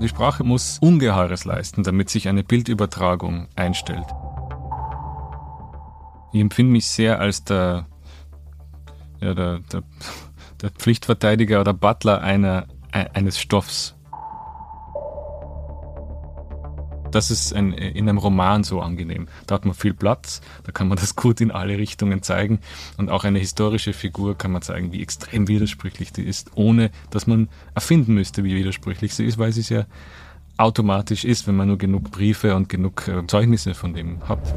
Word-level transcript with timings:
Die 0.00 0.08
Sprache 0.08 0.44
muss 0.44 0.78
Ungeheures 0.78 1.44
leisten, 1.44 1.82
damit 1.82 2.08
sich 2.08 2.26
eine 2.28 2.42
Bildübertragung 2.42 3.48
einstellt. 3.54 4.06
Ich 6.32 6.40
empfinde 6.40 6.72
mich 6.72 6.86
sehr 6.86 7.20
als 7.20 7.44
der, 7.44 7.86
ja, 9.20 9.34
der, 9.34 9.58
der, 9.58 9.82
der 10.62 10.70
Pflichtverteidiger 10.70 11.60
oder 11.60 11.74
Butler 11.74 12.22
einer, 12.22 12.66
eines 12.92 13.38
Stoffs. 13.38 13.94
Das 17.10 17.30
ist 17.30 17.52
ein, 17.54 17.72
in 17.72 18.08
einem 18.08 18.18
Roman 18.18 18.64
so 18.64 18.80
angenehm. 18.80 19.28
Da 19.46 19.56
hat 19.56 19.64
man 19.64 19.74
viel 19.74 19.94
Platz, 19.94 20.40
da 20.64 20.72
kann 20.72 20.88
man 20.88 20.98
das 20.98 21.16
gut 21.16 21.40
in 21.40 21.50
alle 21.50 21.78
Richtungen 21.78 22.22
zeigen 22.22 22.60
und 22.96 23.10
auch 23.10 23.24
eine 23.24 23.38
historische 23.38 23.92
Figur 23.92 24.36
kann 24.36 24.52
man 24.52 24.62
zeigen, 24.62 24.92
wie 24.92 25.02
extrem 25.02 25.48
widersprüchlich 25.48 26.12
die 26.12 26.22
ist, 26.22 26.50
ohne 26.54 26.90
dass 27.10 27.26
man 27.26 27.48
erfinden 27.74 28.14
müsste, 28.14 28.44
wie 28.44 28.54
widersprüchlich 28.54 29.14
sie 29.14 29.24
ist, 29.24 29.38
weil 29.38 29.52
sie 29.52 29.60
es 29.60 29.68
ja 29.68 29.86
automatisch 30.56 31.24
ist, 31.24 31.46
wenn 31.46 31.56
man 31.56 31.68
nur 31.68 31.78
genug 31.78 32.10
Briefe 32.10 32.54
und 32.54 32.68
genug 32.68 33.08
äh, 33.08 33.26
Zeugnisse 33.26 33.74
von 33.74 33.94
dem 33.94 34.28
hat. 34.28 34.54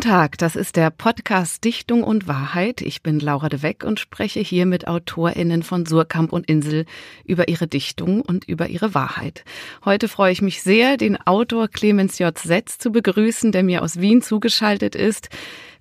Guten 0.00 0.12
Tag, 0.12 0.38
das 0.38 0.56
ist 0.56 0.76
der 0.76 0.88
Podcast 0.88 1.62
Dichtung 1.62 2.04
und 2.04 2.26
Wahrheit. 2.26 2.80
Ich 2.80 3.02
bin 3.02 3.20
Laura 3.20 3.50
de 3.50 3.60
Weck 3.60 3.84
und 3.84 4.00
spreche 4.00 4.40
hier 4.40 4.64
mit 4.64 4.88
AutorInnen 4.88 5.62
von 5.62 5.84
Surkamp 5.84 6.32
und 6.32 6.48
Insel 6.48 6.86
über 7.26 7.48
ihre 7.48 7.66
Dichtung 7.66 8.22
und 8.22 8.48
über 8.48 8.68
ihre 8.68 8.94
Wahrheit. 8.94 9.44
Heute 9.84 10.08
freue 10.08 10.32
ich 10.32 10.40
mich 10.40 10.62
sehr, 10.62 10.96
den 10.96 11.18
Autor 11.26 11.68
Clemens 11.68 12.18
J. 12.18 12.36
Setz 12.38 12.78
zu 12.78 12.92
begrüßen, 12.92 13.52
der 13.52 13.62
mir 13.62 13.82
aus 13.82 14.00
Wien 14.00 14.22
zugeschaltet 14.22 14.94
ist. 14.94 15.28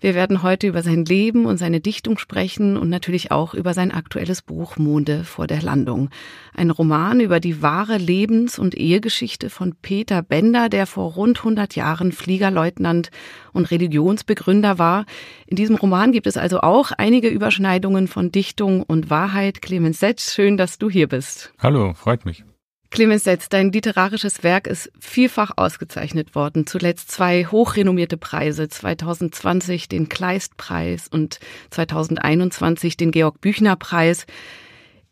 Wir 0.02 0.16
werden 0.16 0.44
heute 0.44 0.67
über 0.67 0.81
sein 0.81 1.03
Leben 1.03 1.45
und 1.45 1.58
seine 1.58 1.81
Dichtung 1.81 2.17
sprechen 2.17 2.78
und 2.78 2.89
natürlich 2.89 3.31
auch 3.31 3.53
über 3.53 3.73
sein 3.73 3.92
aktuelles 3.92 4.41
Buch 4.41 4.78
Monde 4.78 5.25
vor 5.25 5.45
der 5.45 5.61
Landung. 5.61 6.09
Ein 6.53 6.69
Roman 6.69 7.19
über 7.19 7.41
die 7.41 7.61
wahre 7.61 7.97
Lebens- 7.97 8.58
und 8.59 8.75
Ehegeschichte 8.75 9.50
von 9.50 9.75
Peter 9.81 10.22
Bender, 10.22 10.69
der 10.69 10.86
vor 10.86 11.14
rund 11.14 11.39
100 11.39 11.75
Jahren 11.75 12.14
Fliegerleutnant 12.14 13.11
und 13.52 13.72
Religionsbegründer 13.72 14.80
war. 14.80 15.06
In 15.47 15.58
diesem 15.58 15.75
Roman 15.75 16.13
gibt 16.13 16.28
es 16.28 16.38
also 16.38 16.61
auch 16.61 16.91
einige 16.97 17.28
Überschneidungen 17.28 18.08
von 18.08 18.31
Dichtung 18.31 18.84
und 18.84 19.09
Wahrheit. 19.09 19.61
Clemens 19.61 20.00
Setsch, 20.00 20.30
schön, 20.30 20.56
dass 20.56 20.78
du 20.78 20.89
hier 20.89 21.09
bist. 21.09 21.53
Hallo, 21.59 21.94
freut 21.94 22.25
mich. 22.25 22.45
Clemens 22.91 23.23
Setz, 23.23 23.49
dein 23.49 23.71
literarisches 23.71 24.43
Werk 24.43 24.65
ist 24.65 24.91
vielfach 24.99 25.51
ausgezeichnet 25.57 26.33
worden. 26.33 26.65
Zuletzt 26.65 27.11
zwei 27.11 27.45
hochrenommierte 27.45 28.17
Preise, 28.17 28.67
2020 28.67 29.87
den 29.87 30.09
Kleistpreis 30.09 31.07
und 31.07 31.39
2021 31.69 32.97
den 32.97 33.11
Georg 33.11 33.41
Büchner 33.41 33.75
Preis. 33.75 34.25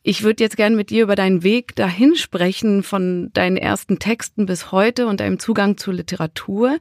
Ich 0.01 0.23
würde 0.23 0.43
jetzt 0.43 0.57
gern 0.57 0.75
mit 0.75 0.89
dir 0.89 1.03
über 1.03 1.15
deinen 1.15 1.43
Weg 1.43 1.75
dahin 1.75 2.15
sprechen, 2.15 2.81
von 2.81 3.29
deinen 3.33 3.57
ersten 3.57 3.99
Texten 3.99 4.45
bis 4.45 4.71
heute 4.71 5.05
und 5.05 5.19
deinem 5.19 5.37
Zugang 5.37 5.77
zur 5.77 5.93
Literatur. 5.93 6.77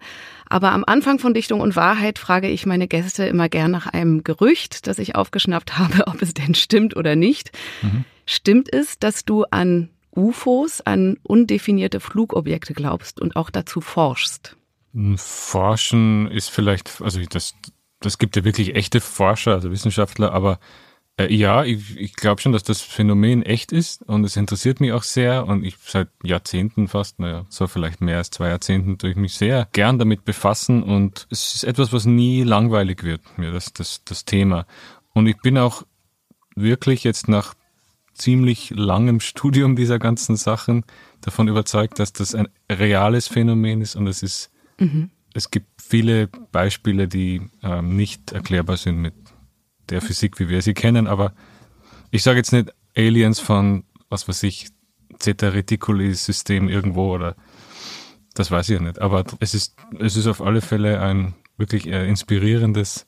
Aber 0.48 0.72
am 0.72 0.84
Anfang 0.86 1.18
von 1.18 1.34
Dichtung 1.34 1.60
und 1.60 1.76
Wahrheit 1.76 2.18
frage 2.18 2.48
ich 2.48 2.66
meine 2.66 2.86
Gäste 2.86 3.26
immer 3.26 3.48
gern 3.48 3.72
nach 3.72 3.86
einem 3.86 4.22
Gerücht, 4.22 4.86
das 4.86 4.98
ich 4.98 5.16
aufgeschnappt 5.16 5.76
habe, 5.78 6.06
ob 6.06 6.22
es 6.22 6.32
denn 6.32 6.54
stimmt 6.54 6.96
oder 6.96 7.16
nicht. 7.16 7.50
Mhm. 7.82 8.04
Stimmt 8.26 8.72
es, 8.72 8.98
dass 8.98 9.24
du 9.24 9.44
an 9.44 9.90
UFOs, 10.16 10.80
an 10.80 11.18
undefinierte 11.22 12.00
Flugobjekte 12.00 12.74
glaubst 12.74 13.20
und 13.20 13.36
auch 13.36 13.50
dazu 13.50 13.80
forschst? 13.80 14.56
Hm, 14.92 15.18
Forschen 15.18 16.30
ist 16.30 16.50
vielleicht, 16.50 17.00
also 17.02 17.20
das, 17.28 17.54
das 18.00 18.18
gibt 18.18 18.36
ja 18.36 18.44
wirklich 18.44 18.74
echte 18.74 19.00
Forscher, 19.00 19.52
also 19.52 19.70
Wissenschaftler, 19.70 20.32
aber 20.32 20.58
äh, 21.18 21.32
ja, 21.32 21.64
ich, 21.64 21.96
ich 21.96 22.14
glaube 22.14 22.40
schon, 22.40 22.52
dass 22.52 22.62
das 22.62 22.82
Phänomen 22.82 23.42
echt 23.42 23.72
ist 23.72 24.02
und 24.02 24.24
es 24.24 24.36
interessiert 24.36 24.80
mich 24.80 24.92
auch 24.92 25.02
sehr 25.02 25.46
und 25.46 25.64
ich 25.64 25.76
seit 25.84 26.08
Jahrzehnten 26.22 26.88
fast, 26.88 27.18
naja, 27.18 27.46
so 27.48 27.66
vielleicht 27.66 28.00
mehr 28.00 28.18
als 28.18 28.30
zwei 28.30 28.48
Jahrzehnten, 28.48 28.98
tue 28.98 29.10
ich 29.10 29.16
mich 29.16 29.34
sehr 29.34 29.68
gern 29.72 29.98
damit 29.98 30.24
befassen 30.24 30.82
und 30.82 31.26
es 31.30 31.54
ist 31.54 31.64
etwas, 31.64 31.92
was 31.92 32.04
nie 32.04 32.42
langweilig 32.42 33.02
wird, 33.02 33.22
mir 33.38 33.52
das, 33.52 33.72
das, 33.72 34.04
das 34.04 34.24
Thema. 34.24 34.66
Und 35.14 35.26
ich 35.26 35.38
bin 35.38 35.56
auch 35.56 35.84
wirklich 36.54 37.04
jetzt 37.04 37.28
nach 37.28 37.54
ziemlich 38.16 38.70
langem 38.70 39.20
Studium 39.20 39.76
dieser 39.76 39.98
ganzen 39.98 40.36
Sachen 40.36 40.84
davon 41.20 41.48
überzeugt, 41.48 41.98
dass 41.98 42.12
das 42.12 42.34
ein 42.34 42.48
reales 42.70 43.28
Phänomen 43.28 43.80
ist 43.80 43.96
und 43.96 44.06
es 44.06 44.22
ist, 44.22 44.50
mhm. 44.78 45.10
es 45.34 45.50
gibt 45.50 45.66
viele 45.80 46.28
Beispiele, 46.28 47.08
die 47.08 47.42
ähm, 47.62 47.96
nicht 47.96 48.32
erklärbar 48.32 48.76
sind 48.76 48.98
mit 48.98 49.14
der 49.88 50.00
Physik, 50.00 50.38
wie 50.38 50.48
wir 50.48 50.62
sie 50.62 50.74
kennen, 50.74 51.06
aber 51.06 51.32
ich 52.10 52.22
sage 52.22 52.38
jetzt 52.38 52.52
nicht 52.52 52.72
Aliens 52.96 53.40
von, 53.40 53.84
was 54.08 54.28
weiß 54.28 54.42
ich, 54.44 54.68
Zeta 55.18 55.48
Reticuli 55.48 56.12
System 56.14 56.68
irgendwo 56.68 57.14
oder 57.14 57.36
das 58.34 58.50
weiß 58.50 58.68
ich 58.68 58.78
ja 58.78 58.82
nicht, 58.82 59.00
aber 59.00 59.24
es 59.40 59.54
ist, 59.54 59.76
es 59.98 60.16
ist 60.16 60.26
auf 60.26 60.42
alle 60.42 60.60
Fälle 60.60 61.00
ein 61.00 61.34
wirklich 61.56 61.86
äh, 61.86 62.06
inspirierendes 62.06 63.06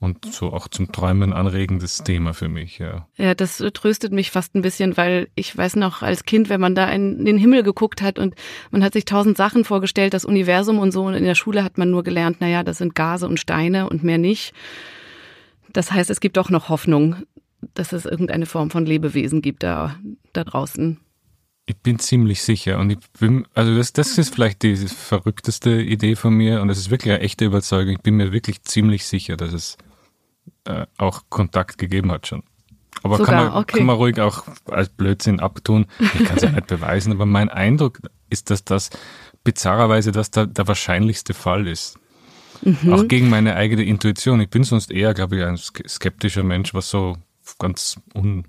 und 0.00 0.24
so 0.32 0.52
auch 0.52 0.66
zum 0.66 0.92
Träumen 0.92 1.34
anregendes 1.34 1.98
Thema 1.98 2.32
für 2.32 2.48
mich, 2.48 2.78
ja. 2.78 3.06
Ja, 3.16 3.34
das 3.34 3.62
tröstet 3.74 4.12
mich 4.12 4.30
fast 4.30 4.54
ein 4.54 4.62
bisschen, 4.62 4.96
weil 4.96 5.28
ich 5.34 5.54
weiß 5.54 5.76
noch 5.76 6.00
als 6.00 6.24
Kind, 6.24 6.48
wenn 6.48 6.60
man 6.60 6.74
da 6.74 6.90
in 6.90 7.26
den 7.26 7.36
Himmel 7.36 7.62
geguckt 7.62 8.00
hat 8.00 8.18
und 8.18 8.34
man 8.70 8.82
hat 8.82 8.94
sich 8.94 9.04
tausend 9.04 9.36
Sachen 9.36 9.64
vorgestellt, 9.64 10.14
das 10.14 10.24
Universum 10.24 10.78
und 10.78 10.90
so, 10.90 11.04
und 11.04 11.14
in 11.14 11.24
der 11.24 11.34
Schule 11.34 11.62
hat 11.62 11.76
man 11.76 11.90
nur 11.90 12.02
gelernt, 12.02 12.40
naja, 12.40 12.62
das 12.62 12.78
sind 12.78 12.94
Gase 12.94 13.28
und 13.28 13.38
Steine 13.38 13.90
und 13.90 14.02
mehr 14.02 14.16
nicht. 14.16 14.54
Das 15.70 15.92
heißt, 15.92 16.08
es 16.08 16.20
gibt 16.20 16.38
doch 16.38 16.48
noch 16.48 16.70
Hoffnung, 16.70 17.16
dass 17.74 17.92
es 17.92 18.06
irgendeine 18.06 18.46
Form 18.46 18.70
von 18.70 18.86
Lebewesen 18.86 19.42
gibt 19.42 19.62
da, 19.62 19.96
da 20.32 20.44
draußen. 20.44 20.98
Ich 21.66 21.76
bin 21.76 21.98
ziemlich 21.98 22.42
sicher 22.42 22.78
und 22.78 22.90
ich 22.90 22.98
bin, 23.20 23.46
also 23.54 23.76
das, 23.76 23.92
das 23.92 24.16
ist 24.16 24.34
vielleicht 24.34 24.62
die 24.62 24.76
verrückteste 24.76 25.82
Idee 25.82 26.16
von 26.16 26.32
mir 26.32 26.62
und 26.62 26.68
das 26.68 26.78
ist 26.78 26.90
wirklich 26.90 27.12
eine 27.12 27.22
echte 27.22 27.44
Überzeugung. 27.44 27.92
Ich 27.92 28.00
bin 28.00 28.16
mir 28.16 28.32
wirklich 28.32 28.62
ziemlich 28.62 29.06
sicher, 29.06 29.36
dass 29.36 29.52
es 29.52 29.76
äh, 30.64 30.86
auch 30.98 31.22
Kontakt 31.28 31.78
gegeben 31.78 32.10
hat 32.12 32.26
schon. 32.26 32.42
Aber 33.02 33.16
Sogar, 33.16 33.34
kann, 33.34 33.44
man, 33.46 33.62
okay. 33.62 33.78
kann 33.78 33.86
man 33.86 33.96
ruhig 33.96 34.20
auch 34.20 34.44
als 34.66 34.88
Blödsinn 34.88 35.40
abtun. 35.40 35.86
Ich 35.98 36.24
kann 36.24 36.36
es 36.36 36.42
ja 36.42 36.50
nicht 36.52 36.66
beweisen, 36.66 37.12
aber 37.12 37.26
mein 37.26 37.48
Eindruck 37.48 38.00
ist, 38.28 38.50
dass 38.50 38.64
das 38.64 38.90
bizarrerweise 39.44 40.12
das 40.12 40.30
der, 40.30 40.46
der 40.46 40.68
wahrscheinlichste 40.68 41.34
Fall 41.34 41.66
ist. 41.66 41.98
Mhm. 42.62 42.92
Auch 42.92 43.08
gegen 43.08 43.30
meine 43.30 43.54
eigene 43.54 43.84
Intuition. 43.84 44.40
Ich 44.40 44.50
bin 44.50 44.64
sonst 44.64 44.90
eher, 44.90 45.14
glaube 45.14 45.36
ich, 45.36 45.44
ein 45.44 45.56
skeptischer 45.56 46.42
Mensch, 46.42 46.74
was 46.74 46.90
so 46.90 47.16
ganz 47.58 47.98
un, 48.14 48.44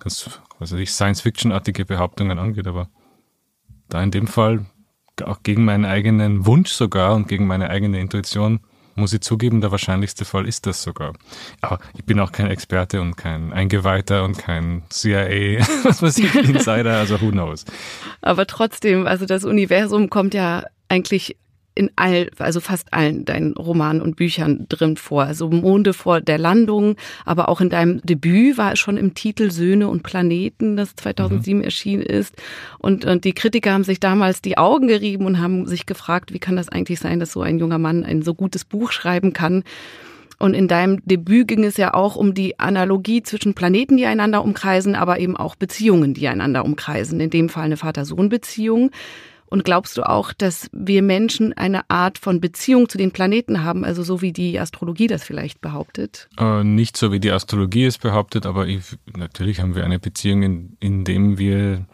ganz, 0.00 0.28
was 0.58 0.72
weiß 0.72 0.80
ich, 0.80 0.90
Science-Fiction-artige 0.90 1.84
Behauptungen 1.84 2.38
angeht, 2.38 2.66
aber 2.66 2.88
da 3.88 4.02
in 4.02 4.10
dem 4.10 4.26
Fall 4.26 4.66
auch 5.22 5.42
gegen 5.42 5.64
meinen 5.64 5.84
eigenen 5.84 6.46
Wunsch 6.46 6.72
sogar 6.72 7.14
und 7.14 7.28
gegen 7.28 7.46
meine 7.46 7.70
eigene 7.70 8.00
Intuition 8.00 8.60
muss 8.94 9.12
ich 9.12 9.20
zugeben, 9.20 9.60
der 9.60 9.70
wahrscheinlichste 9.70 10.24
Fall 10.24 10.46
ist 10.46 10.66
das 10.66 10.82
sogar. 10.82 11.12
Aber 11.60 11.78
ich 11.96 12.04
bin 12.04 12.20
auch 12.20 12.32
kein 12.32 12.48
Experte 12.48 13.00
und 13.00 13.16
kein 13.16 13.52
Eingeweihter 13.52 14.24
und 14.24 14.38
kein 14.38 14.82
CIA, 14.90 15.60
was 15.84 16.02
weiß 16.02 16.18
ich, 16.18 16.34
Insider, 16.34 16.98
also 16.98 17.20
who 17.20 17.30
knows. 17.30 17.64
Aber 18.20 18.46
trotzdem, 18.46 19.06
also 19.06 19.26
das 19.26 19.44
Universum 19.44 20.10
kommt 20.10 20.34
ja 20.34 20.64
eigentlich 20.88 21.36
in 21.74 21.90
all, 21.96 22.30
also 22.38 22.60
fast 22.60 22.92
allen 22.92 23.24
deinen 23.24 23.54
Romanen 23.54 24.02
und 24.02 24.16
Büchern 24.16 24.66
drin 24.68 24.96
vor. 24.96 25.24
Also 25.24 25.48
Monde 25.48 25.92
vor 25.92 26.20
der 26.20 26.38
Landung, 26.38 26.96
aber 27.24 27.48
auch 27.48 27.60
in 27.60 27.70
deinem 27.70 28.00
Debüt 28.02 28.58
war 28.58 28.72
es 28.72 28.78
schon 28.78 28.96
im 28.96 29.14
Titel 29.14 29.50
Söhne 29.50 29.88
und 29.88 30.02
Planeten, 30.02 30.76
das 30.76 30.94
2007 30.96 31.58
mhm. 31.58 31.64
erschienen 31.64 32.02
ist. 32.02 32.34
Und, 32.78 33.04
und 33.04 33.24
die 33.24 33.32
Kritiker 33.32 33.72
haben 33.72 33.84
sich 33.84 34.00
damals 34.00 34.42
die 34.42 34.58
Augen 34.58 34.88
gerieben 34.88 35.26
und 35.26 35.40
haben 35.40 35.66
sich 35.66 35.86
gefragt, 35.86 36.32
wie 36.32 36.38
kann 36.38 36.56
das 36.56 36.68
eigentlich 36.68 37.00
sein, 37.00 37.20
dass 37.20 37.32
so 37.32 37.42
ein 37.42 37.58
junger 37.58 37.78
Mann 37.78 38.04
ein 38.04 38.22
so 38.22 38.34
gutes 38.34 38.64
Buch 38.64 38.92
schreiben 38.92 39.32
kann. 39.32 39.64
Und 40.42 40.54
in 40.54 40.66
deinem 40.66 41.00
Debüt 41.06 41.46
ging 41.46 41.62
es 41.62 41.76
ja 41.76 41.94
auch 41.94 42.16
um 42.16 42.34
die 42.34 42.58
Analogie 42.58 43.22
zwischen 43.22 43.54
Planeten, 43.54 43.96
die 43.96 44.06
einander 44.06 44.42
umkreisen, 44.42 44.96
aber 44.96 45.20
eben 45.20 45.36
auch 45.36 45.54
Beziehungen, 45.54 46.14
die 46.14 46.26
einander 46.26 46.64
umkreisen. 46.64 47.20
In 47.20 47.30
dem 47.30 47.48
Fall 47.48 47.66
eine 47.66 47.76
Vater-Sohn-Beziehung. 47.76 48.90
Und 49.52 49.66
glaubst 49.66 49.98
du 49.98 50.08
auch, 50.08 50.32
dass 50.32 50.70
wir 50.72 51.02
Menschen 51.02 51.52
eine 51.52 51.90
Art 51.90 52.16
von 52.16 52.40
Beziehung 52.40 52.88
zu 52.88 52.96
den 52.96 53.10
Planeten 53.10 53.62
haben, 53.62 53.84
also 53.84 54.02
so 54.02 54.22
wie 54.22 54.32
die 54.32 54.58
Astrologie 54.58 55.08
das 55.08 55.24
vielleicht 55.24 55.60
behauptet? 55.60 56.30
Äh, 56.38 56.64
nicht 56.64 56.96
so 56.96 57.12
wie 57.12 57.20
die 57.20 57.30
Astrologie 57.30 57.84
es 57.84 57.98
behauptet, 57.98 58.46
aber 58.46 58.66
ich, 58.66 58.96
natürlich 59.14 59.60
haben 59.60 59.74
wir 59.74 59.84
eine 59.84 59.98
Beziehung, 59.98 60.42
in, 60.42 60.76
in 60.80 61.04
dem 61.04 61.36
wir 61.36 61.84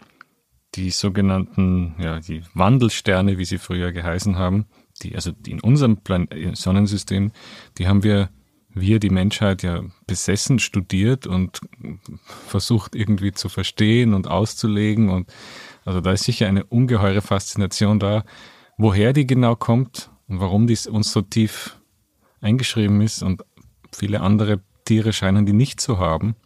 die 0.76 0.90
sogenannten, 0.90 1.96
ja, 1.98 2.20
die 2.20 2.42
Wandelsterne, 2.54 3.38
wie 3.38 3.44
sie 3.44 3.58
früher 3.58 3.90
geheißen 3.90 4.36
haben, 4.36 4.66
die, 5.02 5.16
also 5.16 5.32
die 5.32 5.50
in 5.50 5.60
unserem 5.60 5.96
Plan 5.96 6.28
Sonnensystem, 6.54 7.32
die 7.76 7.88
haben 7.88 8.04
wir 8.04 8.28
wir, 8.80 8.98
die 9.00 9.10
Menschheit, 9.10 9.62
ja 9.62 9.82
besessen 10.06 10.58
studiert 10.58 11.26
und 11.26 11.60
versucht 12.46 12.94
irgendwie 12.94 13.32
zu 13.32 13.48
verstehen 13.48 14.14
und 14.14 14.28
auszulegen. 14.28 15.08
Und 15.08 15.32
also 15.88 16.02
da 16.02 16.12
ist 16.12 16.24
sicher 16.24 16.46
eine 16.46 16.64
ungeheure 16.64 17.22
Faszination 17.22 17.98
da. 17.98 18.22
Woher 18.76 19.14
die 19.14 19.26
genau 19.26 19.56
kommt 19.56 20.10
und 20.28 20.38
warum 20.38 20.66
dies 20.66 20.86
uns 20.86 21.10
so 21.10 21.22
tief 21.22 21.80
eingeschrieben 22.42 23.00
ist 23.00 23.22
und 23.22 23.42
viele 23.90 24.20
andere 24.20 24.60
Tiere 24.84 25.14
scheinen 25.14 25.46
die 25.46 25.54
nicht 25.54 25.80
zu 25.80 25.98
haben. 25.98 26.36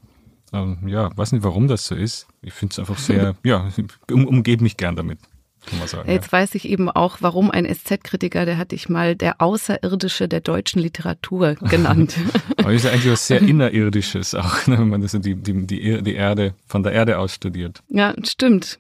Ähm, 0.53 0.87
ja, 0.87 1.11
weiß 1.17 1.33
nicht, 1.33 1.43
warum 1.43 1.67
das 1.67 1.87
so 1.87 1.97
ist. 1.97 2.29
Ich 2.41 2.53
finde 2.53 2.75
es 2.75 2.79
einfach 2.79 2.99
sehr, 2.99 3.35
ja, 3.45 3.69
um, 4.13 4.29
umgebe 4.29 4.63
mich 4.63 4.77
gern 4.77 4.95
damit. 4.95 5.19
Kann 5.67 5.79
man 5.79 5.89
sagen, 5.89 6.11
Jetzt 6.11 6.33
ja. 6.33 6.39
weiß 6.39 6.55
ich 6.57 6.69
eben 6.69 6.91
auch, 6.91 7.19
warum 7.21 7.51
ein 7.51 7.67
SZ-Kritiker, 7.73 8.45
der 8.45 8.59
hat 8.59 8.73
dich 8.73 8.89
mal 8.89 9.15
der 9.15 9.41
Außerirdische 9.41 10.29
der 10.29 10.41
deutschen 10.41 10.81
Literatur 10.83 11.55
genannt. 11.61 12.17
Aber 12.57 12.73
ist 12.73 12.85
ja 12.85 12.91
eigentlich 12.91 13.13
was 13.13 13.27
sehr 13.27 13.41
Innerirdisches 13.41 14.35
auch, 14.35 14.67
ne, 14.67 14.79
wenn 14.79 14.89
man 14.89 15.03
das 15.03 15.13
die, 15.13 15.35
die, 15.35 15.67
die 15.67 16.15
Erde 16.15 16.55
von 16.67 16.83
der 16.83 16.93
Erde 16.93 17.19
aus 17.19 17.35
studiert. 17.35 17.83
Ja, 17.89 18.15
stimmt. 18.25 18.79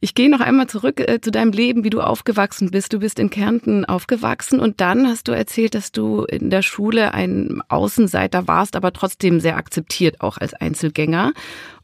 Ich 0.00 0.14
gehe 0.14 0.30
noch 0.30 0.40
einmal 0.40 0.68
zurück 0.68 1.00
äh, 1.00 1.20
zu 1.20 1.30
deinem 1.30 1.52
Leben, 1.52 1.84
wie 1.84 1.90
du 1.90 2.00
aufgewachsen 2.00 2.70
bist. 2.70 2.92
Du 2.92 3.00
bist 3.00 3.18
in 3.18 3.30
Kärnten 3.30 3.84
aufgewachsen 3.84 4.60
und 4.60 4.80
dann 4.80 5.06
hast 5.06 5.28
du 5.28 5.32
erzählt, 5.32 5.74
dass 5.74 5.92
du 5.92 6.24
in 6.24 6.50
der 6.50 6.62
Schule 6.62 7.14
ein 7.14 7.62
Außenseiter 7.68 8.46
warst, 8.48 8.76
aber 8.76 8.92
trotzdem 8.92 9.40
sehr 9.40 9.56
akzeptiert, 9.56 10.20
auch 10.20 10.38
als 10.38 10.54
Einzelgänger. 10.54 11.32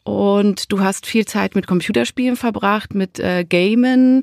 Und 0.04 0.70
du 0.70 0.80
hast 0.80 1.06
viel 1.06 1.24
Zeit 1.24 1.54
mit 1.54 1.66
Computerspielen 1.66 2.36
verbracht, 2.36 2.94
mit 2.94 3.18
äh, 3.18 3.44
Gamen, 3.44 4.22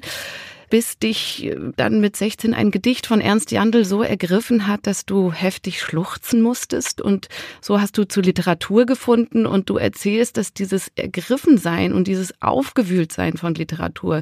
bis 0.69 0.99
dich 0.99 1.45
äh, 1.45 1.57
dann 1.75 1.99
mit 2.01 2.15
16 2.15 2.53
ein 2.53 2.69
Gedicht 2.69 3.07
von 3.07 3.19
Ernst 3.19 3.51
Jandl 3.51 3.83
so 3.83 4.03
ergriffen 4.03 4.67
hat, 4.67 4.85
dass 4.85 5.05
du 5.05 5.31
heftig 5.31 5.81
schluchzen 5.81 6.41
musstest. 6.41 7.01
Und 7.01 7.29
so 7.61 7.81
hast 7.81 7.97
du 7.97 8.07
zu 8.07 8.21
Literatur 8.21 8.85
gefunden 8.85 9.47
und 9.47 9.69
du 9.69 9.77
erzählst, 9.77 10.37
dass 10.37 10.53
dieses 10.53 10.91
Ergriffensein 10.95 11.93
und 11.93 12.07
dieses 12.07 12.41
Aufgewühltsein 12.41 13.37
von 13.37 13.55
Literatur 13.55 14.21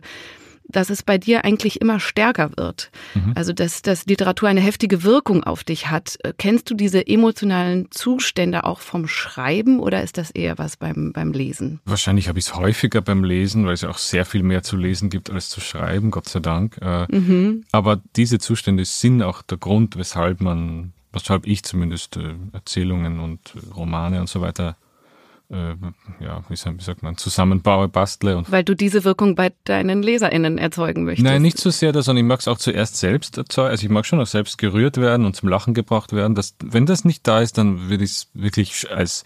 dass 0.69 0.89
es 0.89 1.03
bei 1.03 1.17
dir 1.17 1.43
eigentlich 1.43 1.81
immer 1.81 1.99
stärker 1.99 2.51
wird. 2.55 2.91
Mhm. 3.15 3.33
Also 3.35 3.53
dass, 3.53 3.81
dass 3.81 4.05
Literatur 4.05 4.47
eine 4.49 4.61
heftige 4.61 5.03
Wirkung 5.03 5.43
auf 5.43 5.63
dich 5.63 5.89
hat. 5.89 6.17
Äh, 6.23 6.33
kennst 6.37 6.69
du 6.69 6.75
diese 6.75 7.05
emotionalen 7.05 7.91
Zustände 7.91 8.63
auch 8.63 8.79
vom 8.79 9.07
Schreiben 9.07 9.79
oder 9.79 10.03
ist 10.03 10.17
das 10.17 10.31
eher 10.31 10.57
was 10.57 10.77
beim, 10.77 11.11
beim 11.11 11.31
Lesen? 11.31 11.79
Wahrscheinlich 11.85 12.27
habe 12.27 12.39
ich 12.39 12.45
es 12.45 12.55
häufiger 12.55 13.01
beim 13.01 13.23
Lesen, 13.23 13.65
weil 13.65 13.73
es 13.73 13.81
ja 13.81 13.89
auch 13.89 13.97
sehr 13.97 14.25
viel 14.25 14.43
mehr 14.43 14.63
zu 14.63 14.77
lesen 14.77 15.09
gibt 15.09 15.29
als 15.29 15.49
zu 15.49 15.59
schreiben, 15.61 16.11
Gott 16.11 16.29
sei 16.29 16.39
Dank. 16.39 16.77
Äh, 16.81 17.05
mhm. 17.09 17.63
Aber 17.71 18.01
diese 18.15 18.39
Zustände 18.39 18.85
sind 18.85 19.23
auch 19.23 19.41
der 19.41 19.57
Grund, 19.57 19.97
weshalb 19.97 20.41
man, 20.41 20.93
weshalb 21.11 21.47
ich 21.47 21.63
zumindest 21.63 22.17
äh, 22.17 22.35
Erzählungen 22.53 23.19
und 23.19 23.53
Romane 23.75 24.19
und 24.19 24.29
so 24.29 24.41
weiter 24.41 24.77
äh, 25.51 25.75
ja, 26.19 26.43
wie 26.47 26.55
sagt 26.55 27.01
man, 27.01 27.17
zusammenbaue, 27.17 27.87
bastle. 27.87 28.37
Und 28.37 28.51
Weil 28.51 28.63
du 28.63 28.75
diese 28.75 29.03
Wirkung 29.03 29.35
bei 29.35 29.51
deinen 29.63 30.03
LeserInnen 30.03 30.57
erzeugen 30.57 31.05
möchtest. 31.05 31.25
Nein, 31.25 31.41
nicht 31.41 31.57
so 31.57 31.69
sehr, 31.69 31.91
sondern 31.93 32.23
ich 32.23 32.27
mag 32.27 32.39
es 32.39 32.47
auch 32.47 32.57
zuerst 32.57 32.97
selbst 32.97 33.37
erzeugen. 33.37 33.71
Also 33.71 33.83
ich 33.85 33.89
mag 33.89 34.05
schon 34.05 34.19
auch 34.19 34.27
selbst 34.27 34.57
gerührt 34.57 34.97
werden 34.97 35.25
und 35.25 35.35
zum 35.35 35.49
Lachen 35.49 35.73
gebracht 35.73 36.13
werden. 36.13 36.35
Das, 36.35 36.55
wenn 36.63 36.85
das 36.85 37.03
nicht 37.03 37.27
da 37.27 37.39
ist, 37.39 37.57
dann 37.57 37.89
würde 37.89 38.03
ich 38.03 38.11
es 38.11 38.27
wirklich 38.33 38.91
als 38.91 39.23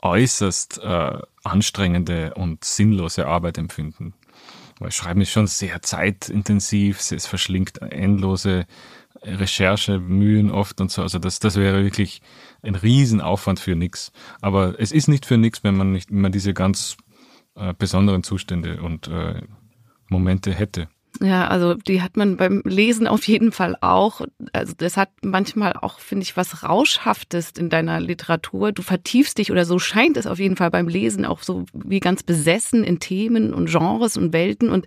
äußerst 0.00 0.80
äh, 0.82 1.18
anstrengende 1.44 2.34
und 2.34 2.64
sinnlose 2.64 3.26
Arbeit 3.26 3.58
empfinden. 3.58 4.14
Weil 4.78 4.92
Schreiben 4.92 5.20
ist 5.20 5.30
schon 5.30 5.46
sehr 5.46 5.82
zeitintensiv, 5.82 7.00
es 7.10 7.26
verschlingt 7.26 7.82
endlose 7.82 8.66
Recherchemühen 9.22 10.50
oft 10.50 10.80
und 10.80 10.90
so. 10.90 11.02
Also 11.02 11.18
das, 11.18 11.40
das 11.40 11.56
wäre 11.56 11.82
wirklich 11.82 12.22
ein 12.62 12.74
Riesenaufwand 12.74 13.60
für 13.60 13.74
nichts. 13.74 14.12
Aber 14.40 14.78
es 14.78 14.92
ist 14.92 15.08
nicht 15.08 15.26
für 15.26 15.36
nichts, 15.36 15.64
wenn 15.64 15.76
man 15.76 15.92
nicht 15.92 16.10
immer 16.10 16.30
diese 16.30 16.54
ganz 16.54 16.96
äh, 17.56 17.74
besonderen 17.76 18.22
Zustände 18.22 18.80
und 18.80 19.08
äh, 19.08 19.42
Momente 20.08 20.54
hätte. 20.54 20.88
Ja, 21.20 21.48
also 21.48 21.74
die 21.74 22.00
hat 22.00 22.16
man 22.16 22.36
beim 22.36 22.62
Lesen 22.64 23.08
auf 23.08 23.26
jeden 23.26 23.50
Fall 23.50 23.76
auch. 23.80 24.20
Also 24.52 24.74
das 24.76 24.96
hat 24.96 25.10
manchmal 25.22 25.72
auch, 25.72 25.98
finde 25.98 26.22
ich, 26.22 26.36
was 26.36 26.62
Rauschhaftes 26.62 27.52
in 27.58 27.70
deiner 27.70 28.00
Literatur. 28.00 28.70
Du 28.70 28.82
vertiefst 28.82 29.38
dich 29.38 29.50
oder 29.50 29.64
so 29.64 29.80
scheint 29.80 30.16
es 30.16 30.28
auf 30.28 30.38
jeden 30.38 30.56
Fall 30.56 30.70
beim 30.70 30.86
Lesen 30.86 31.24
auch 31.24 31.42
so 31.42 31.64
wie 31.72 31.98
ganz 31.98 32.22
besessen 32.22 32.84
in 32.84 33.00
Themen 33.00 33.52
und 33.52 33.68
Genres 33.68 34.16
und 34.16 34.32
Welten. 34.32 34.70
Und 34.70 34.86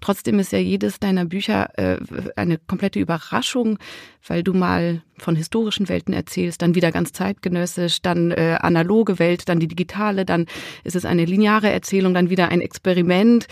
trotzdem 0.00 0.38
ist 0.38 0.52
ja 0.52 0.60
jedes 0.60 1.00
deiner 1.00 1.24
Bücher 1.24 1.76
äh, 1.76 1.98
eine 2.36 2.58
komplette 2.58 3.00
Überraschung, 3.00 3.78
weil 4.26 4.44
du 4.44 4.54
mal 4.54 5.02
von 5.18 5.34
historischen 5.34 5.88
Welten 5.88 6.14
erzählst, 6.14 6.62
dann 6.62 6.76
wieder 6.76 6.92
ganz 6.92 7.12
zeitgenössisch, 7.12 8.02
dann 8.02 8.30
äh, 8.30 8.56
analoge 8.60 9.18
Welt, 9.18 9.48
dann 9.48 9.58
die 9.58 9.68
digitale, 9.68 10.24
dann 10.24 10.46
ist 10.84 10.94
es 10.94 11.04
eine 11.04 11.24
lineare 11.24 11.70
Erzählung, 11.70 12.14
dann 12.14 12.30
wieder 12.30 12.50
ein 12.50 12.60
Experiment. 12.60 13.48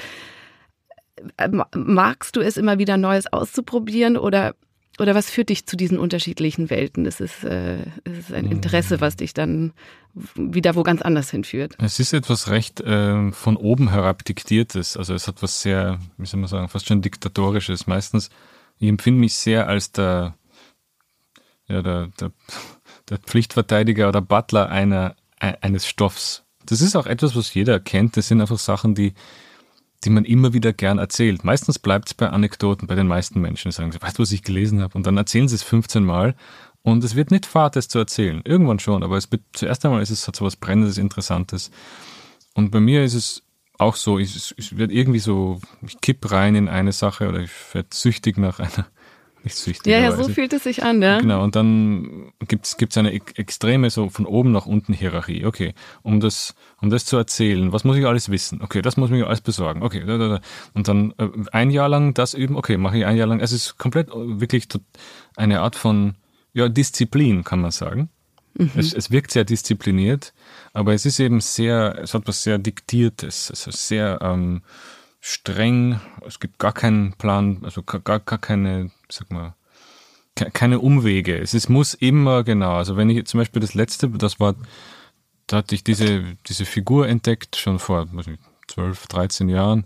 Äh, 1.37 1.49
magst 1.75 2.37
du 2.37 2.40
es 2.40 2.56
immer 2.56 2.78
wieder 2.78 2.96
Neues 2.96 3.32
auszuprobieren 3.32 4.17
oder 4.17 4.55
oder 4.99 5.14
was 5.14 5.31
führt 5.31 5.49
dich 5.49 5.67
zu 5.67 5.78
diesen 5.78 5.99
unterschiedlichen 5.99 6.69
Welten? 6.69 7.06
Es 7.06 7.20
ist, 7.20 7.43
äh, 7.43 7.78
es 8.05 8.19
ist 8.19 8.32
ein 8.34 8.50
Interesse, 8.50 9.00
was 9.00 9.17
dich 9.17 9.32
dann 9.32 9.72
wieder 10.34 10.75
wo 10.75 10.82
ganz 10.82 11.00
anders 11.00 11.31
hinführt. 11.31 11.75
Es 11.81 12.00
ist 12.00 12.12
etwas 12.12 12.50
recht 12.50 12.81
äh, 12.81 13.32
von 13.32 13.56
oben 13.56 13.90
herab 13.90 14.25
diktiertes. 14.25 14.99
Also 14.99 15.14
es 15.14 15.26
hat 15.26 15.43
was 15.43 15.62
sehr, 15.62 16.00
wie 16.19 16.26
soll 16.26 16.40
man 16.40 16.49
sagen, 16.49 16.69
fast 16.69 16.87
schon 16.87 17.00
diktatorisches. 17.00 17.87
Meistens, 17.87 18.28
ich 18.78 18.88
empfinde 18.88 19.20
mich 19.20 19.34
sehr 19.34 19.69
als 19.69 19.93
der, 19.93 20.34
ja, 21.66 21.81
der, 21.81 22.08
der, 22.20 22.32
der 23.08 23.19
Pflichtverteidiger 23.19 24.08
oder 24.08 24.20
Butler 24.20 24.69
einer, 24.69 25.14
eines 25.38 25.87
Stoffs. 25.87 26.44
Das 26.66 26.82
ist 26.82 26.94
auch 26.94 27.06
etwas, 27.06 27.34
was 27.34 27.55
jeder 27.55 27.81
kennt. 27.81 28.19
Das 28.19 28.28
sind 28.28 28.43
einfach 28.43 28.58
Sachen, 28.58 28.94
die 28.94 29.14
die 30.05 30.11
man 30.11 30.25
immer 30.25 30.52
wieder 30.52 30.73
gern 30.73 30.99
erzählt. 30.99 31.44
Meistens 31.44 31.79
bleibt 31.79 32.08
es 32.08 32.14
bei 32.14 32.29
Anekdoten 32.29 32.87
bei 32.87 32.94
den 32.94 33.06
meisten 33.06 33.41
Menschen. 33.41 33.70
Sagen, 33.70 33.93
weißt 33.99 34.19
du, 34.19 34.23
was 34.23 34.32
ich 34.32 34.43
gelesen 34.43 34.81
habe? 34.81 34.97
Und 34.97 35.06
dann 35.06 35.17
erzählen 35.17 35.49
sie 35.49 35.56
es 35.56 35.62
15 35.62 36.05
Mal 36.05 36.35
und 36.82 37.05
es 37.05 37.14
wird 37.14 37.31
nicht 37.31 37.47
fad, 37.47 37.76
es 37.76 37.88
zu 37.88 37.99
erzählen. 37.99 38.41
Irgendwann 38.44 38.79
schon, 38.79 39.02
aber 39.02 39.17
es 39.17 39.31
wird, 39.31 39.43
zuerst 39.52 39.85
einmal 39.85 40.02
ist 40.02 40.11
es 40.11 40.26
hat 40.26 40.37
so 40.37 40.44
was 40.44 40.56
Brennendes, 40.56 40.97
Interessantes. 40.97 41.70
Und 42.55 42.70
bei 42.70 42.81
mir 42.81 43.05
ist 43.05 43.14
es 43.14 43.43
auch 43.79 43.97
so, 43.97 44.19
ich, 44.19 44.55
ich 44.56 44.76
werde 44.76 44.93
irgendwie 44.94 45.19
so, 45.19 45.61
ich 45.87 46.00
kipp 46.00 46.31
rein 46.31 46.55
in 46.55 46.69
eine 46.69 46.93
Sache 46.93 47.29
oder 47.29 47.41
ich 47.41 47.50
werde 47.73 47.88
süchtig 47.93 48.38
nach 48.38 48.58
einer 48.58 48.87
nicht 49.44 49.56
süchtig. 49.56 49.92
Ja, 49.92 49.98
ja, 49.98 50.12
so 50.12 50.28
fühlt 50.28 50.52
es 50.52 50.64
sich 50.64 50.82
an, 50.82 51.00
ja. 51.00 51.19
Genau, 51.19 51.42
und 51.42 51.56
dann 51.56 52.32
gibt's 52.46 52.76
gibt's 52.76 52.96
eine 52.96 53.12
extreme 53.12 53.90
so 53.90 54.08
von 54.10 54.26
oben 54.26 54.52
nach 54.52 54.66
unten 54.66 54.92
Hierarchie. 54.92 55.46
Okay, 55.46 55.75
um 56.02 56.20
das 56.20 56.54
um 56.80 56.90
das 56.90 57.04
zu 57.04 57.16
erzählen, 57.16 57.73
was 57.73 57.85
muss 57.85 57.97
ich 57.97 58.06
alles 58.06 58.30
wissen? 58.30 58.61
Okay, 58.62 58.82
das 58.82 58.97
muss 58.97 59.11
ich 59.11 59.16
mir 59.16 59.26
alles 59.26 59.40
besorgen. 59.40 59.82
Okay, 59.82 60.04
da, 60.06 60.18
da, 60.18 60.28
da. 60.28 60.40
und 60.75 60.88
dann 60.88 61.14
äh, 61.18 61.28
ein 61.52 61.70
Jahr 61.70 61.88
lang 61.88 62.14
das 62.14 62.35
üben. 62.35 62.56
Okay, 62.56 62.76
mache 62.76 62.99
ich 62.99 63.06
ein 63.06 63.16
Jahr 63.16 63.26
lang. 63.26 63.40
Es 63.40 63.52
ist 63.52 63.78
komplett 63.78 64.09
äh, 64.09 64.40
wirklich 64.40 64.68
eine 65.37 65.61
Art 65.61 65.76
von 65.76 66.16
ja 66.52 66.68
Disziplin, 66.68 67.44
kann 67.44 67.61
man 67.61 67.70
sagen. 67.70 68.11
Mhm. 68.54 68.70
Es, 68.75 68.92
es 68.92 69.11
wirkt 69.11 69.30
sehr 69.30 69.44
diszipliniert, 69.44 70.35
aber 70.73 70.92
es 70.94 71.06
ist 71.06 71.20
eben 71.20 71.40
sehr, 71.40 71.99
es 72.02 72.14
hat 72.14 72.26
was 72.26 72.42
sehr 72.42 72.59
diktiertes, 72.59 73.50
es 73.50 73.66
ist 73.66 73.88
sehr 73.88 74.18
ähm, 74.23 74.62
streng. 75.21 76.00
Es 76.27 76.41
gibt 76.41 76.59
gar 76.59 76.73
keinen 76.73 77.12
Plan, 77.12 77.61
also 77.62 77.83
gar, 77.83 78.00
gar 78.00 78.39
keine, 78.39 78.91
sag 79.09 79.31
mal, 79.31 79.55
keine 80.35 80.81
Umwege. 80.81 81.39
Es 81.39 81.55
ist, 81.55 81.69
muss 81.69 81.95
immer 81.95 82.45
genau. 82.45 82.77
Also 82.77 82.97
wenn 82.97 83.11
ich 83.11 83.25
zum 83.27 83.39
Beispiel 83.39 83.61
das 83.61 83.75
letzte, 83.75 84.09
das 84.09 84.41
war, 84.41 84.55
da 85.47 85.59
hatte 85.59 85.75
ich 85.75 85.85
diese, 85.85 86.37
diese 86.47 86.65
Figur 86.65 87.09
entdeckt, 87.09 87.57
schon 87.57 87.79
vor 87.79 88.07
nicht, 88.07 88.31
12, 88.69 89.07
13 89.09 89.49
Jahren 89.49 89.85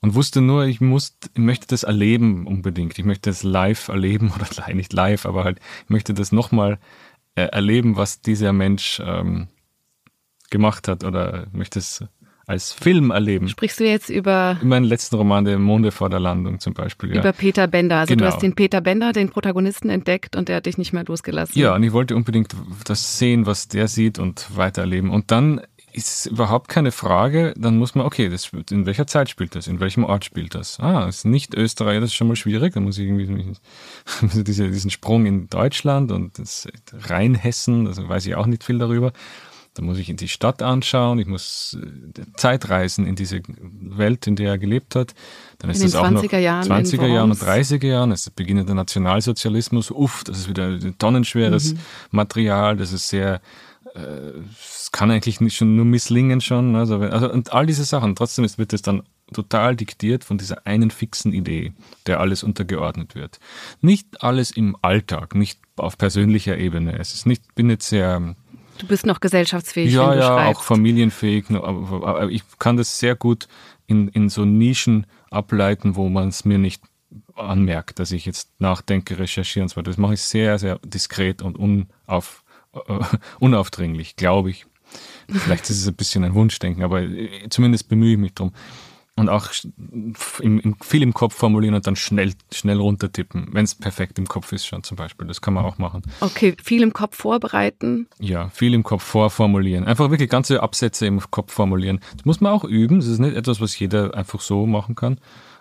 und 0.00 0.14
wusste 0.14 0.40
nur, 0.40 0.64
ich 0.64 0.80
muss, 0.80 1.16
ich 1.34 1.40
möchte 1.40 1.66
das 1.68 1.82
erleben 1.82 2.46
unbedingt. 2.46 2.98
Ich 2.98 3.04
möchte 3.04 3.30
das 3.30 3.42
live 3.42 3.88
erleben 3.88 4.32
oder 4.34 4.74
nicht 4.74 4.92
live, 4.92 5.26
aber 5.26 5.44
halt, 5.44 5.60
ich 5.84 5.90
möchte 5.90 6.14
das 6.14 6.32
nochmal 6.32 6.78
äh, 7.34 7.44
erleben, 7.44 7.96
was 7.96 8.20
dieser 8.20 8.52
Mensch 8.52 9.00
ähm, 9.04 9.48
gemacht 10.50 10.88
hat 10.88 11.04
oder 11.04 11.46
möchte 11.52 11.78
es 11.78 12.04
als 12.46 12.72
Film 12.72 13.10
erleben. 13.10 13.48
Sprichst 13.48 13.80
du 13.80 13.84
jetzt 13.84 14.08
über... 14.08 14.58
In 14.60 14.68
meinem 14.68 14.84
letzten 14.84 15.16
Roman, 15.16 15.44
der 15.44 15.58
Monde 15.58 15.92
vor 15.92 16.10
der 16.10 16.20
Landung 16.20 16.60
zum 16.60 16.74
Beispiel. 16.74 17.14
Ja. 17.14 17.20
Über 17.20 17.32
Peter 17.32 17.66
Bender. 17.66 17.98
Also 17.98 18.14
genau. 18.14 18.26
du 18.26 18.32
hast 18.32 18.42
den 18.42 18.54
Peter 18.54 18.80
Bender, 18.80 19.12
den 19.12 19.30
Protagonisten 19.30 19.90
entdeckt 19.90 20.36
und 20.36 20.48
der 20.48 20.56
hat 20.56 20.66
dich 20.66 20.78
nicht 20.78 20.92
mehr 20.92 21.04
losgelassen. 21.04 21.58
Ja, 21.58 21.74
und 21.74 21.82
ich 21.82 21.92
wollte 21.92 22.16
unbedingt 22.16 22.54
das 22.84 23.18
sehen, 23.18 23.46
was 23.46 23.68
der 23.68 23.88
sieht 23.88 24.18
und 24.18 24.56
weitererleben. 24.56 25.10
Und 25.10 25.30
dann 25.30 25.60
ist 25.92 26.26
überhaupt 26.26 26.68
keine 26.68 26.90
Frage, 26.90 27.52
dann 27.56 27.76
muss 27.76 27.94
man, 27.94 28.06
okay, 28.06 28.28
das, 28.28 28.50
in 28.70 28.86
welcher 28.86 29.06
Zeit 29.06 29.28
spielt 29.28 29.54
das? 29.54 29.66
In 29.66 29.78
welchem 29.78 30.04
Ort 30.04 30.24
spielt 30.24 30.54
das? 30.54 30.80
Ah, 30.80 31.06
ist 31.06 31.26
nicht 31.26 31.54
Österreich, 31.54 32.00
das 32.00 32.10
ist 32.10 32.14
schon 32.14 32.28
mal 32.28 32.36
schwierig. 32.36 32.74
Dann 32.74 32.84
muss 32.84 32.98
ich 32.98 33.06
irgendwie 33.06 33.52
diese, 34.42 34.70
diesen 34.70 34.90
Sprung 34.90 35.26
in 35.26 35.48
Deutschland 35.48 36.10
und 36.10 36.38
das 36.38 36.66
Rheinhessen, 36.92 37.86
also 37.86 38.08
weiß 38.08 38.26
ich 38.26 38.34
auch 38.34 38.46
nicht 38.46 38.64
viel 38.64 38.78
darüber. 38.78 39.12
Da 39.74 39.82
muss 39.82 39.98
ich 39.98 40.10
in 40.10 40.16
die 40.16 40.28
Stadt 40.28 40.62
anschauen, 40.62 41.18
ich 41.18 41.26
muss 41.26 41.78
äh, 41.80 42.22
Zeitreisen 42.36 43.06
in 43.06 43.16
diese 43.16 43.40
Welt, 43.46 44.26
in 44.26 44.36
der 44.36 44.50
er 44.50 44.58
gelebt 44.58 44.94
hat. 44.94 45.14
Dann 45.58 45.70
ist 45.70 45.78
in 45.78 45.84
das 45.84 45.94
auch 45.94 46.10
noch 46.10 46.22
20er 46.22 46.38
Jahren 46.38 46.70
20er 46.70 47.06
Jahren 47.06 47.30
und 47.30 47.38
30er 47.40 47.86
Jahren, 47.86 48.10
das 48.10 48.26
ist 48.26 48.36
Beginn 48.36 48.64
der 48.64 48.74
Nationalsozialismus. 48.74 49.90
Uff, 49.90 50.24
das 50.24 50.40
ist 50.40 50.48
wieder 50.48 50.78
tonnenschweres 50.98 51.74
mhm. 51.74 51.78
Material, 52.10 52.76
das 52.76 52.92
ist 52.92 53.08
sehr 53.08 53.40
es 53.94 54.90
kann 54.90 55.10
eigentlich 55.10 55.40
nicht 55.40 55.56
schon 55.56 55.76
nur 55.76 55.84
misslingen 55.84 56.40
schon. 56.40 56.76
Also, 56.76 56.98
also 56.98 57.30
und 57.30 57.52
all 57.52 57.66
diese 57.66 57.84
Sachen. 57.84 58.14
Trotzdem 58.14 58.44
ist, 58.44 58.58
wird 58.58 58.72
es 58.72 58.82
dann 58.82 59.02
total 59.32 59.76
diktiert 59.76 60.24
von 60.24 60.38
dieser 60.38 60.66
einen 60.66 60.90
fixen 60.90 61.32
Idee, 61.32 61.72
der 62.06 62.20
alles 62.20 62.42
untergeordnet 62.42 63.14
wird. 63.14 63.38
Nicht 63.80 64.22
alles 64.22 64.50
im 64.50 64.76
Alltag, 64.82 65.34
nicht 65.34 65.58
auf 65.76 65.98
persönlicher 65.98 66.58
Ebene. 66.58 66.98
Es 66.98 67.14
ist 67.14 67.26
nicht, 67.26 67.54
bin 67.54 67.70
jetzt 67.70 67.88
sehr. 67.88 68.34
Du 68.78 68.86
bist 68.86 69.06
noch 69.06 69.20
gesellschaftsfähig. 69.20 69.92
Ja, 69.92 70.14
ja, 70.14 70.22
schreibst. 70.22 70.58
auch 70.58 70.62
familienfähig. 70.62 71.50
Aber 71.50 72.30
ich 72.30 72.42
kann 72.58 72.76
das 72.76 72.98
sehr 72.98 73.14
gut 73.14 73.48
in, 73.86 74.08
in 74.08 74.28
so 74.28 74.44
Nischen 74.44 75.06
ableiten, 75.30 75.96
wo 75.96 76.08
man 76.08 76.28
es 76.28 76.44
mir 76.44 76.58
nicht 76.58 76.82
anmerkt, 77.34 77.98
dass 77.98 78.12
ich 78.12 78.24
jetzt 78.24 78.50
nachdenke, 78.58 79.18
recherchiere 79.18 79.64
und 79.64 79.68
so 79.68 79.76
weiter. 79.76 79.90
Das 79.90 79.98
mache 79.98 80.14
ich 80.14 80.22
sehr, 80.22 80.58
sehr 80.58 80.78
diskret 80.84 81.42
und 81.42 81.56
unauf, 81.58 82.44
uh, 82.74 83.04
unaufdringlich, 83.40 84.16
glaube 84.16 84.50
ich. 84.50 84.66
Vielleicht 85.28 85.70
ist 85.70 85.78
es 85.78 85.88
ein 85.88 85.94
bisschen 85.94 86.24
ein 86.24 86.34
Wunschdenken, 86.34 86.82
aber 86.82 87.02
äh, 87.02 87.48
zumindest 87.48 87.88
bemühe 87.88 88.12
ich 88.12 88.18
mich 88.18 88.34
darum 88.34 88.52
und 89.14 89.28
auch 89.28 89.48
im, 90.40 90.58
im, 90.60 90.76
viel 90.80 91.02
im 91.02 91.12
Kopf 91.12 91.34
formulieren 91.34 91.74
und 91.74 91.86
dann 91.86 91.96
schnell, 91.96 92.32
schnell 92.50 92.78
runtertippen, 92.78 93.48
wenn 93.52 93.64
es 93.64 93.74
perfekt 93.74 94.18
im 94.18 94.26
Kopf 94.26 94.52
ist 94.52 94.66
schon 94.66 94.82
zum 94.82 94.96
Beispiel. 94.96 95.26
Das 95.26 95.42
kann 95.42 95.52
man 95.52 95.64
auch 95.64 95.76
machen. 95.78 96.02
Okay, 96.20 96.56
viel 96.62 96.82
im 96.82 96.94
Kopf 96.94 97.16
vorbereiten. 97.16 98.08
Ja, 98.18 98.48
viel 98.48 98.72
im 98.72 98.82
Kopf 98.82 99.02
vorformulieren. 99.02 99.84
Einfach 99.84 100.10
wirklich 100.10 100.30
ganze 100.30 100.62
Absätze 100.62 101.06
im 101.06 101.20
Kopf 101.30 101.52
formulieren. 101.52 102.00
Das 102.16 102.24
muss 102.24 102.40
man 102.40 102.52
auch 102.52 102.64
üben. 102.64 103.00
Das 103.00 103.08
ist 103.08 103.18
nicht 103.18 103.36
etwas, 103.36 103.60
was 103.60 103.78
jeder 103.78 104.14
einfach 104.14 104.40
so 104.40 104.66
machen 104.66 104.94
kann. 104.94 105.18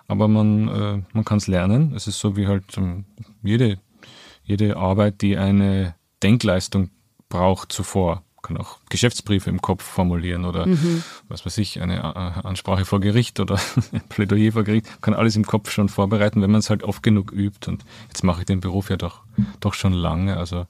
Aber 0.07 0.27
man, 0.27 0.67
äh, 0.69 1.01
man 1.13 1.25
kann 1.25 1.37
es 1.37 1.47
lernen. 1.47 1.93
Es 1.93 2.07
ist 2.07 2.19
so 2.19 2.37
wie 2.37 2.47
halt 2.47 2.77
um, 2.77 3.05
jede, 3.43 3.79
jede 4.43 4.77
Arbeit, 4.77 5.21
die 5.21 5.37
eine 5.37 5.95
Denkleistung 6.23 6.89
braucht 7.27 7.71
zuvor 7.71 8.23
kann 8.41 8.57
auch 8.57 8.79
Geschäftsbriefe 8.89 9.49
im 9.49 9.61
Kopf 9.61 9.83
formulieren 9.83 10.45
oder 10.45 10.65
mhm. 10.65 11.03
was 11.27 11.45
weiß 11.45 11.57
ich, 11.59 11.81
eine 11.81 11.97
äh, 11.97 12.47
Ansprache 12.47 12.85
vor 12.85 12.99
Gericht 12.99 13.39
oder 13.39 13.59
ein 13.91 14.01
Plädoyer 14.09 14.51
vor 14.51 14.63
Gericht, 14.63 15.01
kann 15.01 15.13
alles 15.13 15.35
im 15.35 15.45
Kopf 15.45 15.71
schon 15.71 15.89
vorbereiten, 15.89 16.41
wenn 16.41 16.51
man 16.51 16.59
es 16.59 16.69
halt 16.69 16.83
oft 16.83 17.03
genug 17.03 17.31
übt. 17.31 17.69
Und 17.69 17.83
jetzt 18.07 18.23
mache 18.23 18.41
ich 18.41 18.45
den 18.45 18.59
Beruf 18.59 18.89
ja 18.89 18.97
doch, 18.97 19.21
doch 19.59 19.73
schon 19.73 19.93
lange, 19.93 20.37
also 20.37 20.67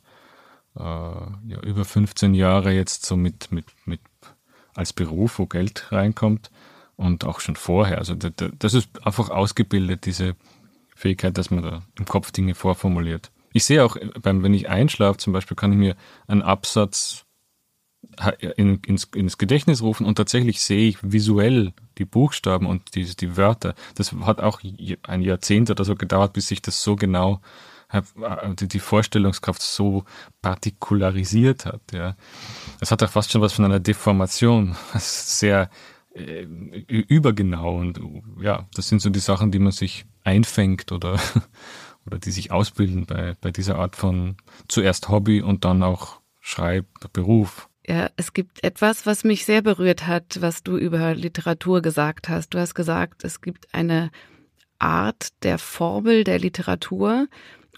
äh, 0.76 0.82
ja, 0.82 1.60
über 1.64 1.86
15 1.86 2.34
Jahre 2.34 2.72
jetzt 2.72 3.06
so 3.06 3.16
mit, 3.16 3.52
mit, 3.52 3.66
mit 3.86 4.02
als 4.76 4.94
Beruf, 4.94 5.40
wo 5.40 5.46
Geld 5.46 5.92
reinkommt 5.92 6.52
und 6.96 7.26
auch 7.26 7.40
schon 7.40 7.56
vorher. 7.56 7.98
Also 7.98 8.16
das 8.16 8.74
ist 8.74 9.06
einfach 9.06 9.30
ausgebildet, 9.30 10.06
diese 10.06 10.36
Fähigkeit, 10.96 11.38
dass 11.38 11.52
man 11.52 11.64
da 11.64 11.82
im 11.98 12.06
Kopf 12.06 12.32
Dinge 12.32 12.56
vorformuliert. 12.56 13.32
Ich 13.54 13.66
sehe 13.66 13.84
auch, 13.84 13.98
beim, 14.22 14.44
wenn 14.44 14.54
ich 14.54 14.70
einschlafe 14.70 15.18
zum 15.18 15.34
Beispiel, 15.34 15.58
kann 15.58 15.74
ich 15.74 15.78
mir 15.78 15.96
einen 16.28 16.42
Absatz 16.42 17.26
in, 18.58 18.80
ins, 18.86 19.06
ins 19.16 19.38
Gedächtnis 19.38 19.82
rufen 19.82 20.06
und 20.06 20.16
tatsächlich 20.16 20.62
sehe 20.62 20.90
ich 20.90 20.98
visuell 21.02 21.74
die 21.98 22.06
Buchstaben 22.06 22.66
und 22.66 22.96
die, 22.96 23.06
die 23.16 23.38
Wörter. 23.38 23.76
Das 23.96 24.12
hat 24.12 24.42
auch 24.42 24.62
ein 25.04 25.22
Jahrzehnt 25.22 25.70
oder 25.70 25.84
so 25.84 25.96
gedauert, 25.96 26.34
bis 26.34 26.52
ich 26.52 26.62
das 26.62 26.84
so 26.84 26.96
genau 26.96 27.42
äh, 27.92 28.02
die 28.56 28.80
Vorstellungskraft 28.80 29.62
so 29.62 30.06
partikularisiert 30.42 31.66
hat. 31.66 31.82
Ja, 31.94 32.16
es 32.80 32.92
hat 32.92 33.04
auch 33.04 33.10
fast 33.10 33.32
schon 33.32 33.42
was 33.42 33.54
von 33.54 33.66
einer 33.66 33.80
Deformation, 33.80 34.76
sehr 34.96 35.70
äh, 36.14 36.44
übergenau 36.88 37.78
und 37.78 38.00
ja, 38.42 38.68
das 38.76 38.90
sind 38.90 39.02
so 39.02 39.10
die 39.10 39.20
Sachen, 39.20 39.52
die 39.52 39.60
man 39.60 39.72
sich 39.72 40.06
einfängt 40.24 40.92
oder 40.92 41.20
oder 42.06 42.18
die 42.18 42.32
sich 42.32 42.52
ausbilden 42.52 43.06
bei 43.06 43.36
bei 43.42 43.52
dieser 43.52 43.78
Art 43.78 43.96
von 43.96 44.38
zuerst 44.68 45.10
Hobby 45.10 45.42
und 45.42 45.66
dann 45.66 45.84
auch 45.84 46.20
Schreibberuf. 46.40 47.70
Ja, 47.88 48.10
es 48.16 48.34
gibt 48.34 48.64
etwas, 48.64 49.06
was 49.06 49.24
mich 49.24 49.46
sehr 49.46 49.62
berührt 49.62 50.06
hat, 50.06 50.38
was 50.40 50.64
du 50.64 50.78
über 50.78 51.16
Literatur 51.16 51.82
gesagt 51.82 52.30
hast. 52.30 52.54
Du 52.54 52.60
hast 52.60 52.76
gesagt, 52.76 53.24
es 53.24 53.42
gibt 53.42 53.74
eine 53.74 54.12
Art 54.78 55.30
der 55.44 55.58
Formel 55.58 56.24
der 56.24 56.40
Literatur. 56.40 57.28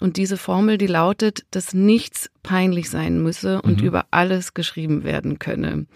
Und 0.00 0.16
diese 0.16 0.36
Formel, 0.36 0.76
die 0.76 0.86
lautet, 0.86 1.44
dass 1.52 1.72
nichts 1.72 2.30
peinlich 2.42 2.90
sein 2.90 3.22
müsse 3.22 3.62
und 3.62 3.80
mhm. 3.80 3.86
über 3.86 4.06
alles 4.10 4.52
geschrieben 4.52 5.04
werden 5.04 5.38
könne. 5.38 5.86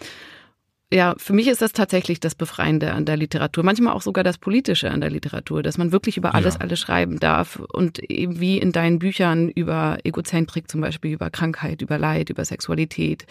Ja, 0.91 1.15
für 1.19 1.35
mich 1.35 1.49
ist 1.49 1.61
das 1.61 1.73
tatsächlich 1.73 2.19
das 2.19 2.35
Befreiende 2.35 2.93
an 2.93 3.05
der 3.05 3.19
Literatur. 3.19 3.63
Manchmal 3.63 3.93
auch 3.93 4.01
sogar 4.01 4.25
das 4.25 4.39
Politische 4.39 4.91
an 4.91 5.03
der 5.03 5.11
Literatur, 5.11 5.63
dass 5.63 5.77
man 5.77 5.93
wirklich 5.93 6.17
über 6.17 6.35
alles, 6.35 6.55
ja. 6.55 6.61
alles 6.61 6.81
schreiben 6.81 7.19
darf. 7.19 7.57
Und 7.57 7.99
eben 7.99 8.41
wie 8.41 8.57
in 8.57 8.73
deinen 8.73 8.99
Büchern 8.99 9.51
über 9.51 9.99
Egozentrik 10.05 10.71
zum 10.71 10.81
Beispiel, 10.81 11.13
über 11.13 11.29
Krankheit, 11.29 11.83
über 11.83 11.99
Leid, 11.99 12.31
über 12.31 12.45
Sexualität 12.45 13.27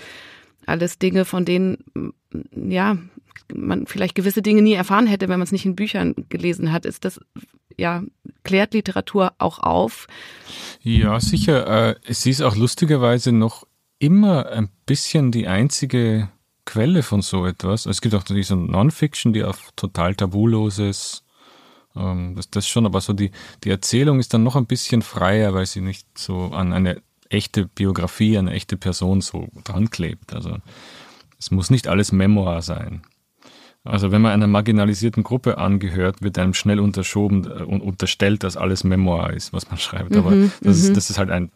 alles 0.67 1.00
Dinge, 1.00 1.25
von 1.25 1.45
denen, 1.45 1.83
ja, 2.55 2.97
man 3.53 3.88
vielleicht 3.88 4.15
gewisse 4.15 4.41
Dinge 4.41 4.62
nie 4.62 4.74
erfahren 4.74 5.07
hätte, 5.07 5.29
wenn 5.29 5.39
man 5.39 5.45
es 5.45 5.51
nicht 5.51 5.65
in 5.65 5.75
Büchern 5.75 6.15
gelesen 6.29 6.71
hat. 6.71 6.86
Ist 6.86 7.05
das, 7.05 7.19
ja, 7.77 8.03
klärt 8.43 8.74
Literatur 8.74 9.33
auch 9.38 9.59
auf? 9.59 10.07
Ja, 10.81 11.19
sicher. 11.19 11.89
Äh, 11.89 11.95
sie 12.13 12.31
ist 12.31 12.41
auch 12.41 12.55
lustigerweise 12.55 13.31
noch 13.31 13.65
immer 14.00 14.47
ein 14.50 14.69
bisschen 14.86 15.31
die 15.31 15.47
einzige 15.47 16.29
Quelle 16.65 17.03
von 17.03 17.21
so 17.21 17.45
etwas. 17.45 17.86
Es 17.86 18.01
gibt 18.01 18.13
auch 18.13 18.24
so 18.27 18.55
Non-Fiction, 18.55 19.33
die 19.33 19.43
auf 19.43 19.71
total 19.75 20.15
tabuloses, 20.15 21.24
ähm, 21.95 22.36
das, 22.36 22.50
das 22.50 22.67
schon, 22.67 22.86
aber 22.86 23.01
so 23.01 23.13
die, 23.13 23.31
die 23.63 23.69
Erzählung 23.69 24.19
ist 24.19 24.33
dann 24.33 24.43
noch 24.43 24.55
ein 24.55 24.65
bisschen 24.65 25.01
freier, 25.01 25.53
weil 25.53 25.65
sie 25.65 25.81
nicht 25.81 26.05
so 26.17 26.51
an 26.51 26.74
eine 26.74 27.01
echte 27.29 27.65
Biografie, 27.65 28.38
eine 28.38 28.51
echte 28.51 28.77
Person 28.77 29.22
so 29.22 29.48
dran 29.63 29.89
klebt. 29.89 30.34
Also 30.34 30.57
es 31.39 31.51
muss 31.51 31.69
nicht 31.69 31.88
alles 31.88 32.12
Memoir 32.12 32.62
sein. 32.62 33.01
Also 33.84 34.12
wenn 34.12 34.22
man 34.22 34.34
einer 34.34 34.48
marginalisierten 34.48 35.24
Gruppe 35.24 35.57
angehört, 35.57 36.22
wird 36.22 36.38
einem 36.38 36.53
schnell 36.53 36.79
unterschoben 36.79 37.46
äh, 37.46 37.63
und 37.63 37.81
unterstellt, 37.81 38.43
dass 38.43 38.57
alles 38.57 38.84
Memoir 38.84 39.31
ist, 39.31 39.53
was 39.53 39.69
man 39.69 39.77
schreibt. 39.79 40.15
Aber 40.15 40.31
mhm, 40.31 40.51
das, 40.62 40.77
ist, 40.77 40.89
mhm. 40.89 40.93
das 40.96 41.10
ist 41.10 41.17
halt 41.17 41.31
ein, 41.31 41.51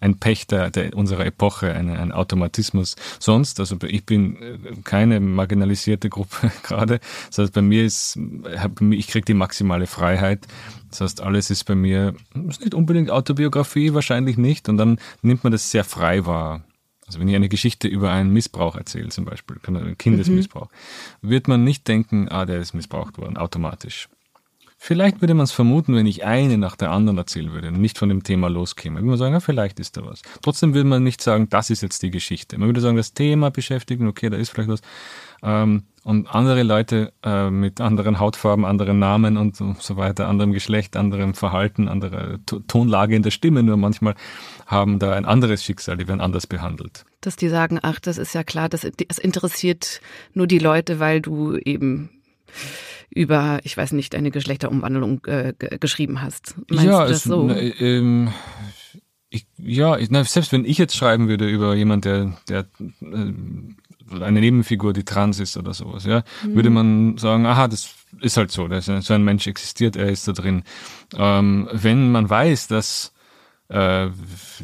ein 0.00 0.18
Pech 0.18 0.46
der, 0.46 0.70
der 0.70 0.94
unserer 0.94 1.26
Epoche, 1.26 1.72
ein, 1.72 1.90
ein 1.90 2.12
Automatismus. 2.12 2.96
Sonst, 3.18 3.60
also 3.60 3.76
ich 3.86 4.04
bin 4.04 4.36
äh, 4.42 4.58
keine 4.84 5.20
marginalisierte 5.20 6.08
Gruppe 6.08 6.50
gerade. 6.62 7.00
Das 7.28 7.38
heißt, 7.38 7.52
bei 7.52 7.62
mir 7.62 7.84
ist, 7.84 8.18
ich 8.90 9.08
kriege 9.08 9.24
die 9.24 9.34
maximale 9.34 9.86
Freiheit 9.86 10.46
das 10.90 11.00
heißt, 11.00 11.20
alles 11.20 11.50
ist 11.50 11.64
bei 11.64 11.74
mir, 11.74 12.14
ist 12.48 12.60
nicht 12.60 12.74
unbedingt 12.74 13.10
Autobiografie, 13.10 13.94
wahrscheinlich 13.94 14.38
nicht. 14.38 14.68
Und 14.68 14.78
dann 14.78 14.98
nimmt 15.22 15.44
man 15.44 15.52
das 15.52 15.70
sehr 15.70 15.84
frei 15.84 16.24
wahr. 16.26 16.62
Also 17.06 17.20
wenn 17.20 17.28
ich 17.28 17.36
eine 17.36 17.48
Geschichte 17.48 17.88
über 17.88 18.10
einen 18.10 18.32
Missbrauch 18.32 18.76
erzähle, 18.76 19.08
zum 19.08 19.24
Beispiel, 19.24 19.56
Kindesmissbrauch, 19.96 20.68
mhm. 21.22 21.30
wird 21.30 21.48
man 21.48 21.64
nicht 21.64 21.88
denken, 21.88 22.28
ah, 22.28 22.44
der 22.44 22.58
ist 22.58 22.74
missbraucht 22.74 23.18
worden, 23.18 23.36
automatisch. 23.36 24.08
Vielleicht 24.80 25.20
würde 25.20 25.34
man 25.34 25.42
es 25.42 25.50
vermuten, 25.50 25.96
wenn 25.96 26.06
ich 26.06 26.24
eine 26.24 26.56
nach 26.56 26.76
der 26.76 26.92
anderen 26.92 27.18
erzählen 27.18 27.52
würde 27.52 27.68
und 27.68 27.80
nicht 27.80 27.98
von 27.98 28.08
dem 28.08 28.22
Thema 28.22 28.48
loskäme. 28.48 28.96
Würde 28.96 29.08
man 29.08 29.18
sagen, 29.18 29.34
ja, 29.34 29.40
vielleicht 29.40 29.80
ist 29.80 29.96
da 29.96 30.06
was. 30.06 30.22
Trotzdem 30.40 30.72
würde 30.72 30.88
man 30.88 31.02
nicht 31.02 31.20
sagen, 31.20 31.48
das 31.48 31.68
ist 31.70 31.82
jetzt 31.82 32.00
die 32.04 32.12
Geschichte. 32.12 32.56
Man 32.58 32.68
würde 32.68 32.80
sagen, 32.80 32.96
das 32.96 33.12
Thema 33.12 33.50
beschäftigen, 33.50 34.06
okay, 34.06 34.30
da 34.30 34.36
ist 34.36 34.50
vielleicht 34.50 34.70
was. 34.70 34.80
Ähm, 35.42 35.82
und 36.04 36.32
andere 36.32 36.62
Leute 36.62 37.12
äh, 37.24 37.50
mit 37.50 37.80
anderen 37.80 38.20
Hautfarben, 38.20 38.64
anderen 38.64 39.00
Namen 39.00 39.36
und 39.36 39.56
so 39.56 39.96
weiter, 39.96 40.28
anderem 40.28 40.52
Geschlecht, 40.52 40.96
anderem 40.96 41.34
Verhalten, 41.34 41.88
anderer 41.88 42.38
Tonlage 42.68 43.16
in 43.16 43.24
der 43.24 43.32
Stimme 43.32 43.64
nur 43.64 43.76
manchmal 43.76 44.14
haben 44.66 45.00
da 45.00 45.12
ein 45.12 45.24
anderes 45.24 45.64
Schicksal, 45.64 45.96
die 45.96 46.06
werden 46.06 46.20
anders 46.20 46.46
behandelt. 46.46 47.04
Dass 47.20 47.34
die 47.34 47.48
sagen, 47.48 47.80
ach, 47.82 47.98
das 47.98 48.16
ist 48.16 48.32
ja 48.32 48.44
klar, 48.44 48.68
das, 48.68 48.82
das 49.08 49.18
interessiert 49.18 50.00
nur 50.34 50.46
die 50.46 50.60
Leute, 50.60 51.00
weil 51.00 51.20
du 51.20 51.56
eben 51.56 52.10
über, 53.10 53.60
ich 53.62 53.76
weiß 53.76 53.92
nicht, 53.92 54.14
eine 54.14 54.30
Geschlechterumwandlung 54.30 55.24
äh, 55.26 55.54
geschrieben 55.80 56.20
hast. 56.20 56.54
Meinst 56.68 56.84
ja, 56.84 57.04
du 57.04 57.10
das 57.10 57.22
so? 57.24 57.44
Na, 57.44 57.56
ähm, 57.58 58.32
ich, 59.30 59.46
ja, 59.58 59.98
na, 60.10 60.24
selbst 60.24 60.52
wenn 60.52 60.64
ich 60.64 60.78
jetzt 60.78 60.96
schreiben 60.96 61.28
würde 61.28 61.48
über 61.48 61.74
jemand, 61.74 62.04
der, 62.04 62.36
der 62.48 62.66
äh, 63.00 63.32
eine 64.20 64.40
Nebenfigur, 64.40 64.92
die 64.92 65.04
trans 65.04 65.38
ist 65.38 65.56
oder 65.56 65.74
sowas, 65.74 66.04
ja, 66.04 66.22
mhm. 66.44 66.54
würde 66.54 66.70
man 66.70 67.18
sagen, 67.18 67.46
aha, 67.46 67.68
das 67.68 67.90
ist 68.20 68.36
halt 68.36 68.50
so, 68.50 68.68
das, 68.68 68.86
so 68.86 69.14
ein 69.14 69.24
Mensch 69.24 69.46
existiert, 69.46 69.96
er 69.96 70.08
ist 70.08 70.28
da 70.28 70.32
drin. 70.32 70.62
Ähm, 71.14 71.68
wenn 71.72 72.10
man 72.10 72.28
weiß, 72.28 72.68
dass 72.68 73.12
äh, 73.68 74.08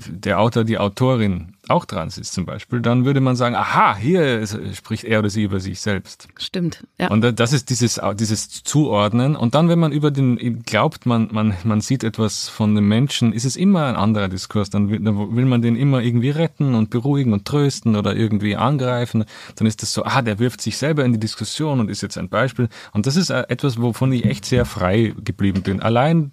der 0.06 0.40
Autor, 0.40 0.64
die 0.64 0.78
Autorin 0.78 1.54
auch 1.68 1.84
trans 1.84 2.18
ist 2.18 2.32
zum 2.32 2.44
Beispiel, 2.44 2.80
dann 2.80 3.04
würde 3.04 3.20
man 3.20 3.36
sagen, 3.36 3.54
aha, 3.54 3.96
hier 3.96 4.46
spricht 4.74 5.04
er 5.04 5.20
oder 5.20 5.30
sie 5.30 5.42
über 5.42 5.60
sich 5.60 5.80
selbst. 5.80 6.28
Stimmt, 6.38 6.86
ja. 6.98 7.08
Und 7.08 7.38
das 7.38 7.52
ist 7.52 7.70
dieses, 7.70 8.00
dieses 8.14 8.62
Zuordnen. 8.64 9.36
Und 9.36 9.54
dann, 9.54 9.68
wenn 9.68 9.78
man 9.78 9.92
über 9.92 10.10
den 10.10 10.62
glaubt, 10.62 11.06
man, 11.06 11.28
man, 11.32 11.54
man 11.64 11.80
sieht 11.80 12.04
etwas 12.04 12.48
von 12.48 12.74
dem 12.74 12.88
Menschen, 12.88 13.32
ist 13.32 13.44
es 13.44 13.56
immer 13.56 13.86
ein 13.86 13.96
anderer 13.96 14.28
Diskurs. 14.28 14.70
Dann 14.70 14.90
will, 14.90 15.00
dann 15.00 15.36
will 15.36 15.46
man 15.46 15.62
den 15.62 15.76
immer 15.76 16.02
irgendwie 16.02 16.30
retten 16.30 16.74
und 16.74 16.90
beruhigen 16.90 17.32
und 17.32 17.46
trösten 17.46 17.96
oder 17.96 18.14
irgendwie 18.14 18.56
angreifen. 18.56 19.24
Dann 19.56 19.66
ist 19.66 19.82
das 19.82 19.92
so, 19.92 20.04
ah, 20.04 20.22
der 20.22 20.38
wirft 20.38 20.60
sich 20.60 20.76
selber 20.76 21.04
in 21.04 21.12
die 21.12 21.20
Diskussion 21.20 21.80
und 21.80 21.90
ist 21.90 22.02
jetzt 22.02 22.18
ein 22.18 22.28
Beispiel. 22.28 22.68
Und 22.92 23.06
das 23.06 23.16
ist 23.16 23.30
äh, 23.30 23.44
etwas, 23.48 23.80
wovon 23.80 24.12
ich 24.12 24.24
echt 24.24 24.44
sehr 24.44 24.64
frei 24.64 25.14
geblieben 25.22 25.62
bin. 25.62 25.80
Allein 25.80 26.32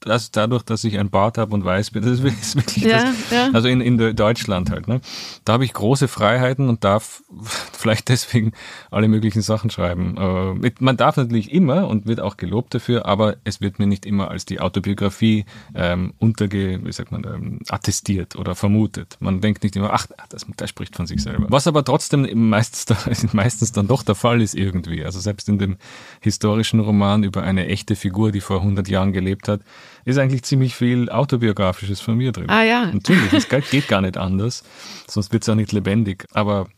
das 0.00 0.30
dadurch, 0.30 0.62
dass 0.62 0.84
ich 0.84 0.98
ein 0.98 1.10
Bart 1.10 1.38
habe 1.38 1.54
und 1.54 1.64
weiß 1.64 1.90
bin, 1.90 2.02
das 2.02 2.12
ist 2.12 2.24
wirklich 2.54 2.84
ja, 2.84 3.02
das, 3.02 3.30
ja. 3.30 3.50
also 3.52 3.68
in, 3.68 3.80
in 3.80 4.16
Deutschland 4.16 4.70
halt, 4.70 4.88
ne? 4.88 5.00
Da 5.44 5.54
habe 5.54 5.64
ich 5.64 5.72
große 5.72 6.08
Freiheiten 6.08 6.68
und 6.68 6.84
darf 6.84 7.22
vielleicht 7.72 8.08
deswegen 8.08 8.52
alle 8.90 9.08
möglichen 9.08 9.42
Sachen 9.42 9.70
schreiben. 9.70 10.16
Äh, 10.62 10.72
man 10.80 10.96
darf 10.96 11.16
natürlich 11.16 11.52
immer 11.52 11.88
und 11.88 12.06
wird 12.06 12.20
auch 12.20 12.36
gelobt 12.36 12.74
dafür, 12.74 13.06
aber 13.06 13.36
es 13.44 13.60
wird 13.60 13.78
mir 13.78 13.86
nicht 13.86 14.06
immer 14.06 14.30
als 14.30 14.44
die 14.44 14.60
Autobiografie 14.60 15.44
ähm, 15.74 16.14
unterge, 16.18 16.80
wie 16.82 16.92
sagt 16.92 17.12
man, 17.12 17.24
ähm, 17.24 17.60
attestiert 17.68 18.36
oder 18.36 18.54
vermutet. 18.54 19.16
Man 19.20 19.40
denkt 19.40 19.62
nicht 19.62 19.76
immer, 19.76 19.92
ach, 19.92 20.06
das, 20.28 20.46
das 20.56 20.70
spricht 20.70 20.96
von 20.96 21.06
sich 21.06 21.22
selber. 21.22 21.46
Was 21.48 21.66
aber 21.66 21.84
trotzdem 21.84 22.48
meistens, 22.48 22.86
meistens 23.32 23.72
dann 23.72 23.88
doch 23.88 24.02
der 24.02 24.14
Fall 24.14 24.42
ist 24.42 24.54
irgendwie. 24.54 25.04
Also 25.04 25.20
selbst 25.20 25.48
in 25.48 25.58
dem 25.58 25.76
historischen 26.20 26.80
Roman 26.80 27.24
über 27.24 27.42
eine 27.42 27.66
echte 27.66 27.96
Figur, 27.96 28.32
die 28.32 28.40
vor 28.40 28.58
100 28.58 28.88
Jahren 28.88 29.12
gelebt 29.12 29.48
hat, 29.48 29.60
ist 30.04 30.18
eigentlich 30.18 30.42
ziemlich 30.42 30.74
viel 30.74 31.10
Autobiografisches 31.10 32.00
von 32.00 32.16
mir 32.16 32.32
drin. 32.32 32.48
Ah 32.48 32.62
ja. 32.62 32.86
Natürlich, 32.86 33.32
es 33.32 33.48
geht 33.70 33.88
gar 33.88 34.00
nicht 34.00 34.16
anders, 34.16 34.64
sonst 35.08 35.32
wird 35.32 35.42
es 35.42 35.48
auch 35.48 35.54
nicht 35.54 35.72
lebendig. 35.72 36.26
Aber 36.32 36.68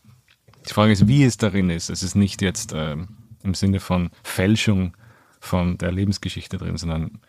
die 0.67 0.73
Frage 0.73 0.91
ist, 0.91 1.07
wie 1.07 1.23
es 1.23 1.37
darin 1.37 1.69
ist. 1.69 1.89
Es 1.89 2.03
ist 2.03 2.15
nicht 2.15 2.41
jetzt 2.41 2.73
äh, 2.73 2.97
im 3.43 3.53
Sinne 3.53 3.79
von 3.79 4.11
Fälschung 4.23 4.95
von 5.39 5.77
der 5.77 5.91
Lebensgeschichte 5.91 6.57
drin, 6.57 6.77
sondern 6.77 7.19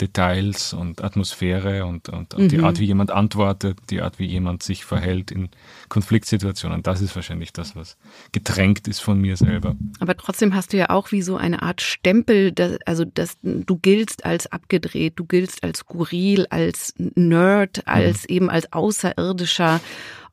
Details 0.00 0.72
und 0.72 1.02
Atmosphäre 1.02 1.86
und, 1.86 2.08
und, 2.08 2.36
mhm. 2.36 2.48
die 2.48 2.60
Art, 2.60 2.78
wie 2.78 2.84
jemand 2.84 3.10
antwortet, 3.10 3.78
die 3.90 4.02
Art, 4.02 4.18
wie 4.18 4.26
jemand 4.26 4.62
sich 4.62 4.84
verhält 4.84 5.30
in 5.30 5.48
Konfliktsituationen. 5.88 6.82
Das 6.82 7.00
ist 7.00 7.14
wahrscheinlich 7.16 7.52
das, 7.52 7.76
was 7.76 7.96
getränkt 8.32 8.88
ist 8.88 9.00
von 9.00 9.20
mir 9.20 9.36
selber. 9.36 9.76
Aber 10.00 10.16
trotzdem 10.16 10.54
hast 10.54 10.72
du 10.72 10.76
ja 10.76 10.90
auch 10.90 11.12
wie 11.12 11.22
so 11.22 11.36
eine 11.36 11.62
Art 11.62 11.80
Stempel, 11.80 12.52
dass, 12.52 12.78
also 12.86 13.04
dass 13.04 13.36
du 13.42 13.76
giltst 13.76 14.24
als 14.24 14.50
abgedreht, 14.50 15.14
du 15.16 15.24
giltst 15.24 15.64
als 15.64 15.80
skurril, 15.80 16.46
als 16.50 16.94
Nerd, 16.98 17.86
als 17.86 18.22
mhm. 18.28 18.34
eben 18.34 18.50
als 18.50 18.72
Außerirdischer 18.72 19.80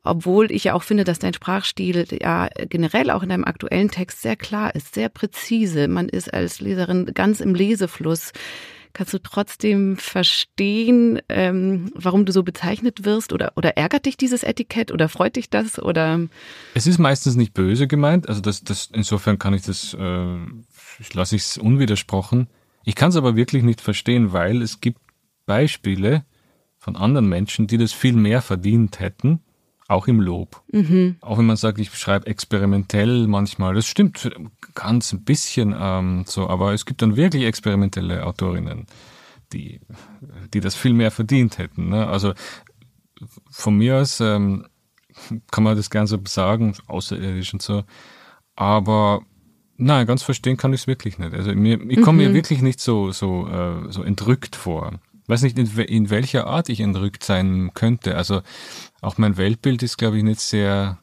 obwohl 0.04 0.52
ich 0.52 0.66
ja 0.66 0.74
auch 0.74 0.84
finde, 0.84 1.06
dass 1.06 1.20
dein 1.20 1.34
Sprachstil 1.34 2.06
ja 2.22 2.50
generell 2.70 3.10
auch 3.10 3.24
in 3.24 3.30
deinem 3.30 3.46
aktuellen 3.46 3.90
Text 3.90 4.22
sehr 4.22 4.36
klar 4.36 4.76
ist, 4.76 4.94
sehr 4.94 5.10
präzise. 5.10 5.88
Man 5.88 6.10
ist 6.10 6.34
als 6.34 6.60
Leserin 6.60 7.12
ganz 7.14 7.40
im 7.40 7.56
Lesefluss. 7.56 8.34
Kannst 8.94 9.14
du 9.14 9.18
trotzdem 9.18 9.98
verstehen, 9.98 11.20
ähm, 11.28 11.92
warum 11.96 12.26
du 12.26 12.32
so 12.32 12.44
bezeichnet 12.44 13.06
wirst? 13.06 13.34
Oder, 13.34 13.54
oder 13.56 13.76
ärgert 13.76 14.06
dich 14.06 14.18
dieses 14.18 14.44
Etikett 14.44 14.92
oder 14.92 15.10
freut 15.10 15.36
dich 15.36 15.50
das? 15.50 15.82
Oder? 15.82 16.22
Es 16.76 16.86
ist 16.86 17.00
meistens 17.00 17.36
nicht 17.36 17.54
böse 17.54 17.88
gemeint. 17.88 18.30
Also 18.30 18.40
das, 18.40 18.64
das, 18.64 18.90
insofern 18.94 19.40
kann 19.40 19.56
ich 19.56 19.64
das, 19.64 19.96
äh, 19.96 20.38
lasse 21.14 21.36
ich 21.36 21.42
es 21.42 21.58
unwidersprochen. 21.58 22.48
Ich 22.86 22.94
kann 22.96 23.10
es 23.10 23.16
aber 23.16 23.36
wirklich 23.36 23.64
nicht 23.64 23.82
verstehen, 23.82 24.32
weil 24.32 24.62
es 24.62 24.80
gibt 24.80 25.00
Beispiele 25.46 26.24
von 26.78 26.96
anderen 26.96 27.28
Menschen, 27.28 27.66
die 27.66 27.78
das 27.78 27.94
viel 27.94 28.14
mehr 28.14 28.42
verdient 28.42 29.00
hätten 29.00 29.40
auch 29.94 30.08
im 30.08 30.20
Lob. 30.20 30.62
Mhm. 30.72 31.18
Auch 31.22 31.38
wenn 31.38 31.46
man 31.46 31.58
sagt, 31.58 31.80
ich 31.80 31.94
schreibe 31.96 32.28
experimentell 32.28 33.28
manchmal, 33.28 33.74
das 33.76 33.86
stimmt 33.86 34.30
ganz 34.76 35.14
ein 35.14 35.24
bisschen 35.24 35.76
ähm, 35.78 36.26
so, 36.28 36.50
aber 36.50 36.74
es 36.74 36.86
gibt 36.86 37.02
dann 37.02 37.16
wirklich 37.16 37.44
experimentelle 37.46 38.26
Autorinnen, 38.26 38.88
die, 39.54 39.80
die 40.54 40.60
das 40.60 40.76
viel 40.76 40.94
mehr 40.94 41.12
verdient 41.12 41.58
hätten. 41.58 41.90
Ne? 41.90 42.08
Also 42.08 42.34
von 43.50 43.78
mir 43.78 43.98
aus 43.98 44.20
ähm, 44.20 44.68
kann 45.52 45.64
man 45.64 45.78
das 45.78 45.90
gern 45.90 46.08
so 46.08 46.20
sagen, 46.28 46.76
außerirdisch 46.88 47.54
und 47.54 47.62
so, 47.62 47.84
aber 48.56 49.22
nein, 49.78 50.08
ganz 50.08 50.24
verstehen 50.24 50.58
kann 50.58 50.74
ich 50.74 50.82
es 50.82 50.88
wirklich 50.88 51.20
nicht. 51.20 51.34
Also 51.34 51.54
mir, 51.54 51.80
ich 51.90 52.02
komme 52.02 52.24
mhm. 52.24 52.30
mir 52.30 52.34
wirklich 52.34 52.62
nicht 52.62 52.80
so, 52.80 53.12
so, 53.12 53.48
äh, 53.48 53.92
so 53.92 54.04
entrückt 54.04 54.56
vor 54.56 55.00
weiß 55.28 55.44
nicht, 55.44 55.58
in, 55.58 55.68
in, 55.80 56.10
welcher 56.10 56.48
Art 56.48 56.70
ich 56.70 56.80
entrückt 56.80 57.24
sein 57.24 57.72
könnte. 57.74 58.16
Also 58.16 58.42
auch 59.02 59.18
mein 59.18 59.38
Weltbild 59.38 59.84
ist, 59.84 59.98
glaube 59.98 60.18
ich, 60.18 60.24
nicht 60.24 60.40
sehr 60.40 61.00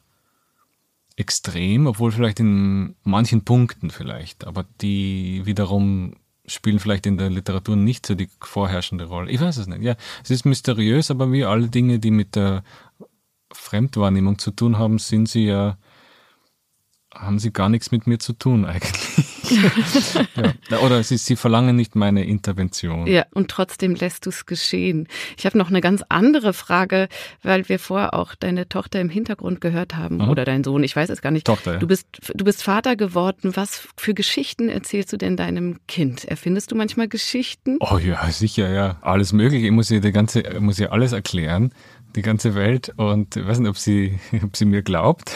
extrem, 1.15 1.87
obwohl 1.87 2.11
vielleicht 2.11 2.39
in 2.39 2.95
manchen 3.03 3.43
Punkten 3.43 3.89
vielleicht, 3.89 4.47
aber 4.47 4.65
die 4.81 5.41
wiederum 5.45 6.15
spielen 6.45 6.79
vielleicht 6.79 7.05
in 7.05 7.17
der 7.17 7.29
Literatur 7.29 7.75
nicht 7.75 8.05
so 8.05 8.15
die 8.15 8.29
vorherrschende 8.39 9.05
Rolle. 9.05 9.31
Ich 9.31 9.39
weiß 9.39 9.57
es 9.57 9.67
nicht. 9.67 9.83
Ja, 9.83 9.95
es 10.23 10.31
ist 10.31 10.45
mysteriös, 10.45 11.11
aber 11.11 11.31
wie 11.31 11.45
alle 11.45 11.67
Dinge, 11.67 11.99
die 11.99 12.11
mit 12.11 12.35
der 12.35 12.63
Fremdwahrnehmung 13.53 14.39
zu 14.39 14.51
tun 14.51 14.77
haben, 14.77 14.97
sind 14.99 15.29
sie 15.29 15.45
ja 15.45 15.77
haben 17.13 17.39
sie 17.39 17.51
gar 17.51 17.69
nichts 17.69 17.91
mit 17.91 18.07
mir 18.07 18.19
zu 18.19 18.33
tun 18.33 18.65
eigentlich. 18.65 19.10
ja. 20.69 20.77
Oder 20.79 21.03
sie, 21.03 21.17
sie 21.17 21.35
verlangen 21.35 21.75
nicht 21.75 21.95
meine 21.95 22.25
Intervention. 22.25 23.07
Ja, 23.07 23.25
und 23.33 23.49
trotzdem 23.49 23.95
lässt 23.95 24.25
du 24.25 24.29
es 24.29 24.45
geschehen. 24.45 25.07
Ich 25.37 25.45
habe 25.45 25.57
noch 25.57 25.69
eine 25.69 25.81
ganz 25.81 26.03
andere 26.09 26.53
Frage, 26.53 27.07
weil 27.43 27.67
wir 27.69 27.79
vorher 27.79 28.13
auch 28.13 28.35
deine 28.35 28.67
Tochter 28.69 28.99
im 28.99 29.09
Hintergrund 29.09 29.61
gehört 29.61 29.95
haben 29.95 30.21
Aha. 30.21 30.31
oder 30.31 30.45
dein 30.45 30.63
Sohn, 30.63 30.83
ich 30.83 30.95
weiß 30.95 31.09
es 31.09 31.21
gar 31.21 31.31
nicht. 31.31 31.47
Tochter, 31.47 31.73
ja. 31.73 31.79
Du 31.79 31.87
bist, 31.87 32.07
du 32.33 32.45
bist 32.45 32.63
Vater 32.63 32.95
geworden. 32.95 33.55
Was 33.55 33.87
für 33.97 34.13
Geschichten 34.13 34.69
erzählst 34.69 35.11
du 35.13 35.17
denn 35.17 35.37
deinem 35.37 35.79
Kind? 35.87 36.25
Erfindest 36.25 36.71
du 36.71 36.75
manchmal 36.75 37.07
Geschichten? 37.07 37.77
Oh 37.79 37.97
ja, 37.97 38.29
sicher, 38.31 38.69
ja. 38.69 38.97
Alles 39.01 39.33
Mögliche. 39.33 39.65
Ich 39.65 39.71
muss 39.71 39.91
ihr 39.91 40.01
die 40.01 40.11
ganze, 40.11 40.43
muss 40.59 40.79
ihr 40.79 40.91
alles 40.91 41.11
erklären 41.11 41.71
die 42.15 42.21
ganze 42.21 42.55
Welt 42.55 42.91
und 42.97 43.35
ich 43.35 43.47
weiß 43.47 43.59
nicht, 43.59 43.69
ob 43.69 43.77
sie, 43.77 44.19
ob 44.43 44.55
sie 44.55 44.65
mir 44.65 44.81
glaubt. 44.81 45.31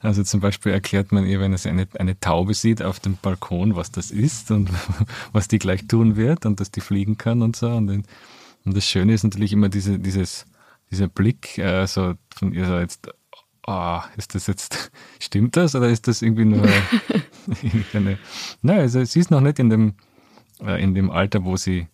Also 0.00 0.22
zum 0.22 0.40
Beispiel 0.40 0.72
erklärt 0.72 1.10
man 1.10 1.26
ihr, 1.26 1.40
wenn 1.40 1.56
sie 1.56 1.68
eine, 1.68 1.88
eine 1.98 2.18
Taube 2.20 2.54
sieht 2.54 2.82
auf 2.82 3.00
dem 3.00 3.16
Balkon, 3.20 3.74
was 3.74 3.90
das 3.90 4.10
ist 4.10 4.50
und 4.50 4.70
was 5.32 5.48
die 5.48 5.58
gleich 5.58 5.86
tun 5.88 6.16
wird 6.16 6.46
und 6.46 6.60
dass 6.60 6.70
die 6.70 6.80
fliegen 6.80 7.18
kann 7.18 7.42
und 7.42 7.56
so. 7.56 7.68
Und, 7.68 7.90
und 7.90 8.76
das 8.76 8.86
Schöne 8.86 9.12
ist 9.12 9.24
natürlich 9.24 9.52
immer 9.52 9.68
diese, 9.68 9.98
dieses, 9.98 10.46
dieser 10.90 11.08
Blick 11.08 11.58
äh, 11.58 11.86
so 11.86 12.14
von 12.34 12.52
ihr 12.52 12.66
so 12.66 12.78
jetzt, 12.78 13.08
oh, 13.66 14.00
ist 14.16 14.34
das 14.34 14.46
jetzt, 14.46 14.92
stimmt 15.18 15.56
das 15.56 15.74
oder 15.74 15.88
ist 15.88 16.06
das 16.06 16.22
irgendwie 16.22 16.44
nur 16.44 16.66
eine, 17.92 18.18
nein, 18.62 18.78
also 18.80 19.04
sie 19.04 19.20
ist 19.20 19.30
noch 19.30 19.40
nicht 19.40 19.58
in 19.58 19.70
dem, 19.70 19.94
äh, 20.60 20.82
in 20.82 20.94
dem 20.94 21.10
Alter, 21.10 21.44
wo 21.44 21.56
sie 21.56 21.88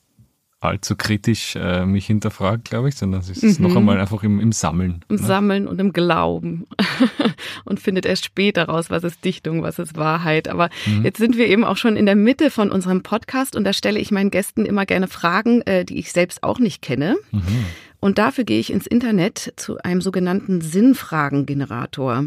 allzu 0.64 0.96
kritisch 0.96 1.57
äh, 1.57 1.87
mich 1.87 2.07
hinterfragt, 2.07 2.64
glaube 2.64 2.88
ich, 2.88 2.96
sondern 2.96 3.20
es 3.20 3.31
ist 3.31 3.61
mhm. 3.61 3.68
noch 3.68 3.77
einmal 3.77 4.00
einfach 4.00 4.22
im, 4.22 4.40
im 4.40 4.53
Sammeln. 4.53 5.05
Im 5.09 5.16
ne? 5.16 5.22
Sammeln 5.22 5.66
und 5.66 5.81
im 5.81 5.92
Glauben. 5.92 6.66
und 7.64 7.81
findet 7.81 8.07
erst 8.07 8.24
später 8.24 8.64
raus, 8.64 8.90
was 8.90 9.05
ist 9.05 9.24
Dichtung, 9.24 9.62
was 9.62 9.79
ist 9.79 9.96
Wahrheit. 9.96 10.48
Aber 10.48 10.70
mhm. 10.87 11.05
jetzt 11.05 11.18
sind 11.18 11.37
wir 11.37 11.46
eben 11.46 11.64
auch 11.64 11.77
schon 11.77 11.96
in 11.96 12.07
der 12.07 12.16
Mitte 12.16 12.50
von 12.50 12.70
unserem 12.70 13.03
Podcast 13.03 13.57
und 13.57 13.64
da 13.64 13.72
stelle 13.72 13.98
ich 13.98 14.11
meinen 14.11 14.31
Gästen 14.31 14.64
immer 14.66 14.87
gerne 14.87 15.09
Fragen, 15.09 15.62
äh, 15.62 15.85
die 15.85 15.98
ich 15.98 16.12
selbst 16.12 16.42
auch 16.42 16.59
nicht 16.59 16.83
kenne. 16.83 17.16
Mhm. 17.33 17.64
Und 18.00 18.18
dafür 18.18 18.44
gehe 18.44 18.61
ich 18.61 18.70
ins 18.70 18.87
Internet 18.87 19.55
zu 19.57 19.79
einem 19.79 20.03
sogenannten 20.03 20.61
Sinnfragengenerator. 20.61 22.27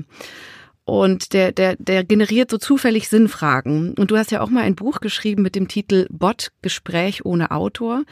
Und 0.87 1.33
der, 1.33 1.51
der, 1.51 1.75
der 1.75 2.05
generiert 2.05 2.49
so 2.49 2.57
zufällig 2.57 3.09
Sinnfragen. 3.09 3.93
Und 3.95 4.09
du 4.09 4.15
hast 4.15 4.31
ja 4.31 4.39
auch 4.39 4.49
mal 4.49 4.63
ein 4.63 4.75
Buch 4.75 5.01
geschrieben 5.01 5.41
mit 5.41 5.53
dem 5.53 5.67
Titel 5.67 6.07
Bot 6.09 6.53
Gespräch 6.61 7.25
ohne 7.25 7.51
Autor. 7.51 8.03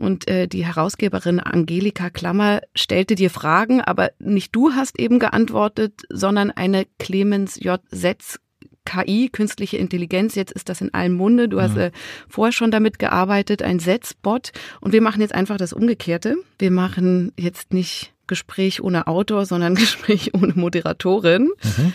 Und 0.00 0.26
äh, 0.26 0.48
die 0.48 0.66
Herausgeberin 0.66 1.38
Angelika 1.38 2.10
Klammer 2.10 2.62
stellte 2.74 3.14
dir 3.14 3.30
Fragen, 3.30 3.80
aber 3.80 4.10
nicht 4.18 4.56
du 4.56 4.72
hast 4.72 4.98
eben 4.98 5.20
geantwortet, 5.20 6.02
sondern 6.08 6.50
eine 6.50 6.86
Clemens 6.98 7.60
J. 7.60 7.80
Setz 7.92 8.40
KI, 8.84 9.28
künstliche 9.30 9.76
Intelligenz, 9.76 10.34
jetzt 10.34 10.52
ist 10.52 10.68
das 10.68 10.80
in 10.80 10.92
allem 10.92 11.14
Munde. 11.14 11.48
Du 11.48 11.60
hast 11.60 11.76
äh, 11.76 11.92
vorher 12.28 12.52
schon 12.52 12.72
damit 12.72 12.98
gearbeitet, 12.98 13.62
ein 13.62 13.78
Setzbot. 13.78 14.50
Und 14.80 14.92
wir 14.92 15.00
machen 15.00 15.20
jetzt 15.20 15.34
einfach 15.34 15.58
das 15.58 15.72
Umgekehrte. 15.72 16.36
Wir 16.58 16.72
machen 16.72 17.32
jetzt 17.38 17.72
nicht 17.72 18.12
Gespräch 18.26 18.82
ohne 18.82 19.06
Autor, 19.06 19.46
sondern 19.46 19.74
Gespräch 19.76 20.34
ohne 20.34 20.54
Moderatorin. 20.56 21.52
Mhm. 21.62 21.92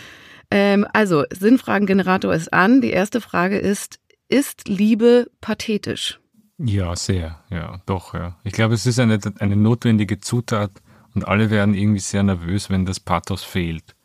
Ähm, 0.51 0.85
also, 0.93 1.23
Sinnfragengenerator 1.31 2.33
ist 2.33 2.53
an. 2.53 2.81
Die 2.81 2.91
erste 2.91 3.21
Frage 3.21 3.57
ist, 3.57 3.99
ist 4.27 4.67
Liebe 4.67 5.31
pathetisch? 5.39 6.19
Ja, 6.57 6.95
sehr, 6.95 7.39
ja, 7.49 7.81
doch, 7.85 8.13
ja. 8.13 8.37
Ich 8.43 8.53
glaube, 8.53 8.75
es 8.75 8.85
ist 8.85 8.99
eine, 8.99 9.19
eine 9.39 9.55
notwendige 9.55 10.19
Zutat 10.19 10.71
und 11.15 11.27
alle 11.27 11.49
werden 11.49 11.73
irgendwie 11.73 11.99
sehr 11.99 12.21
nervös, 12.21 12.69
wenn 12.69 12.85
das 12.85 12.99
Pathos 12.99 13.43
fehlt. 13.43 13.95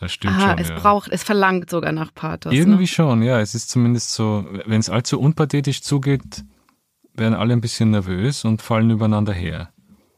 Das 0.00 0.12
stimmt 0.12 0.36
Aha, 0.36 0.50
schon. 0.50 0.58
Es 0.58 0.68
ja. 0.68 0.78
braucht, 0.78 1.10
es 1.10 1.22
verlangt 1.24 1.70
sogar 1.70 1.92
nach 1.92 2.14
Pathos. 2.14 2.52
Irgendwie 2.52 2.82
ne? 2.82 2.86
schon, 2.86 3.22
ja. 3.22 3.40
Es 3.40 3.54
ist 3.54 3.68
zumindest 3.68 4.12
so, 4.12 4.46
wenn 4.64 4.80
es 4.80 4.88
allzu 4.88 5.20
unpathetisch 5.20 5.82
zugeht, 5.82 6.44
werden 7.12 7.34
alle 7.34 7.52
ein 7.52 7.60
bisschen 7.60 7.90
nervös 7.90 8.44
und 8.44 8.62
fallen 8.62 8.90
übereinander 8.90 9.32
her. 9.32 9.70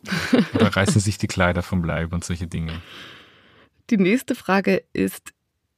Oder 0.54 0.76
reißen 0.76 1.00
sich 1.00 1.18
die 1.18 1.26
Kleider 1.26 1.62
vom 1.62 1.82
Leib 1.82 2.12
und 2.12 2.24
solche 2.24 2.46
Dinge. 2.46 2.80
Die 3.90 3.98
nächste 3.98 4.36
Frage 4.36 4.84
ist, 4.92 5.32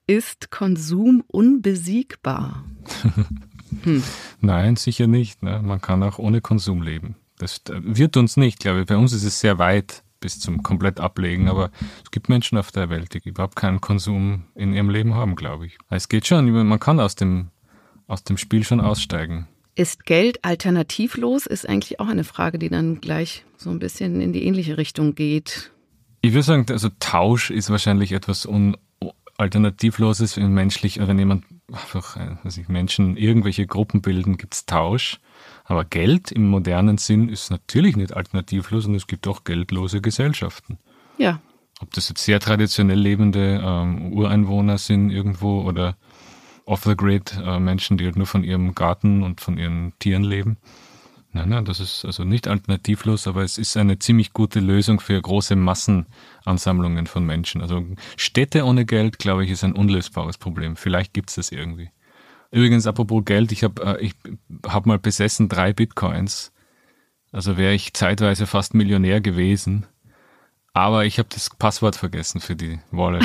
ist 0.06 0.50
Konsum 0.50 1.24
unbesiegbar? 1.26 2.64
hm. 3.84 4.02
Nein, 4.40 4.76
sicher 4.76 5.06
nicht. 5.06 5.42
Ne? 5.42 5.60
Man 5.64 5.80
kann 5.80 6.02
auch 6.02 6.18
ohne 6.18 6.42
Konsum 6.42 6.82
leben. 6.82 7.16
Das 7.38 7.62
wird 7.68 8.18
uns 8.18 8.36
nicht, 8.36 8.60
glaube 8.60 8.80
ich. 8.80 8.86
Bei 8.86 8.96
uns 8.96 9.14
ist 9.14 9.24
es 9.24 9.40
sehr 9.40 9.58
weit 9.58 10.04
bis 10.20 10.38
zum 10.38 10.62
komplett 10.62 11.00
ablegen, 11.00 11.48
aber 11.48 11.70
es 12.04 12.10
gibt 12.10 12.28
Menschen 12.28 12.58
auf 12.58 12.70
der 12.70 12.90
Welt, 12.90 13.14
die 13.14 13.28
überhaupt 13.28 13.56
keinen 13.56 13.80
Konsum 13.80 14.44
in 14.54 14.72
ihrem 14.72 14.90
Leben 14.90 15.14
haben, 15.14 15.34
glaube 15.34 15.66
ich. 15.66 15.78
Es 15.90 16.08
geht 16.08 16.26
schon, 16.26 16.48
man 16.50 16.78
kann 16.78 17.00
aus 17.00 17.16
dem, 17.16 17.48
aus 18.06 18.22
dem 18.22 18.36
Spiel 18.36 18.62
schon 18.62 18.80
aussteigen. 18.80 19.48
Ist 19.74 20.04
Geld 20.04 20.44
alternativlos? 20.44 21.46
Ist 21.46 21.68
eigentlich 21.68 21.98
auch 21.98 22.08
eine 22.08 22.24
Frage, 22.24 22.58
die 22.58 22.68
dann 22.68 23.00
gleich 23.00 23.44
so 23.56 23.70
ein 23.70 23.78
bisschen 23.78 24.20
in 24.20 24.32
die 24.32 24.44
ähnliche 24.44 24.76
Richtung 24.76 25.14
geht. 25.14 25.72
Ich 26.22 26.32
würde 26.32 26.44
sagen, 26.44 26.66
also 26.70 26.88
Tausch 27.00 27.50
ist 27.50 27.68
wahrscheinlich 27.68 28.12
etwas 28.12 28.46
un 28.46 28.76
Alternativloses, 29.38 30.36
wenn 30.36 30.52
menschlich, 30.52 31.00
wenn 31.00 31.18
jemand 31.18 31.44
einfach, 31.72 32.16
äh, 32.16 32.36
weiß 32.44 32.58
ich, 32.58 32.68
Menschen 32.68 33.16
irgendwelche 33.16 33.66
Gruppen 33.66 34.00
bilden, 34.00 34.36
gibt 34.36 34.54
es 34.54 34.66
Tausch. 34.66 35.20
Aber 35.64 35.84
Geld 35.84 36.30
im 36.30 36.48
modernen 36.48 36.96
Sinn 36.98 37.28
ist 37.28 37.50
natürlich 37.50 37.96
nicht 37.96 38.14
alternativlos 38.14 38.86
und 38.86 38.94
es 38.94 39.06
gibt 39.06 39.26
auch 39.26 39.42
geldlose 39.42 40.00
Gesellschaften. 40.00 40.78
Ja. 41.18 41.40
Ob 41.80 41.92
das 41.92 42.08
jetzt 42.08 42.24
sehr 42.24 42.38
traditionell 42.38 43.00
lebende 43.00 43.60
ähm, 43.64 44.12
Ureinwohner 44.12 44.78
sind 44.78 45.10
irgendwo 45.10 45.62
oder 45.62 45.96
off-the-grid 46.64 47.36
äh, 47.44 47.58
Menschen, 47.58 47.98
die 47.98 48.04
halt 48.04 48.16
nur 48.16 48.26
von 48.26 48.44
ihrem 48.44 48.76
Garten 48.76 49.24
und 49.24 49.40
von 49.40 49.58
ihren 49.58 49.92
Tieren 49.98 50.22
leben. 50.22 50.58
Nein, 51.34 51.48
nein, 51.48 51.64
das 51.64 51.80
ist 51.80 52.04
also 52.04 52.24
nicht 52.24 52.46
alternativlos, 52.46 53.26
aber 53.26 53.42
es 53.42 53.56
ist 53.56 53.76
eine 53.78 53.98
ziemlich 53.98 54.34
gute 54.34 54.60
Lösung 54.60 55.00
für 55.00 55.20
große 55.20 55.56
Massenansammlungen 55.56 57.06
von 57.06 57.24
Menschen. 57.24 57.62
Also 57.62 57.86
Städte 58.16 58.64
ohne 58.64 58.84
Geld, 58.84 59.18
glaube 59.18 59.44
ich, 59.44 59.50
ist 59.50 59.64
ein 59.64 59.72
unlösbares 59.72 60.36
Problem. 60.36 60.76
Vielleicht 60.76 61.14
gibt 61.14 61.30
es 61.30 61.36
das 61.36 61.50
irgendwie. 61.50 61.90
Übrigens, 62.50 62.86
apropos 62.86 63.24
Geld, 63.24 63.50
ich 63.50 63.64
habe 63.64 63.98
äh, 63.98 64.04
ich 64.04 64.14
hab 64.66 64.84
mal 64.84 64.98
besessen 64.98 65.48
drei 65.48 65.72
Bitcoins. 65.72 66.52
Also 67.32 67.56
wäre 67.56 67.72
ich 67.72 67.94
zeitweise 67.94 68.46
fast 68.46 68.74
Millionär 68.74 69.22
gewesen. 69.22 69.86
Aber 70.74 71.06
ich 71.06 71.18
habe 71.18 71.30
das 71.32 71.48
Passwort 71.48 71.96
vergessen 71.96 72.42
für 72.42 72.56
die 72.56 72.78
Wallet. 72.90 73.24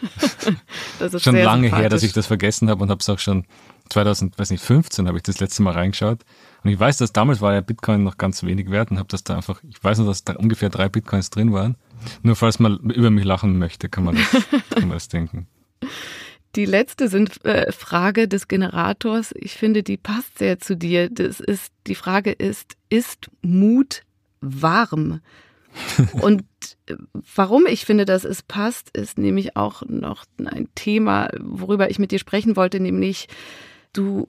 das 0.98 1.12
ist 1.12 1.22
schon 1.22 1.36
lange 1.36 1.74
her, 1.74 1.90
dass 1.90 2.02
ich 2.02 2.14
das 2.14 2.26
vergessen 2.26 2.70
habe 2.70 2.82
und 2.82 2.88
habe 2.88 3.00
es 3.00 3.08
auch 3.10 3.18
schon 3.18 3.44
2015 3.92 5.06
habe 5.06 5.18
ich 5.18 5.22
das 5.22 5.40
letzte 5.40 5.62
Mal 5.62 5.74
reingeschaut. 5.74 6.20
Und 6.64 6.70
ich 6.70 6.78
weiß, 6.78 6.96
dass 6.98 7.12
damals 7.12 7.40
war 7.40 7.54
ja 7.54 7.60
Bitcoin 7.60 8.02
noch 8.02 8.16
ganz 8.16 8.42
wenig 8.42 8.70
wert 8.70 8.90
und 8.90 8.98
habe 8.98 9.08
das 9.08 9.24
da 9.24 9.36
einfach, 9.36 9.62
ich 9.68 9.82
weiß 9.82 9.98
nur, 9.98 10.06
dass 10.06 10.24
da 10.24 10.34
ungefähr 10.34 10.70
drei 10.70 10.88
Bitcoins 10.88 11.30
drin 11.30 11.52
waren. 11.52 11.76
Nur 12.22 12.36
falls 12.36 12.58
man 12.58 12.78
über 12.78 13.10
mich 13.10 13.24
lachen 13.24 13.58
möchte, 13.58 13.88
kann 13.88 14.04
man 14.04 14.16
das, 14.16 14.30
kann 14.70 14.88
man 14.88 14.96
das 14.96 15.08
denken. 15.08 15.46
Die 16.54 16.66
letzte 16.66 17.08
sind, 17.08 17.44
äh, 17.44 17.72
Frage 17.72 18.28
des 18.28 18.46
Generators. 18.46 19.32
Ich 19.34 19.54
finde, 19.54 19.82
die 19.82 19.96
passt 19.96 20.38
sehr 20.38 20.58
zu 20.58 20.76
dir. 20.76 21.08
Das 21.08 21.40
ist, 21.40 21.72
die 21.86 21.94
Frage 21.94 22.32
ist, 22.32 22.76
ist 22.90 23.30
Mut 23.40 24.02
warm? 24.40 25.20
Und 26.20 26.44
äh, 26.86 26.96
warum 27.34 27.66
ich 27.66 27.86
finde, 27.86 28.04
dass 28.04 28.24
es 28.24 28.42
passt, 28.42 28.90
ist 28.96 29.16
nämlich 29.16 29.56
auch 29.56 29.82
noch 29.86 30.24
ein 30.44 30.68
Thema, 30.74 31.30
worüber 31.40 31.90
ich 31.90 31.98
mit 31.98 32.10
dir 32.10 32.18
sprechen 32.18 32.56
wollte, 32.56 32.80
nämlich 32.80 33.28
du 33.92 34.28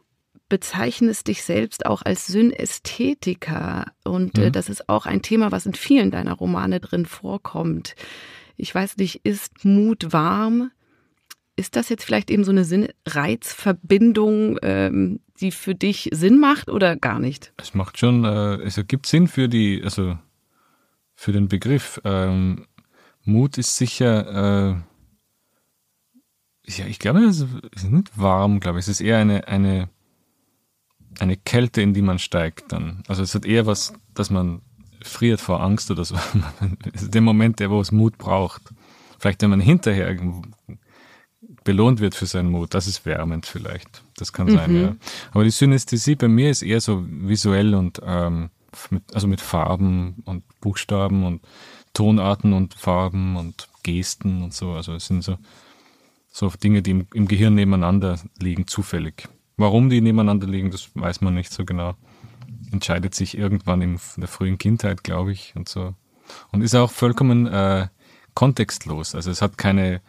bezeichnest 0.49 1.27
dich 1.27 1.43
selbst 1.43 1.85
auch 1.85 2.03
als 2.03 2.27
Synästhetiker 2.27 3.87
und 4.03 4.37
äh, 4.37 4.47
mhm. 4.47 4.51
das 4.51 4.69
ist 4.69 4.87
auch 4.89 5.05
ein 5.05 5.21
Thema, 5.21 5.51
was 5.51 5.65
in 5.65 5.73
vielen 5.73 6.11
deiner 6.11 6.33
Romane 6.33 6.79
drin 6.79 7.05
vorkommt. 7.05 7.95
Ich 8.55 8.73
weiß 8.73 8.97
nicht, 8.97 9.25
ist 9.25 9.65
Mut 9.65 10.13
warm? 10.13 10.71
Ist 11.55 11.75
das 11.75 11.89
jetzt 11.89 12.03
vielleicht 12.03 12.29
eben 12.29 12.43
so 12.43 12.51
eine 12.51 12.65
Sinn-Reizverbindung, 12.65 14.59
ähm, 14.61 15.19
die 15.39 15.51
für 15.51 15.75
dich 15.75 16.09
Sinn 16.11 16.39
macht 16.39 16.69
oder 16.69 16.95
gar 16.95 17.19
nicht? 17.19 17.53
Es 17.57 17.73
macht 17.73 17.97
schon, 17.97 18.23
äh, 18.25 18.55
es 18.57 18.77
ergibt 18.77 19.05
Sinn 19.05 19.27
für 19.27 19.47
die, 19.47 19.81
also 19.83 20.17
für 21.15 21.31
den 21.31 21.47
Begriff. 21.47 22.01
Ähm, 22.03 22.65
Mut 23.23 23.57
ist 23.57 23.77
sicher, 23.77 24.75
äh, 24.75 24.75
ja, 26.65 26.85
ich 26.85 26.99
glaube, 26.99 27.19
es 27.19 27.41
ist 27.75 27.89
nicht 27.89 28.17
warm, 28.17 28.59
glaube 28.59 28.79
ich. 28.79 28.85
Es 28.85 28.89
ist 28.89 29.01
eher 29.01 29.17
eine, 29.17 29.47
eine, 29.47 29.89
eine 31.19 31.37
Kälte, 31.37 31.81
in 31.81 31.93
die 31.93 32.01
man 32.01 32.19
steigt 32.19 32.71
dann. 32.71 33.03
Also 33.07 33.23
es 33.23 33.35
hat 33.35 33.45
eher 33.45 33.65
was, 33.65 33.93
dass 34.13 34.29
man 34.29 34.61
friert 35.01 35.41
vor 35.41 35.61
Angst 35.61 35.91
oder 35.91 36.05
so. 36.05 36.15
es 36.93 37.03
ist 37.03 37.13
der 37.13 37.21
Moment, 37.21 37.59
der 37.59 37.69
wo 37.69 37.81
es 37.81 37.91
Mut 37.91 38.17
braucht. 38.17 38.61
Vielleicht, 39.19 39.41
wenn 39.41 39.49
man 39.49 39.59
hinterher 39.59 40.17
belohnt 41.63 41.99
wird 41.99 42.15
für 42.15 42.25
seinen 42.25 42.49
Mut, 42.49 42.73
das 42.73 42.87
ist 42.87 43.05
wärmend 43.05 43.45
vielleicht. 43.45 44.03
Das 44.17 44.33
kann 44.33 44.49
sein, 44.49 44.71
mhm. 44.71 44.81
ja. 44.81 44.95
Aber 45.31 45.43
die 45.43 45.49
Synästhesie 45.49 46.15
bei 46.15 46.27
mir 46.27 46.49
ist 46.49 46.61
eher 46.61 46.81
so 46.81 47.05
visuell 47.07 47.75
und 47.75 48.01
ähm, 48.05 48.49
mit, 48.89 49.13
also 49.13 49.27
mit 49.27 49.41
Farben 49.41 50.23
und 50.25 50.43
Buchstaben 50.59 51.25
und 51.25 51.41
Tonarten 51.93 52.53
und 52.53 52.73
Farben 52.73 53.35
und 53.35 53.67
Gesten 53.83 54.41
und 54.43 54.53
so. 54.53 54.71
Also 54.71 54.93
es 54.93 55.05
sind 55.05 55.23
so, 55.23 55.37
so 56.33 56.49
Dinge, 56.49 56.81
die 56.81 56.91
im, 56.91 57.07
im 57.13 57.27
Gehirn 57.27 57.53
nebeneinander 57.53 58.19
liegen, 58.39 58.65
zufällig. 58.67 59.29
Warum 59.55 59.89
die 59.89 60.01
nebeneinander 60.01 60.47
liegen, 60.47 60.71
das 60.71 60.89
weiß 60.95 61.21
man 61.21 61.35
nicht 61.35 61.53
so 61.53 61.63
genau. 61.63 61.95
Entscheidet 62.71 63.13
sich 63.13 63.37
irgendwann 63.37 63.81
in 63.81 63.99
der 64.17 64.27
frühen 64.27 64.57
Kindheit, 64.57 65.03
glaube 65.03 65.31
ich, 65.31 65.53
und 65.55 65.69
so. 65.69 65.93
Und 66.51 66.61
ist 66.61 66.73
auch 66.73 66.91
vollkommen 66.91 67.45
äh, 67.45 67.87
kontextlos. 68.33 69.13
Also 69.13 69.29
es 69.29 69.43
hat 69.43 69.59
keine, 69.59 70.01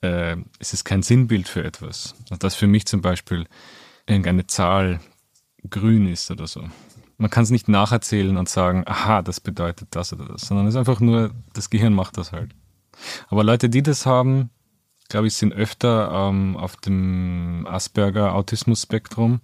äh, 0.00 0.36
es 0.60 0.72
ist 0.72 0.84
kein 0.84 1.02
Sinnbild 1.02 1.48
für 1.48 1.64
etwas. 1.64 2.14
Also 2.30 2.36
dass 2.36 2.54
für 2.54 2.68
mich 2.68 2.86
zum 2.86 3.02
Beispiel 3.02 3.46
irgendeine 4.06 4.46
Zahl 4.46 5.00
grün 5.68 6.06
ist 6.06 6.30
oder 6.30 6.46
so 6.46 6.62
man 7.18 7.30
kann 7.30 7.42
es 7.42 7.50
nicht 7.50 7.68
nacherzählen 7.68 8.36
und 8.36 8.48
sagen, 8.48 8.84
aha, 8.86 9.22
das 9.22 9.40
bedeutet 9.40 9.88
das 9.90 10.12
oder 10.12 10.26
das, 10.26 10.42
sondern 10.42 10.68
es 10.68 10.74
ist 10.74 10.78
einfach 10.78 11.00
nur, 11.00 11.32
das 11.52 11.68
Gehirn 11.68 11.92
macht 11.92 12.16
das 12.16 12.30
halt. 12.30 12.54
Aber 13.26 13.42
Leute, 13.42 13.68
die 13.68 13.82
das 13.82 14.06
haben, 14.06 14.50
glaube 15.08 15.26
ich, 15.26 15.34
sind 15.34 15.52
öfter 15.52 16.10
ähm, 16.12 16.56
auf 16.56 16.76
dem 16.76 17.66
Asperger-Autismus-Spektrum, 17.68 19.40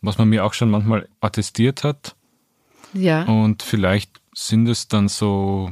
was 0.00 0.18
man 0.18 0.28
mir 0.28 0.44
auch 0.44 0.54
schon 0.54 0.70
manchmal 0.70 1.08
attestiert 1.20 1.84
hat. 1.84 2.16
Ja. 2.92 3.24
Und 3.24 3.62
vielleicht 3.62 4.20
sind 4.34 4.68
es 4.68 4.88
dann 4.88 5.08
so, 5.08 5.70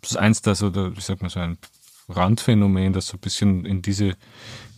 das 0.00 0.12
ist 0.12 0.16
eins 0.16 0.42
das 0.42 0.62
oder 0.62 0.96
wie 0.96 1.00
sagt 1.00 1.22
man 1.22 1.30
so 1.30 1.40
ein 1.40 1.58
Randphänomen, 2.08 2.92
das 2.92 3.08
so 3.08 3.16
ein 3.16 3.20
bisschen 3.20 3.64
in 3.66 3.82
diese 3.82 4.16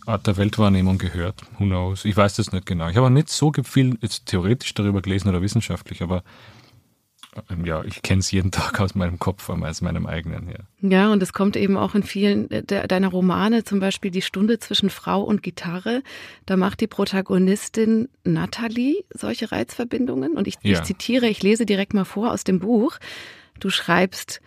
Art 0.05 0.25
der 0.25 0.37
Weltwahrnehmung 0.37 0.97
gehört. 0.97 1.43
Who 1.57 1.65
knows? 1.65 2.05
Ich 2.05 2.17
weiß 2.17 2.35
das 2.35 2.51
nicht 2.51 2.65
genau. 2.65 2.89
Ich 2.89 2.97
habe 2.97 3.11
nicht 3.11 3.29
so 3.29 3.51
viel 3.63 3.97
jetzt 4.01 4.25
theoretisch 4.25 4.73
darüber 4.73 5.01
gelesen 5.01 5.29
oder 5.29 5.41
wissenschaftlich, 5.41 6.01
aber 6.01 6.23
ja, 7.63 7.83
ich 7.83 8.01
kenne 8.01 8.19
es 8.19 8.31
jeden 8.31 8.51
Tag 8.51 8.79
aus 8.79 8.95
meinem 8.95 9.19
Kopf, 9.19 9.49
als 9.49 9.81
meinem 9.81 10.05
eigenen. 10.05 10.49
Ja. 10.49 10.89
ja, 10.89 11.11
und 11.11 11.21
es 11.21 11.33
kommt 11.33 11.55
eben 11.55 11.77
auch 11.77 11.95
in 11.95 12.03
vielen 12.03 12.49
deiner 12.65 13.07
Romane, 13.07 13.63
zum 13.63 13.79
Beispiel 13.79 14.11
Die 14.11 14.21
Stunde 14.21 14.59
zwischen 14.59 14.89
Frau 14.89 15.21
und 15.21 15.43
Gitarre. 15.43 16.01
Da 16.45 16.57
macht 16.57 16.81
die 16.81 16.87
Protagonistin 16.87 18.09
Natalie 18.23 19.03
solche 19.13 19.51
Reizverbindungen. 19.51 20.33
Und 20.35 20.47
ich, 20.47 20.55
ja. 20.61 20.73
ich 20.73 20.83
zitiere, 20.83 21.27
ich 21.27 21.43
lese 21.43 21.65
direkt 21.65 21.93
mal 21.93 22.05
vor 22.05 22.31
aus 22.31 22.43
dem 22.43 22.59
Buch. 22.59 22.97
Du 23.59 23.69
schreibst, 23.69 24.41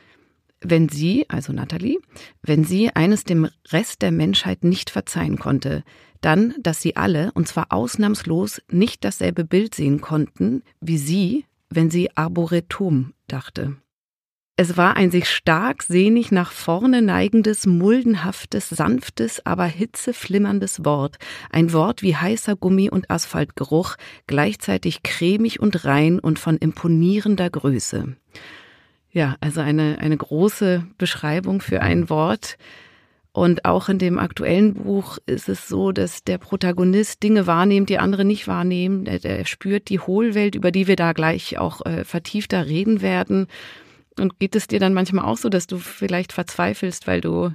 wenn 0.61 0.89
sie, 0.89 1.27
also 1.29 1.53
Natalie, 1.53 1.99
wenn 2.43 2.65
sie 2.65 2.91
eines 2.91 3.25
dem 3.25 3.49
Rest 3.71 4.03
der 4.03 4.13
Menschheit 4.13 4.65
nicht 4.65 4.91
verzeihen 4.91 5.39
konnte, 5.39 5.85
dann, 6.21 6.55
dass 6.61 6.81
sie 6.81 6.97
alle, 6.97 7.33
und 7.35 7.49
zwar 7.49 7.67
ausnahmslos, 7.71 8.63
nicht 8.71 9.05
dasselbe 9.05 9.45
Bild 9.45 9.75
sehen 9.75 10.01
konnten 10.01 10.63
wie 10.81 10.99
sie, 10.99 11.45
wenn 11.75 11.91
sie 11.91 12.17
Arboretum 12.17 13.13
dachte. 13.27 13.77
Es 14.57 14.77
war 14.77 14.97
ein 14.97 15.11
sich 15.11 15.31
stark 15.31 15.83
sehnig 15.83 16.31
nach 16.31 16.53
vorne 16.53 17.01
neigendes, 17.01 17.67
muldenhaftes, 17.67 18.69
sanftes, 18.69 19.45
aber 19.47 19.65
hitzeflimmerndes 19.65 20.85
Wort, 20.85 21.17
ein 21.51 21.73
Wort 21.73 22.03
wie 22.03 22.15
heißer 22.15 22.55
Gummi 22.55 22.91
und 22.91 23.11
Asphaltgeruch, 23.11 23.97
gleichzeitig 24.27 25.03
cremig 25.03 25.59
und 25.59 25.87
rein 25.87 26.19
und 26.19 26.39
von 26.39 26.59
imponierender 26.59 27.49
Größe. 27.49 28.15
Ja, 29.11 29.37
also 29.41 29.63
eine, 29.63 29.99
eine 30.01 30.17
große 30.17 30.87
Beschreibung 30.99 31.61
für 31.61 31.81
ein 31.81 32.11
Wort. 32.11 32.57
Und 33.33 33.65
auch 33.65 33.89
in 33.89 33.99
dem 33.99 34.19
aktuellen 34.19 34.75
Buch 34.75 35.17
ist 35.25 35.49
es 35.49 35.67
so, 35.67 35.91
dass 35.91 36.23
der 36.23 36.37
Protagonist 36.37 37.23
Dinge 37.23 37.47
wahrnimmt, 37.47 37.89
die 37.89 37.99
andere 37.99 38.27
nicht 38.27 38.47
wahrnehmen. 38.47 39.07
Er, 39.07 39.25
er 39.25 39.47
spürt 39.47 39.89
die 39.89 40.01
Hohlwelt, 40.01 40.55
über 40.55 40.71
die 40.71 40.87
wir 40.87 40.97
da 40.97 41.13
gleich 41.15 41.59
auch 41.59 41.85
äh, 41.87 42.05
vertiefter 42.05 42.67
reden 42.67 43.01
werden. 43.01 43.47
Und 44.19 44.39
geht 44.39 44.55
es 44.55 44.67
dir 44.67 44.79
dann 44.79 44.93
manchmal 44.93 45.25
auch 45.25 45.39
so, 45.39 45.49
dass 45.49 45.67
du 45.67 45.79
vielleicht 45.79 46.33
verzweifelst, 46.33 47.07
weil 47.07 47.23
du 47.23 47.55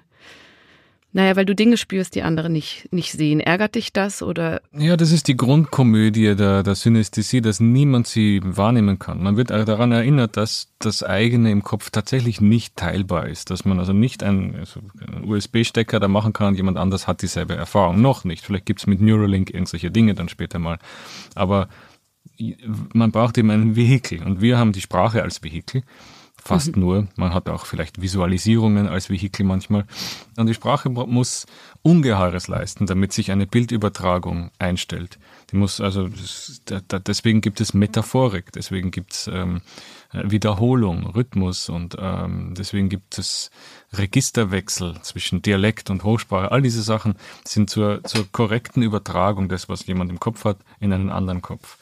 Naja, 1.17 1.35
weil 1.35 1.45
du 1.45 1.55
Dinge 1.55 1.77
spürst, 1.77 2.13
die 2.13 2.21
andere 2.21 2.47
nicht, 2.47 2.93
nicht 2.93 3.11
sehen. 3.11 3.39
Ärgert 3.39 3.73
dich 3.73 3.91
das 3.91 4.21
oder? 4.21 4.61
Ja, 4.71 4.95
das 4.95 5.11
ist 5.11 5.27
die 5.27 5.35
Grundkomödie 5.35 6.35
der, 6.35 6.61
der 6.61 6.75
Synästhesie, 6.75 7.41
dass 7.41 7.59
niemand 7.59 8.05
sie 8.05 8.39
wahrnehmen 8.43 8.99
kann. 8.99 9.23
Man 9.23 9.35
wird 9.35 9.49
daran 9.49 9.91
erinnert, 9.91 10.37
dass 10.37 10.67
das 10.77 11.01
eigene 11.01 11.49
im 11.49 11.63
Kopf 11.63 11.89
tatsächlich 11.89 12.39
nicht 12.39 12.75
teilbar 12.75 13.29
ist. 13.29 13.49
Dass 13.49 13.65
man 13.65 13.79
also 13.79 13.93
nicht 13.93 14.21
einen, 14.21 14.57
also 14.57 14.79
einen 15.07 15.23
USB-Stecker 15.27 15.99
da 15.99 16.07
machen 16.07 16.33
kann 16.33 16.49
und 16.49 16.55
jemand 16.55 16.77
anders 16.77 17.07
hat 17.07 17.23
dieselbe 17.23 17.55
Erfahrung. 17.55 17.99
Noch 17.99 18.23
nicht. 18.23 18.45
Vielleicht 18.45 18.67
gibt's 18.67 18.85
mit 18.85 19.01
Neuralink 19.01 19.51
irgendwelche 19.51 19.89
Dinge 19.89 20.13
dann 20.13 20.29
später 20.29 20.59
mal. 20.59 20.77
Aber 21.33 21.67
man 22.93 23.11
braucht 23.11 23.39
eben 23.39 23.49
ein 23.49 23.75
Vehikel 23.75 24.21
und 24.21 24.41
wir 24.41 24.59
haben 24.59 24.71
die 24.71 24.81
Sprache 24.81 25.23
als 25.23 25.41
Vehikel 25.41 25.81
fast 26.47 26.75
mhm. 26.75 26.81
nur. 26.81 27.07
Man 27.15 27.33
hat 27.33 27.49
auch 27.49 27.65
vielleicht 27.65 28.01
Visualisierungen 28.01 28.87
als 28.87 29.09
Vehikel 29.09 29.45
manchmal. 29.45 29.85
Und 30.37 30.47
die 30.47 30.53
Sprache 30.53 30.89
muss 30.89 31.45
Ungeheures 31.81 32.47
leisten, 32.47 32.85
damit 32.85 33.13
sich 33.13 33.31
eine 33.31 33.45
Bildübertragung 33.45 34.51
einstellt. 34.57 35.19
Die 35.51 35.57
muss 35.57 35.79
also, 35.79 36.09
deswegen 37.07 37.41
gibt 37.41 37.61
es 37.61 37.73
Metaphorik, 37.73 38.51
deswegen 38.51 38.91
gibt 38.91 39.13
es 39.13 39.29
ähm, 39.31 39.61
Wiederholung, 40.11 41.05
Rhythmus 41.05 41.69
und 41.69 41.95
ähm, 41.99 42.53
deswegen 42.57 42.89
gibt 42.89 43.17
es 43.17 43.51
Registerwechsel 43.93 45.01
zwischen 45.01 45.41
Dialekt 45.41 45.89
und 45.89 46.03
Hochsprache. 46.03 46.51
All 46.51 46.61
diese 46.61 46.81
Sachen 46.81 47.15
sind 47.45 47.69
zur, 47.69 48.03
zur 48.03 48.29
korrekten 48.31 48.83
Übertragung 48.83 49.49
des, 49.49 49.69
was 49.69 49.85
jemand 49.85 50.11
im 50.11 50.19
Kopf 50.19 50.45
hat, 50.45 50.57
in 50.79 50.93
einen 50.93 51.09
anderen 51.09 51.41
Kopf. 51.41 51.77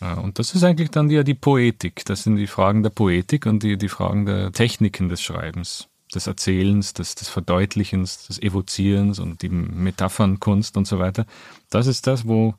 Und 0.00 0.38
das 0.38 0.54
ist 0.54 0.64
eigentlich 0.64 0.90
dann 0.90 1.10
ja 1.10 1.22
die 1.22 1.34
Poetik. 1.34 2.04
Das 2.06 2.22
sind 2.22 2.36
die 2.36 2.46
Fragen 2.46 2.82
der 2.82 2.90
Poetik 2.90 3.44
und 3.44 3.62
die, 3.62 3.76
die 3.76 3.88
Fragen 3.88 4.24
der 4.24 4.50
Techniken 4.50 5.10
des 5.10 5.20
Schreibens, 5.20 5.88
des 6.14 6.26
Erzählens, 6.26 6.94
des, 6.94 7.14
des 7.14 7.28
Verdeutlichens, 7.28 8.26
des 8.26 8.40
Evozierens 8.40 9.18
und 9.18 9.42
die 9.42 9.50
Metaphernkunst 9.50 10.78
und 10.78 10.86
so 10.86 10.98
weiter. 10.98 11.26
Das 11.68 11.86
ist 11.86 12.06
das, 12.06 12.26
wo, 12.26 12.54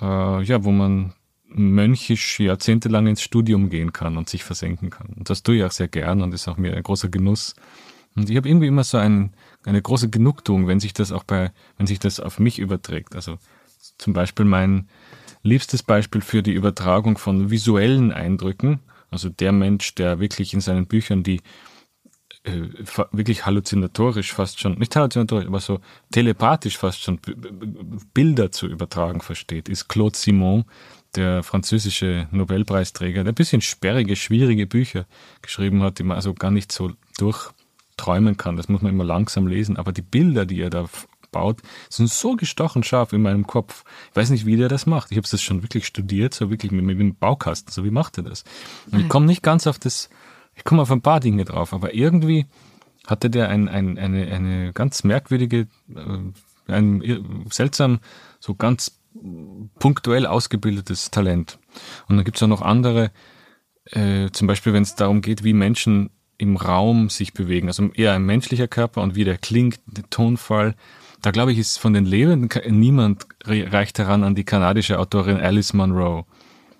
äh, 0.00 0.42
ja, 0.42 0.64
wo 0.64 0.72
man 0.72 1.14
mönchisch 1.48 2.40
jahrzehntelang 2.40 3.06
ins 3.06 3.22
Studium 3.22 3.70
gehen 3.70 3.92
kann 3.92 4.16
und 4.16 4.28
sich 4.28 4.42
versenken 4.42 4.90
kann. 4.90 5.14
Und 5.16 5.30
das 5.30 5.44
tue 5.44 5.56
ich 5.56 5.64
auch 5.64 5.70
sehr 5.70 5.88
gern 5.88 6.22
und 6.22 6.34
ist 6.34 6.48
auch 6.48 6.56
mir 6.56 6.76
ein 6.76 6.82
großer 6.82 7.08
Genuss. 7.08 7.54
Und 8.16 8.28
ich 8.28 8.36
habe 8.36 8.48
irgendwie 8.48 8.66
immer 8.66 8.84
so 8.84 8.98
ein, 8.98 9.32
eine 9.64 9.80
große 9.80 10.10
Genugtuung, 10.10 10.66
wenn 10.66 10.80
sich 10.80 10.92
das 10.92 11.12
auch 11.12 11.24
bei, 11.24 11.52
wenn 11.76 11.86
sich 11.86 12.00
das 12.00 12.18
auf 12.18 12.40
mich 12.40 12.58
überträgt. 12.58 13.14
Also 13.14 13.38
zum 13.96 14.12
Beispiel 14.12 14.44
mein, 14.44 14.88
liebstes 15.42 15.82
Beispiel 15.82 16.20
für 16.20 16.42
die 16.42 16.52
Übertragung 16.52 17.18
von 17.18 17.50
visuellen 17.50 18.12
Eindrücken. 18.12 18.80
Also 19.10 19.28
der 19.28 19.52
Mensch, 19.52 19.94
der 19.94 20.20
wirklich 20.20 20.52
in 20.54 20.60
seinen 20.60 20.86
Büchern 20.86 21.22
die 21.22 21.40
äh, 22.44 22.68
wirklich 23.12 23.46
halluzinatorisch 23.46 24.32
fast 24.32 24.60
schon, 24.60 24.78
nicht 24.78 24.94
halluzinatorisch, 24.94 25.46
aber 25.46 25.60
so 25.60 25.80
telepathisch 26.12 26.78
fast 26.78 27.02
schon 27.02 27.20
Bilder 28.14 28.52
zu 28.52 28.66
übertragen 28.66 29.20
versteht, 29.20 29.68
ist 29.68 29.88
Claude 29.88 30.16
Simon, 30.16 30.64
der 31.16 31.42
französische 31.42 32.28
Nobelpreisträger, 32.30 33.24
der 33.24 33.32
ein 33.32 33.34
bisschen 33.34 33.60
sperrige, 33.60 34.14
schwierige 34.14 34.66
Bücher 34.66 35.06
geschrieben 35.42 35.82
hat, 35.82 35.98
die 35.98 36.04
man 36.04 36.16
also 36.16 36.34
gar 36.34 36.50
nicht 36.50 36.70
so 36.70 36.92
durchträumen 37.18 38.36
kann. 38.36 38.56
Das 38.56 38.68
muss 38.68 38.82
man 38.82 38.92
immer 38.92 39.04
langsam 39.04 39.46
lesen. 39.46 39.76
Aber 39.76 39.92
die 39.92 40.02
Bilder, 40.02 40.46
die 40.46 40.60
er 40.60 40.70
da 40.70 40.88
baut, 41.38 41.62
sind 41.88 42.10
so 42.10 42.34
gestochen 42.34 42.82
scharf 42.82 43.12
in 43.12 43.22
meinem 43.22 43.46
Kopf. 43.46 43.84
Ich 44.10 44.16
weiß 44.16 44.30
nicht, 44.30 44.44
wie 44.44 44.56
der 44.56 44.68
das 44.68 44.86
macht. 44.86 45.12
Ich 45.12 45.16
habe 45.16 45.28
das 45.28 45.40
schon 45.40 45.62
wirklich 45.62 45.86
studiert, 45.86 46.34
so 46.34 46.50
wirklich 46.50 46.72
mit, 46.72 46.84
mit 46.84 46.98
dem 46.98 47.14
Baukasten. 47.14 47.72
So 47.72 47.84
wie 47.84 47.90
macht 47.90 48.18
er 48.18 48.24
das? 48.24 48.44
Und 48.90 49.00
ich 49.00 49.08
komme 49.08 49.26
nicht 49.26 49.42
ganz 49.42 49.66
auf 49.66 49.78
das, 49.78 50.10
ich 50.54 50.64
komme 50.64 50.82
auf 50.82 50.90
ein 50.90 51.02
paar 51.02 51.20
Dinge 51.20 51.44
drauf, 51.44 51.72
aber 51.72 51.94
irgendwie 51.94 52.46
hatte 53.06 53.30
der 53.30 53.48
ein, 53.48 53.68
ein, 53.68 53.98
eine, 53.98 54.26
eine 54.26 54.72
ganz 54.72 55.04
merkwürdige, 55.04 55.68
äh, 55.94 56.72
ein 56.72 57.46
seltsam, 57.50 58.00
so 58.40 58.54
ganz 58.54 59.00
punktuell 59.78 60.26
ausgebildetes 60.26 61.10
Talent. 61.10 61.58
Und 62.08 62.16
dann 62.16 62.24
gibt 62.24 62.36
es 62.36 62.42
auch 62.42 62.48
noch 62.48 62.62
andere, 62.62 63.10
äh, 63.86 64.30
zum 64.32 64.46
Beispiel 64.46 64.72
wenn 64.72 64.82
es 64.82 64.96
darum 64.96 65.22
geht, 65.22 65.44
wie 65.44 65.52
Menschen 65.52 66.10
im 66.38 66.56
Raum 66.56 67.10
sich 67.10 67.32
bewegen, 67.32 67.66
also 67.66 67.90
eher 67.94 68.12
ein 68.12 68.24
menschlicher 68.24 68.68
Körper 68.68 69.02
und 69.02 69.16
wie 69.16 69.24
der 69.24 69.38
klingt, 69.38 69.80
der 69.86 70.08
Tonfall, 70.08 70.76
da 71.22 71.30
glaube 71.30 71.52
ich, 71.52 71.58
ist 71.58 71.78
von 71.78 71.92
den 71.92 72.04
Lebenden 72.04 72.48
niemand 72.78 73.26
reicht 73.44 73.98
heran 73.98 74.24
an 74.24 74.34
die 74.34 74.44
kanadische 74.44 74.98
Autorin 74.98 75.38
Alice 75.38 75.72
Munro. 75.72 76.26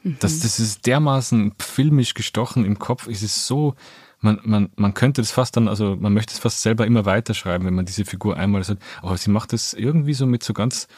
Mhm. 0.03 0.17
Das, 0.21 0.41
das 0.41 0.61
ist 0.61 0.87
dermaßen 0.87 1.55
filmisch 1.59 2.15
gestochen 2.15 2.65
im 2.65 2.79
Kopf. 2.79 3.09
Es 3.09 3.23
ist 3.23 3.47
so, 3.47 3.75
man, 4.21 4.41
man, 4.45 4.71
man 4.77 4.95
könnte 4.95 5.21
das 5.23 5.31
fast 5.31 5.57
dann, 5.57 5.69
also 5.69 5.97
man 5.97 6.15
möchte 6.15 6.33
es 6.33 6.39
fast 6.39 6.63
selber 6.63 6.87
immer 6.87 7.05
weiterschreiben, 7.05 7.67
wenn 7.67 7.75
man 7.75 7.87
diese 7.87 8.05
Figur 8.05 8.37
einmal 8.37 8.63
sagt. 8.65 8.83
Aber 9.03 9.17
sie 9.17 9.31
macht 9.31 9.53
das 9.53 9.75
irgendwie 9.75 10.15
so 10.15 10.27
mit 10.27 10.43
so 10.43 10.53
ganz 10.53 10.89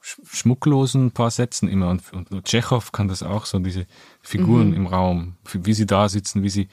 schmucklosen 0.00 1.10
paar 1.10 1.30
Sätzen 1.30 1.68
immer. 1.68 1.90
Und, 1.90 2.12
und, 2.12 2.30
und 2.30 2.44
Tschechow 2.44 2.92
kann 2.92 3.08
das 3.08 3.22
auch 3.22 3.46
so, 3.46 3.58
diese 3.58 3.86
Figuren 4.22 4.70
mhm. 4.70 4.74
im 4.74 4.86
Raum, 4.86 5.36
wie 5.52 5.74
sie 5.74 5.86
da 5.86 6.08
sitzen, 6.08 6.42
wie 6.42 6.50
sie 6.50 6.68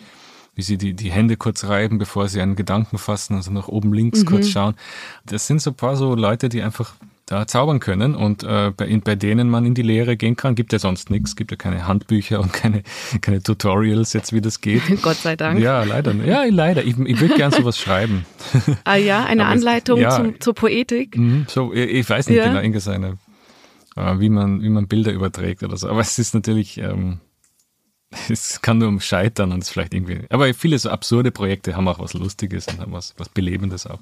wie 0.55 0.61
sie 0.61 0.77
die, 0.77 0.93
die 0.93 1.11
Hände 1.11 1.37
kurz 1.37 1.65
reiben, 1.65 1.97
bevor 1.97 2.27
sie 2.27 2.41
einen 2.41 2.55
Gedanken 2.55 2.97
fassen, 2.97 3.35
also 3.35 3.51
nach 3.51 3.67
oben 3.67 3.93
links 3.93 4.21
mhm. 4.21 4.25
kurz 4.27 4.49
schauen. 4.49 4.75
Das 5.25 5.47
sind 5.47 5.61
so 5.61 5.71
ein 5.71 5.75
paar 5.75 5.95
so 5.95 6.15
Leute, 6.15 6.49
die 6.49 6.61
einfach 6.61 6.93
da 7.25 7.47
zaubern 7.47 7.79
können 7.79 8.13
und 8.13 8.43
äh, 8.43 8.71
bei, 8.75 8.99
bei 9.03 9.15
denen 9.15 9.49
man 9.49 9.65
in 9.65 9.73
die 9.73 9.81
Lehre 9.81 10.15
gehen 10.15 10.35
kann. 10.35 10.53
Gibt 10.53 10.73
ja 10.73 10.79
sonst 10.79 11.09
nichts, 11.09 11.35
gibt 11.35 11.49
ja 11.49 11.57
keine 11.57 11.87
Handbücher 11.87 12.39
und 12.39 12.53
keine, 12.53 12.83
keine 13.21 13.41
Tutorials 13.41 14.13
jetzt, 14.13 14.31
wie 14.31 14.41
das 14.41 14.61
geht. 14.61 14.83
Gott 15.01 15.17
sei 15.17 15.35
Dank. 15.35 15.59
Ja, 15.59 15.83
leider. 15.83 16.13
Ja, 16.13 16.43
leider. 16.43 16.83
Ich, 16.83 16.97
ich 16.99 17.19
würde 17.19 17.35
gern 17.35 17.51
sowas 17.51 17.77
schreiben. 17.77 18.25
Ah 18.83 18.95
ja, 18.95 19.25
eine 19.25 19.45
Anleitung 19.45 19.97
es, 19.97 20.03
ja, 20.03 20.11
zum, 20.11 20.39
zur 20.39 20.53
Poetik. 20.53 21.17
Mhm, 21.17 21.45
so, 21.47 21.73
ich 21.73 22.07
weiß 22.07 22.29
nicht 22.29 22.37
ja. 22.37 22.47
genau, 22.47 22.61
irgendeine, 22.61 23.17
äh, 23.95 24.19
wie 24.19 24.29
man, 24.29 24.61
wie 24.61 24.69
man 24.69 24.87
Bilder 24.87 25.11
überträgt 25.11 25.63
oder 25.63 25.75
so. 25.77 25.89
Aber 25.89 25.99
es 25.99 26.19
ist 26.19 26.35
natürlich, 26.35 26.77
ähm, 26.77 27.19
es 28.29 28.61
kann 28.61 28.77
nur 28.77 28.87
um 28.87 28.99
Scheitern 28.99 29.51
und 29.51 29.63
es 29.63 29.69
vielleicht 29.69 29.93
irgendwie. 29.93 30.21
Aber 30.29 30.53
viele 30.53 30.79
so 30.79 30.89
absurde 30.89 31.31
Projekte 31.31 31.75
haben 31.75 31.87
auch 31.87 31.99
was 31.99 32.13
Lustiges 32.13 32.67
und 32.67 32.79
haben 32.79 32.91
was, 32.91 33.13
was 33.17 33.29
Belebendes 33.29 33.87
auch. 33.87 33.99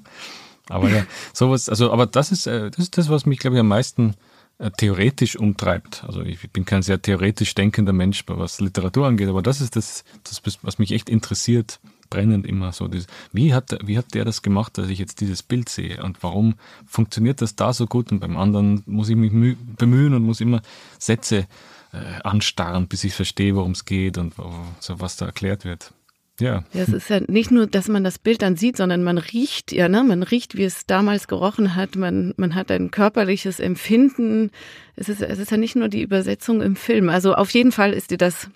Aber 0.68 0.88
ja, 0.88 1.06
sowas, 1.32 1.68
also, 1.68 1.92
aber 1.92 2.06
das 2.06 2.32
ist, 2.32 2.46
äh, 2.46 2.70
das 2.70 2.78
ist 2.78 2.98
das, 2.98 3.08
was 3.08 3.26
mich, 3.26 3.38
glaube 3.38 3.56
ich, 3.56 3.60
am 3.60 3.68
meisten 3.68 4.14
äh, 4.58 4.70
theoretisch 4.70 5.36
umtreibt. 5.36 6.04
Also 6.04 6.22
ich 6.22 6.50
bin 6.50 6.64
kein 6.64 6.82
sehr 6.82 7.00
theoretisch 7.00 7.54
denkender 7.54 7.92
Mensch, 7.92 8.24
was 8.26 8.60
Literatur 8.60 9.06
angeht, 9.06 9.28
aber 9.28 9.42
das 9.42 9.60
ist 9.60 9.76
das, 9.76 10.04
das 10.22 10.42
was 10.62 10.78
mich 10.78 10.92
echt 10.92 11.08
interessiert, 11.08 11.80
brennend 12.08 12.46
immer 12.46 12.72
so. 12.72 12.86
Dieses, 12.86 13.08
wie, 13.32 13.52
hat, 13.52 13.76
wie 13.84 13.98
hat 13.98 14.14
der 14.14 14.24
das 14.24 14.42
gemacht, 14.42 14.78
dass 14.78 14.88
ich 14.88 14.98
jetzt 14.98 15.20
dieses 15.20 15.42
Bild 15.42 15.68
sehe 15.68 16.02
und 16.02 16.22
warum 16.22 16.54
funktioniert 16.86 17.42
das 17.42 17.56
da 17.56 17.72
so 17.72 17.86
gut 17.86 18.12
und 18.12 18.20
beim 18.20 18.36
anderen 18.36 18.82
muss 18.86 19.08
ich 19.08 19.16
mich 19.16 19.32
bemühen 19.76 20.14
und 20.14 20.22
muss 20.22 20.40
immer 20.40 20.62
Sätze 20.98 21.46
äh, 21.94 22.20
anstarren, 22.22 22.88
bis 22.88 23.04
ich 23.04 23.14
verstehe, 23.14 23.54
worum 23.54 23.72
es 23.72 23.84
geht 23.84 24.18
und 24.18 24.34
so, 24.80 25.00
was 25.00 25.16
da 25.16 25.26
erklärt 25.26 25.64
wird. 25.64 25.92
Ja. 26.40 26.64
ja. 26.72 26.82
Es 26.82 26.88
ist 26.88 27.10
ja 27.10 27.20
nicht 27.28 27.50
nur, 27.50 27.66
dass 27.66 27.88
man 27.88 28.02
das 28.02 28.18
Bild 28.18 28.42
dann 28.42 28.56
sieht, 28.56 28.76
sondern 28.76 29.04
man 29.04 29.18
riecht, 29.18 29.72
ja, 29.72 29.88
ne? 29.88 30.02
Man 30.02 30.22
riecht, 30.22 30.56
wie 30.56 30.64
es 30.64 30.86
damals 30.86 31.28
gerochen 31.28 31.76
hat. 31.76 31.94
Man, 31.94 32.34
man 32.36 32.54
hat 32.56 32.70
ein 32.70 32.90
körperliches 32.90 33.60
Empfinden. 33.60 34.50
Es 34.96 35.08
ist, 35.08 35.22
es 35.22 35.38
ist 35.38 35.50
ja 35.50 35.56
nicht 35.56 35.76
nur 35.76 35.88
die 35.88 36.02
Übersetzung 36.02 36.60
im 36.60 36.74
Film. 36.74 37.08
Also 37.08 37.34
auf 37.34 37.50
jeden 37.50 37.70
Fall 37.70 37.92
ist 37.92 38.10
dir 38.10 38.18
das 38.18 38.48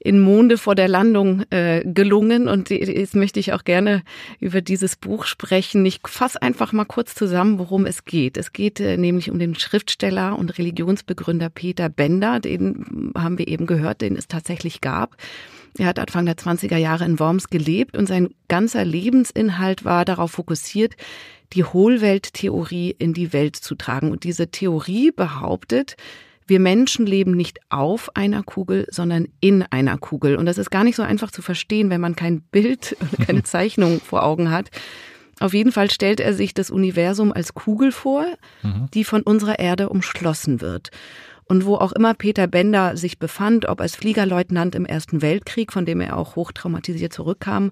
in 0.00 0.20
Monde 0.20 0.58
vor 0.58 0.74
der 0.74 0.88
Landung 0.88 1.42
äh, 1.50 1.82
gelungen. 1.84 2.48
Und 2.48 2.70
jetzt 2.70 3.16
möchte 3.16 3.40
ich 3.40 3.52
auch 3.52 3.64
gerne 3.64 4.02
über 4.38 4.60
dieses 4.60 4.96
Buch 4.96 5.24
sprechen. 5.24 5.84
Ich 5.84 6.00
fasse 6.06 6.40
einfach 6.40 6.72
mal 6.72 6.84
kurz 6.84 7.14
zusammen, 7.14 7.58
worum 7.58 7.84
es 7.84 8.04
geht. 8.04 8.36
Es 8.36 8.52
geht 8.52 8.80
äh, 8.80 8.96
nämlich 8.96 9.30
um 9.30 9.38
den 9.38 9.54
Schriftsteller 9.54 10.38
und 10.38 10.56
Religionsbegründer 10.58 11.50
Peter 11.50 11.88
Bender. 11.88 12.40
Den 12.40 13.12
haben 13.16 13.38
wir 13.38 13.48
eben 13.48 13.66
gehört, 13.66 14.00
den 14.00 14.16
es 14.16 14.28
tatsächlich 14.28 14.80
gab. 14.80 15.16
Er 15.76 15.86
hat 15.86 15.98
Anfang 15.98 16.26
der 16.26 16.36
20er 16.36 16.76
Jahre 16.76 17.04
in 17.04 17.18
Worms 17.18 17.50
gelebt 17.50 17.96
und 17.96 18.06
sein 18.06 18.30
ganzer 18.48 18.84
Lebensinhalt 18.84 19.84
war 19.84 20.04
darauf 20.04 20.32
fokussiert, 20.32 20.96
die 21.52 21.64
Hohlwelttheorie 21.64 22.94
in 22.98 23.14
die 23.14 23.32
Welt 23.32 23.56
zu 23.56 23.74
tragen. 23.74 24.10
Und 24.10 24.24
diese 24.24 24.50
Theorie 24.50 25.10
behauptet, 25.10 25.96
wir 26.48 26.60
Menschen 26.60 27.06
leben 27.06 27.32
nicht 27.32 27.60
auf 27.68 28.16
einer 28.16 28.42
Kugel, 28.42 28.86
sondern 28.90 29.28
in 29.40 29.62
einer 29.62 29.98
Kugel. 29.98 30.36
Und 30.36 30.46
das 30.46 30.58
ist 30.58 30.70
gar 30.70 30.82
nicht 30.82 30.96
so 30.96 31.02
einfach 31.02 31.30
zu 31.30 31.42
verstehen, 31.42 31.90
wenn 31.90 32.00
man 32.00 32.16
kein 32.16 32.40
Bild 32.40 32.96
oder 33.00 33.24
keine 33.26 33.42
Zeichnung 33.44 34.00
vor 34.00 34.24
Augen 34.24 34.50
hat. 34.50 34.70
Auf 35.40 35.54
jeden 35.54 35.70
Fall 35.70 35.90
stellt 35.90 36.20
er 36.20 36.34
sich 36.34 36.54
das 36.54 36.70
Universum 36.70 37.32
als 37.32 37.54
Kugel 37.54 37.92
vor, 37.92 38.26
mhm. 38.62 38.88
die 38.92 39.04
von 39.04 39.22
unserer 39.22 39.58
Erde 39.58 39.88
umschlossen 39.90 40.60
wird. 40.60 40.90
Und 41.44 41.64
wo 41.64 41.76
auch 41.76 41.92
immer 41.92 42.14
Peter 42.14 42.46
Bender 42.46 42.96
sich 42.96 43.18
befand, 43.18 43.68
ob 43.68 43.80
als 43.80 43.94
Fliegerleutnant 43.94 44.74
im 44.74 44.84
Ersten 44.84 45.22
Weltkrieg, 45.22 45.72
von 45.72 45.86
dem 45.86 46.00
er 46.00 46.16
auch 46.16 46.34
hochtraumatisiert 46.34 47.12
zurückkam, 47.12 47.70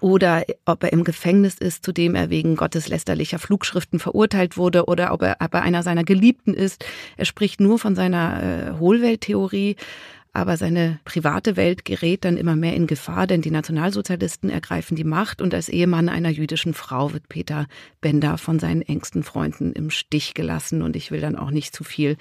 oder 0.00 0.44
ob 0.64 0.82
er 0.82 0.92
im 0.92 1.04
Gefängnis 1.04 1.54
ist, 1.54 1.84
zu 1.84 1.92
dem 1.92 2.14
er 2.14 2.28
wegen 2.28 2.56
gotteslästerlicher 2.56 3.38
Flugschriften 3.38 3.98
verurteilt 3.98 4.56
wurde, 4.56 4.86
oder 4.86 5.12
ob 5.12 5.22
er 5.22 5.36
bei 5.50 5.62
einer 5.62 5.82
seiner 5.82 6.04
Geliebten 6.04 6.54
ist. 6.54 6.84
Er 7.16 7.24
spricht 7.24 7.60
nur 7.60 7.78
von 7.78 7.94
seiner 7.94 8.42
äh, 8.42 8.78
Hohlwelttheorie. 8.78 9.76
aber 10.32 10.58
seine 10.58 11.00
private 11.06 11.56
Welt 11.56 11.86
gerät 11.86 12.26
dann 12.26 12.36
immer 12.36 12.56
mehr 12.56 12.74
in 12.74 12.86
Gefahr, 12.86 13.26
denn 13.26 13.40
die 13.40 13.50
Nationalsozialisten 13.50 14.50
ergreifen 14.50 14.94
die 14.94 15.02
Macht 15.02 15.40
und 15.40 15.54
als 15.54 15.70
Ehemann 15.70 16.10
einer 16.10 16.28
jüdischen 16.28 16.74
Frau 16.74 17.14
wird 17.14 17.30
Peter 17.30 17.66
Bender 18.02 18.36
von 18.36 18.58
seinen 18.58 18.82
engsten 18.82 19.22
Freunden 19.22 19.72
im 19.72 19.88
Stich 19.88 20.34
gelassen 20.34 20.82
und 20.82 20.94
ich 20.94 21.10
will 21.10 21.22
dann 21.22 21.36
auch 21.36 21.50
nicht 21.50 21.74
zu 21.74 21.84
viel 21.84 22.18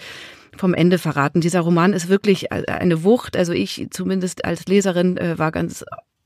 vom 0.55 0.73
Ende 0.73 0.97
verraten. 0.97 1.41
Dieser 1.41 1.59
Roman 1.59 1.91
ist 1.91 2.07
wirklich 2.07 2.53
eine 2.53 3.03
Wucht. 3.03 3.35
Also 3.35 3.51
ich 3.51 3.88
zumindest 3.91 4.45
als 4.45 4.65
Leserin 4.65 5.17
äh, 5.17 5.38
war 5.38 5.51
ganz 5.51 5.83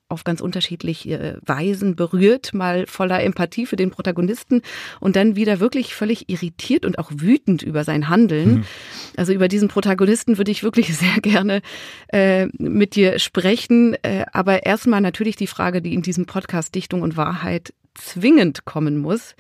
auf 0.10 0.24
ganz 0.24 0.42
unterschiedliche 0.42 1.40
Weisen 1.46 1.96
berührt, 1.96 2.54
mal 2.54 2.86
voller 2.88 3.24
Empathie 3.24 3.66
für 3.66 3.76
den 3.76 3.92
Protagonisten 3.92 4.62
und 5.00 5.16
dann 5.16 5.36
wieder 5.36 5.60
wirklich 5.60 5.96
völlig 5.96 6.30
irritiert 6.30 6.84
und 6.86 7.00
auch 7.00 7.12
wütend 7.14 7.62
über 7.62 7.84
sein 7.84 8.10
Handeln. 8.10 8.50
Mhm. 8.50 8.64
Also 9.16 9.34
über 9.34 9.48
diesen 9.48 9.68
Protagonisten 9.70 10.38
würde 10.38 10.52
ich 10.52 10.64
wirklich 10.64 10.98
sehr 10.98 11.22
gerne 11.22 11.62
äh, 12.08 12.48
mit 12.58 12.96
dir 12.96 13.20
sprechen. 13.20 13.96
Äh, 14.04 14.26
aber 14.34 14.66
erstmal 14.66 15.02
natürlich 15.02 15.36
die 15.36 15.48
Frage, 15.48 15.82
die 15.82 15.94
in 15.94 16.02
diesem 16.02 16.26
Podcast 16.26 16.76
Dichtung 16.76 17.04
und 17.04 17.16
Wahrheit 17.16 17.74
zwingend 17.94 18.66
kommen 18.66 18.98
muss. 18.98 19.36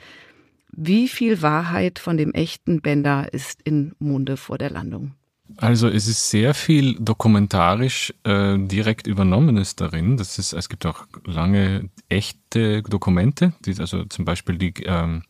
Wie 0.72 1.08
viel 1.08 1.42
Wahrheit 1.42 1.98
von 1.98 2.18
dem 2.18 2.32
echten 2.34 2.82
Bender 2.82 3.34
ist 3.34 3.62
in 3.64 3.94
Munde 3.98 4.38
vor 4.38 4.58
der 4.58 4.70
Landung? 4.70 5.16
Also 5.58 5.88
es 5.88 6.08
ist 6.08 6.30
sehr 6.30 6.54
viel 6.54 6.96
dokumentarisch 7.00 8.14
äh, 8.24 8.58
direkt 8.58 9.08
übernommenes 9.08 9.76
darin. 9.76 10.18
Das 10.18 10.40
ist, 10.40 10.54
es 10.54 10.70
gibt 10.70 10.86
auch 10.86 11.06
lange 11.26 11.90
echte 12.08 12.84
Dokumente, 12.84 13.54
die, 13.66 13.78
also 13.80 14.06
zum 14.06 14.26
Beispiel 14.26 14.58
die, 14.58 14.74
ähm, 14.86 15.24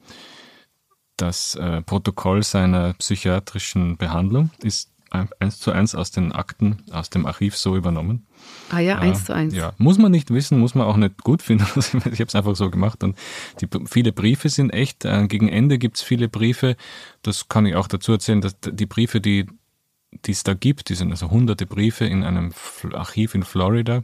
das 1.17 1.55
äh, 1.55 1.81
Protokoll 1.81 2.43
seiner 2.43 2.93
psychiatrischen 2.93 3.97
Behandlung 3.97 4.51
ist 4.61 4.91
eins 5.11 5.59
zu 5.59 5.71
eins 5.71 5.95
aus 5.95 6.11
den 6.11 6.31
Akten, 6.31 6.83
aus 6.91 7.09
dem 7.09 7.25
Archiv 7.25 7.57
so 7.57 7.75
übernommen. 7.75 8.27
Ah 8.69 8.79
ja, 8.79 8.99
eins 8.99 9.21
äh, 9.21 9.25
zu 9.25 9.33
eins. 9.33 9.55
Ja, 9.55 9.73
muss 9.77 9.97
man 9.97 10.11
nicht 10.11 10.31
wissen, 10.31 10.59
muss 10.59 10.75
man 10.75 10.85
auch 10.85 10.97
nicht 10.97 11.23
gut 11.23 11.41
finden. 11.41 11.65
ich 11.75 12.19
habe 12.19 12.25
es 12.25 12.35
einfach 12.35 12.55
so 12.55 12.69
gemacht. 12.69 13.03
Und 13.03 13.17
die, 13.59 13.67
viele 13.85 14.11
Briefe 14.11 14.49
sind 14.49 14.69
echt. 14.69 15.05
Äh, 15.05 15.27
gegen 15.27 15.49
Ende 15.49 15.79
gibt 15.79 15.97
es 15.97 16.03
viele 16.03 16.29
Briefe. 16.29 16.75
Das 17.21 17.49
kann 17.49 17.65
ich 17.65 17.75
auch 17.75 17.87
dazu 17.87 18.11
erzählen, 18.11 18.41
dass 18.41 18.55
die 18.59 18.85
Briefe, 18.85 19.19
die 19.19 19.47
die 20.11 20.31
es 20.31 20.43
da 20.43 20.53
gibt, 20.53 20.89
die 20.89 20.95
sind 20.95 21.11
also 21.11 21.29
hunderte 21.29 21.65
Briefe 21.65 22.05
in 22.05 22.23
einem 22.23 22.51
Archiv 22.93 23.35
in 23.35 23.43
Florida, 23.43 24.03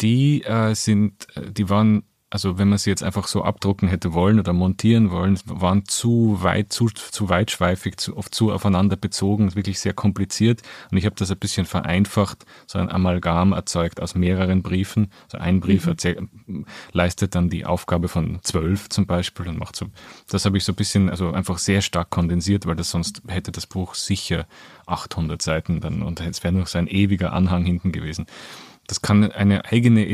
die 0.00 0.42
äh, 0.42 0.74
sind, 0.74 1.26
äh, 1.36 1.50
die 1.50 1.68
waren, 1.68 2.04
also 2.32 2.56
wenn 2.56 2.70
man 2.70 2.78
sie 2.78 2.88
jetzt 2.88 3.02
einfach 3.02 3.26
so 3.26 3.44
abdrucken 3.44 3.88
hätte 3.88 4.14
wollen 4.14 4.40
oder 4.40 4.54
montieren 4.54 5.10
wollen, 5.10 5.38
waren 5.44 5.84
zu 5.84 6.38
weit, 6.40 6.72
zu, 6.72 6.86
zu 6.88 7.28
weitschweifig, 7.28 7.98
zu, 7.98 8.16
oft 8.16 8.34
zu 8.34 8.52
aufeinander 8.52 8.96
bezogen, 8.96 9.54
wirklich 9.54 9.80
sehr 9.80 9.92
kompliziert. 9.92 10.62
Und 10.90 10.96
ich 10.96 11.04
habe 11.04 11.14
das 11.14 11.30
ein 11.30 11.36
bisschen 11.36 11.66
vereinfacht, 11.66 12.46
so 12.66 12.78
ein 12.78 12.90
Amalgam 12.90 13.52
erzeugt 13.52 14.00
aus 14.00 14.14
mehreren 14.14 14.62
Briefen. 14.62 15.12
Also 15.24 15.44
ein 15.44 15.60
Brief 15.60 15.86
mhm. 15.86 16.64
leistet 16.92 17.34
dann 17.34 17.50
die 17.50 17.66
Aufgabe 17.66 18.08
von 18.08 18.38
zwölf 18.42 18.88
zum 18.88 19.06
Beispiel 19.06 19.46
und 19.48 19.58
macht 19.58 19.76
so, 19.76 19.88
das 20.30 20.46
habe 20.46 20.56
ich 20.56 20.64
so 20.64 20.72
ein 20.72 20.76
bisschen, 20.76 21.10
also 21.10 21.32
einfach 21.32 21.58
sehr 21.58 21.82
stark 21.82 22.08
kondensiert, 22.08 22.64
weil 22.64 22.76
das 22.76 22.90
sonst 22.90 23.20
hätte 23.28 23.52
das 23.52 23.66
Buch 23.66 23.94
sicher 23.94 24.46
800 24.86 25.42
Seiten 25.42 25.80
dann 25.80 26.00
und 26.00 26.18
es 26.20 26.42
wäre 26.42 26.54
noch 26.54 26.66
so 26.66 26.78
ein 26.78 26.88
ewiger 26.88 27.34
Anhang 27.34 27.66
hinten 27.66 27.92
gewesen. 27.92 28.24
Das 28.86 29.02
kann 29.02 29.30
eine 29.30 29.66
eigene 29.66 30.06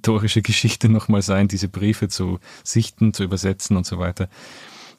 editorische 0.00 0.40
Geschichte 0.42 0.88
nochmal 0.88 1.22
sein, 1.22 1.46
diese 1.46 1.68
Briefe 1.68 2.08
zu 2.08 2.40
sichten, 2.64 3.12
zu 3.12 3.22
übersetzen 3.22 3.76
und 3.76 3.86
so 3.86 3.98
weiter. 3.98 4.28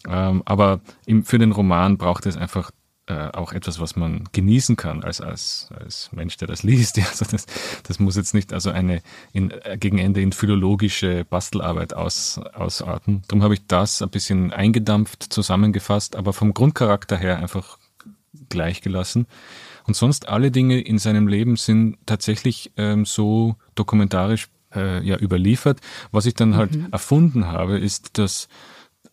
Ähm, 0.07 0.43
aber 0.45 0.81
im, 1.05 1.25
für 1.25 1.39
den 1.39 1.51
Roman 1.51 1.97
braucht 1.97 2.25
es 2.27 2.37
einfach 2.37 2.71
äh, 3.07 3.29
auch 3.33 3.51
etwas, 3.51 3.79
was 3.79 3.95
man 3.95 4.25
genießen 4.31 4.75
kann 4.75 5.03
als, 5.03 5.21
als, 5.21 5.69
als 5.75 6.11
Mensch, 6.11 6.37
der 6.37 6.47
das 6.47 6.63
liest. 6.63 6.97
Also 7.09 7.25
das, 7.25 7.45
das 7.83 7.99
muss 7.99 8.15
jetzt 8.15 8.33
nicht 8.33 8.53
also 8.53 8.69
eine 8.69 9.01
in, 9.33 9.51
äh, 9.51 9.77
gegen 9.79 9.97
Ende 9.97 10.21
in 10.21 10.31
philologische 10.31 11.25
Bastelarbeit 11.25 11.93
aus, 11.95 12.39
ausarten. 12.53 13.23
Darum 13.27 13.43
habe 13.43 13.55
ich 13.55 13.65
das 13.67 14.01
ein 14.01 14.09
bisschen 14.09 14.53
eingedampft, 14.53 15.33
zusammengefasst, 15.33 16.15
aber 16.15 16.31
vom 16.31 16.53
Grundcharakter 16.53 17.17
her 17.17 17.39
einfach 17.39 17.79
gleichgelassen. 18.49 19.25
Und 19.87 19.95
sonst 19.95 20.29
alle 20.29 20.51
Dinge 20.51 20.79
in 20.79 20.99
seinem 20.99 21.27
Leben 21.27 21.55
sind 21.55 21.97
tatsächlich 22.05 22.71
ähm, 22.77 23.05
so 23.05 23.55
dokumentarisch 23.73 24.47
äh, 24.75 25.03
ja 25.03 25.17
überliefert. 25.17 25.79
Was 26.11 26.25
ich 26.25 26.33
dann 26.33 26.55
halt 26.55 26.75
mhm. 26.75 26.87
erfunden 26.91 27.47
habe, 27.47 27.77
ist, 27.77 28.17
dass 28.17 28.47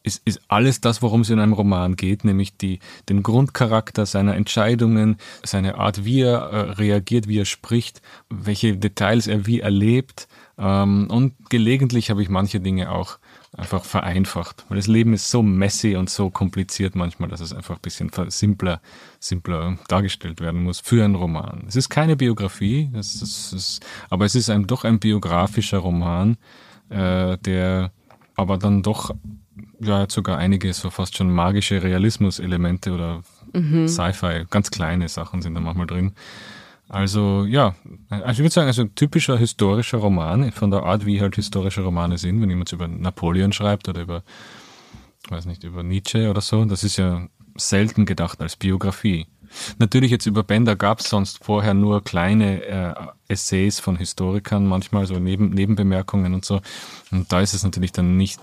ist, 0.03 0.23
ist 0.25 0.41
alles 0.49 0.81
das, 0.81 1.03
worum 1.03 1.23
es 1.23 1.31
in 1.31 1.39
einem 1.39 1.53
Roman 1.53 1.97
geht, 1.97 2.25
nämlich 2.25 2.57
die, 2.57 2.79
den 3.09 3.23
Grundcharakter 3.23 4.07
seiner 4.07 4.37
Entscheidungen, 4.37 5.19
seine 5.45 5.77
Art, 5.77 6.05
wie 6.05 6.23
er 6.23 6.39
äh, 6.39 6.71
reagiert, 6.73 7.29
wie 7.29 7.39
er 7.41 7.45
spricht, 7.45 8.01
welche 8.31 8.77
Details 8.77 9.27
er 9.27 9.47
wie 9.47 9.61
erlebt. 9.61 10.29
Ähm, 10.57 11.09
und 11.11 11.35
gelegentlich 11.51 12.11
habe 12.11 12.23
ich 12.23 12.29
manche 12.29 12.61
Dinge 12.61 12.91
auch 12.91 13.19
einfach 13.59 13.85
vereinfacht. 13.85 14.65
Weil 14.69 14.77
das 14.77 14.87
Leben 14.87 15.13
ist 15.13 15.31
so 15.31 15.43
messy 15.43 15.97
und 15.97 16.09
so 16.09 16.31
kompliziert 16.31 16.95
manchmal, 16.95 17.29
dass 17.29 17.41
es 17.41 17.53
einfach 17.53 17.77
ein 17.77 17.83
bisschen 17.83 18.11
simpler, 18.29 18.81
simpler 19.19 19.79
dargestellt 19.89 20.41
werden 20.41 20.63
muss 20.63 20.81
für 20.81 21.05
einen 21.05 21.17
Roman. 21.17 21.65
Es 21.67 21.77
ist 21.77 21.89
keine 21.89 22.17
Biografie, 22.17 22.91
das 22.93 23.17
ist, 23.17 23.53
ist, 23.53 23.87
aber 24.11 24.25
es 24.25 24.35
ist 24.35 24.49
ein, 24.49 24.67
doch 24.67 24.85
ein 24.85 25.01
biografischer 25.01 25.79
Roman, 25.79 26.37
äh, 26.89 27.37
der 27.39 27.93
aber 28.35 28.57
dann 28.57 28.83
doch 28.83 29.15
ja 29.81 30.07
sogar 30.09 30.39
einige 30.39 30.73
so 30.73 30.91
fast 30.91 31.17
schon 31.17 31.31
magische 31.31 31.83
Realismus-Elemente 31.83 32.93
oder 32.93 33.23
mhm. 33.53 33.89
Sci-Fi, 33.89 34.47
ganz 34.51 34.71
kleine 34.71 35.09
Sachen 35.09 35.43
sind 35.43 35.55
da 35.55 35.61
manchmal 35.61 35.87
drin. 35.87 36.13
Also 36.89 37.45
ja, 37.45 37.75
also 38.09 38.31
ich 38.31 38.39
würde 38.39 38.51
sagen, 38.51 38.67
also 38.67 38.85
typischer 38.85 39.37
historischer 39.37 39.99
Roman, 39.99 40.51
von 40.53 40.71
der 40.71 40.85
Art, 40.85 41.05
wie 41.05 41.21
halt 41.21 41.37
historische 41.37 41.83
Romane 41.83 42.17
sind, 42.17 42.41
wenn 42.41 42.49
jemand 42.49 42.73
über 42.73 42.89
Napoleon 42.89 43.53
schreibt 43.53 43.89
oder 43.89 44.01
über, 44.01 44.23
weiß 45.29 45.45
nicht, 45.45 45.65
über 45.65 45.83
Nietzsche 45.83 46.31
oder 46.31 46.41
so, 46.41 46.65
das 46.65 46.85
ist 46.85 46.97
ja 46.97 47.29
selten 47.57 48.07
gedacht 48.07 48.41
als 48.41 48.57
Biografie. 48.57 49.27
Natürlich 49.79 50.11
jetzt 50.11 50.27
über 50.27 50.43
Bender 50.43 50.77
gab 50.77 51.01
es 51.01 51.09
sonst 51.09 51.45
vorher 51.45 51.75
nur 51.75 52.05
kleine 52.05 52.63
äh, 52.65 52.95
Essays 53.29 53.81
von 53.81 53.97
Historikern, 53.97 54.67
manchmal 54.67 55.07
so 55.07 55.19
Neben, 55.19 55.51
Nebenbemerkungen 55.51 56.35
und 56.35 56.45
so. 56.45 56.61
Und 57.11 57.33
da 57.33 57.41
ist 57.41 57.55
es 57.55 57.65
natürlich 57.65 57.93
dann 57.93 58.17
nicht 58.17 58.41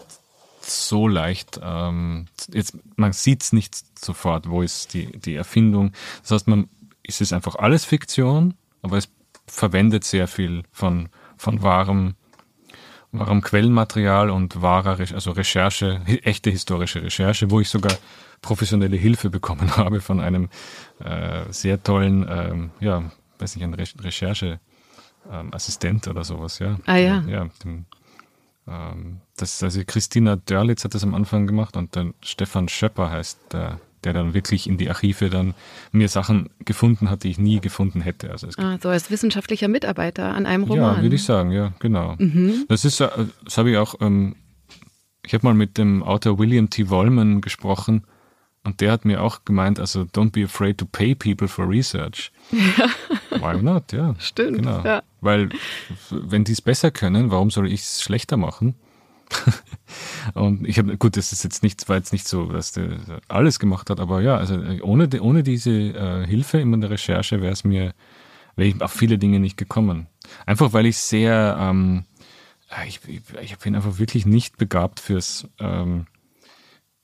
so 0.62 1.08
leicht. 1.08 1.60
Ähm, 1.64 2.28
jetzt, 2.52 2.78
man 2.96 3.14
sieht 3.14 3.44
es 3.44 3.54
nicht 3.54 3.76
sofort, 4.00 4.50
wo 4.50 4.62
ist 4.62 4.94
die, 4.94 5.18
die 5.20 5.36
Erfindung. 5.36 5.92
Das 6.22 6.32
heißt, 6.32 6.48
man 6.48 6.68
ist 7.08 7.22
es 7.22 7.34
einfach 7.34 7.56
alles 7.56 7.86
Fiktion, 7.86 8.56
aber 8.82 8.98
es 8.98 9.10
verwendet 9.48 10.04
sehr 10.04 10.28
viel 10.28 10.64
von, 10.72 11.10
von 11.38 11.62
wahrem, 11.62 12.16
wahrem 13.12 13.42
Quellenmaterial 13.42 14.30
und 14.30 14.62
wahrer, 14.62 15.00
also 15.00 15.32
Recherche, 15.32 16.02
echte 16.24 16.50
historische 16.50 17.04
Recherche, 17.04 17.52
wo 17.52 17.60
ich 17.60 17.70
sogar 17.70 17.94
professionelle 18.42 18.98
Hilfe 18.98 19.30
bekommen 19.30 19.76
habe 19.78 20.02
von 20.02 20.20
einem 20.20 20.50
äh, 21.00 21.44
sehr 21.50 21.82
tollen, 21.82 22.26
ähm, 22.30 22.72
ja, 22.80 23.04
weiß 23.40 23.56
nicht, 23.56 23.64
ein 23.64 23.74
Re 23.74 23.86
Rechercheassistent 24.00 26.08
ähm, 26.08 26.12
oder 26.12 26.24
sowas, 26.24 26.60
ja. 26.60 26.78
Ah 26.86 26.98
ja. 26.98 27.24
Ja, 27.28 27.48
dem, 27.64 27.86
ähm, 28.68 29.22
das, 29.38 29.64
also 29.64 29.82
Christina 29.86 30.36
Dörlitz 30.36 30.84
hat 30.84 30.96
das 30.96 31.04
am 31.04 31.14
Anfang 31.14 31.48
gemacht 31.48 31.78
und 31.78 31.96
dann 31.96 32.14
Stefan 32.22 32.68
Schöpper 32.68 33.12
heißt 33.12 33.40
der 33.52 33.80
der 34.06 34.14
dann 34.14 34.34
wirklich 34.34 34.68
in 34.68 34.78
die 34.78 34.90
Archive 34.90 35.30
dann 35.30 35.54
mir 35.92 36.08
Sachen 36.08 36.50
gefunden 36.64 37.10
hat, 37.10 37.24
die 37.24 37.30
ich 37.32 37.38
nie 37.38 37.60
gefunden 37.60 38.02
hätte. 38.02 38.32
Also 38.32 38.48
ah, 38.58 38.78
so 38.82 38.90
als 38.90 39.12
wissenschaftlicher 39.12 39.68
Mitarbeiter 39.68 40.34
an 40.34 40.46
einem 40.46 40.64
Roman. 40.64 40.98
Ja, 40.98 41.02
würde 41.02 41.16
ich 41.16 41.24
sagen, 41.24 41.52
ja, 41.52 41.74
genau. 41.80 42.16
Mhm. 42.18 42.66
Das 42.68 42.86
ist, 42.86 43.02
äh, 43.02 43.10
das 43.44 43.58
habe 43.58 43.72
ich 43.72 43.78
auch, 43.78 43.96
ähm, 44.02 44.36
ich 45.26 45.34
habe 45.34 45.46
mal 45.46 45.54
mit 45.54 45.78
dem 45.78 46.04
Autor 46.04 46.40
William 46.40 46.70
T. 46.70 46.90
Wollman 46.90 47.42
gesprochen 47.42 48.04
und 48.64 48.82
der 48.82 48.92
hat 48.92 49.06
mir 49.06 49.22
auch 49.22 49.46
gemeint, 49.46 49.80
also 49.80 50.02
don't 50.02 50.32
be 50.32 50.44
afraid 50.44 50.78
to 50.78 50.86
pay 50.86 51.14
people 51.14 51.48
for 51.48 51.70
research. 51.70 52.32
Ja. 52.52 52.90
Why 53.40 53.62
not, 53.62 53.92
ja. 53.92 54.16
Stimmt. 54.20 54.58
Genau. 54.58 54.84
Ja. 54.84 55.04
Weil 55.22 55.50
wenn 56.10 56.44
die 56.44 56.54
es 56.54 56.62
besser 56.62 56.92
können, 56.92 57.32
warum 57.32 57.52
soll 57.52 57.72
ich 57.72 57.82
es 57.82 58.02
schlechter 58.02 58.38
machen? 58.38 58.76
und 60.34 60.68
ich 60.68 60.78
habe, 60.78 60.98
gut, 60.98 61.18
das 61.18 61.32
ist 61.32 61.44
jetzt 61.44 61.64
nicht, 61.64 61.88
war 61.90 61.98
jetzt 61.98 62.14
nicht 62.14 62.28
so, 62.28 62.46
dass 62.46 62.72
der 62.72 63.00
alles 63.28 63.60
gemacht 63.60 63.90
hat, 63.90 64.00
aber 64.00 64.22
ja, 64.22 64.38
also 64.38 64.56
ohne, 64.82 65.10
ohne 65.22 65.44
diese 65.44 65.72
äh, 65.72 66.26
Hilfe 66.26 66.60
in 66.60 66.80
der 66.80 66.90
Recherche 66.90 67.42
wäre 67.42 67.54
es 67.54 67.64
mir, 67.64 67.94
wäre 68.56 68.70
ich 68.70 68.82
auf 68.82 68.92
viele 68.92 69.18
Dinge 69.18 69.40
nicht 69.40 69.58
gekommen. 69.58 70.08
Einfach 70.46 70.74
weil 70.74 70.86
ich 70.86 70.98
sehr, 70.98 71.58
ähm, 71.60 72.06
ich, 72.88 73.00
ich, 73.08 73.22
ich 73.42 73.58
bin 73.58 73.76
einfach 73.76 73.98
wirklich 74.00 74.26
nicht 74.26 74.58
begabt 74.58 75.00
fürs, 75.00 75.48
ähm, 75.60 76.08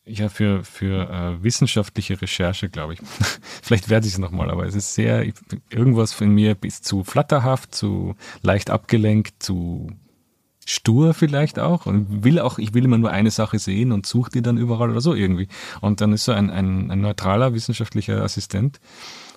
ja, 0.06 0.30
für, 0.30 0.64
für 0.64 1.10
äh, 1.10 1.44
wissenschaftliche 1.44 2.22
Recherche, 2.22 2.70
glaube 2.70 2.94
ich. 2.94 3.00
Vielleicht 3.62 3.90
werde 3.90 4.08
ich 4.08 4.14
es 4.14 4.20
nochmal, 4.20 4.50
aber 4.50 4.66
es 4.66 4.76
ist 4.76 4.96
sehr, 4.96 5.26
irgendwas 5.70 6.12
von 6.12 6.30
mir 6.30 6.58
ist 6.64 6.86
zu 6.86 7.04
flatterhaft, 7.04 7.76
zu 7.76 8.16
leicht 8.42 8.70
abgelenkt, 8.72 9.44
zu 9.44 9.92
stur 10.72 11.14
vielleicht 11.14 11.60
auch 11.60 11.86
und 11.86 12.24
will 12.24 12.40
auch, 12.40 12.58
ich 12.58 12.74
will 12.74 12.86
immer 12.86 12.98
nur 12.98 13.12
eine 13.12 13.32
Sache 13.32 13.60
sehen 13.60 13.92
und 13.92 14.06
suche 14.06 14.32
die 14.32 14.42
dann 14.42 14.58
überall 14.58 14.90
oder 14.90 15.02
so 15.02 15.14
irgendwie. 15.14 15.48
Und 15.82 16.00
dann 16.00 16.14
ist 16.14 16.26
so 16.26 16.32
ein, 16.32 16.50
ein, 16.50 16.90
ein 16.90 17.02
neutraler 17.02 17.54
wissenschaftlicher 17.54 18.24
Assistent 18.24 18.80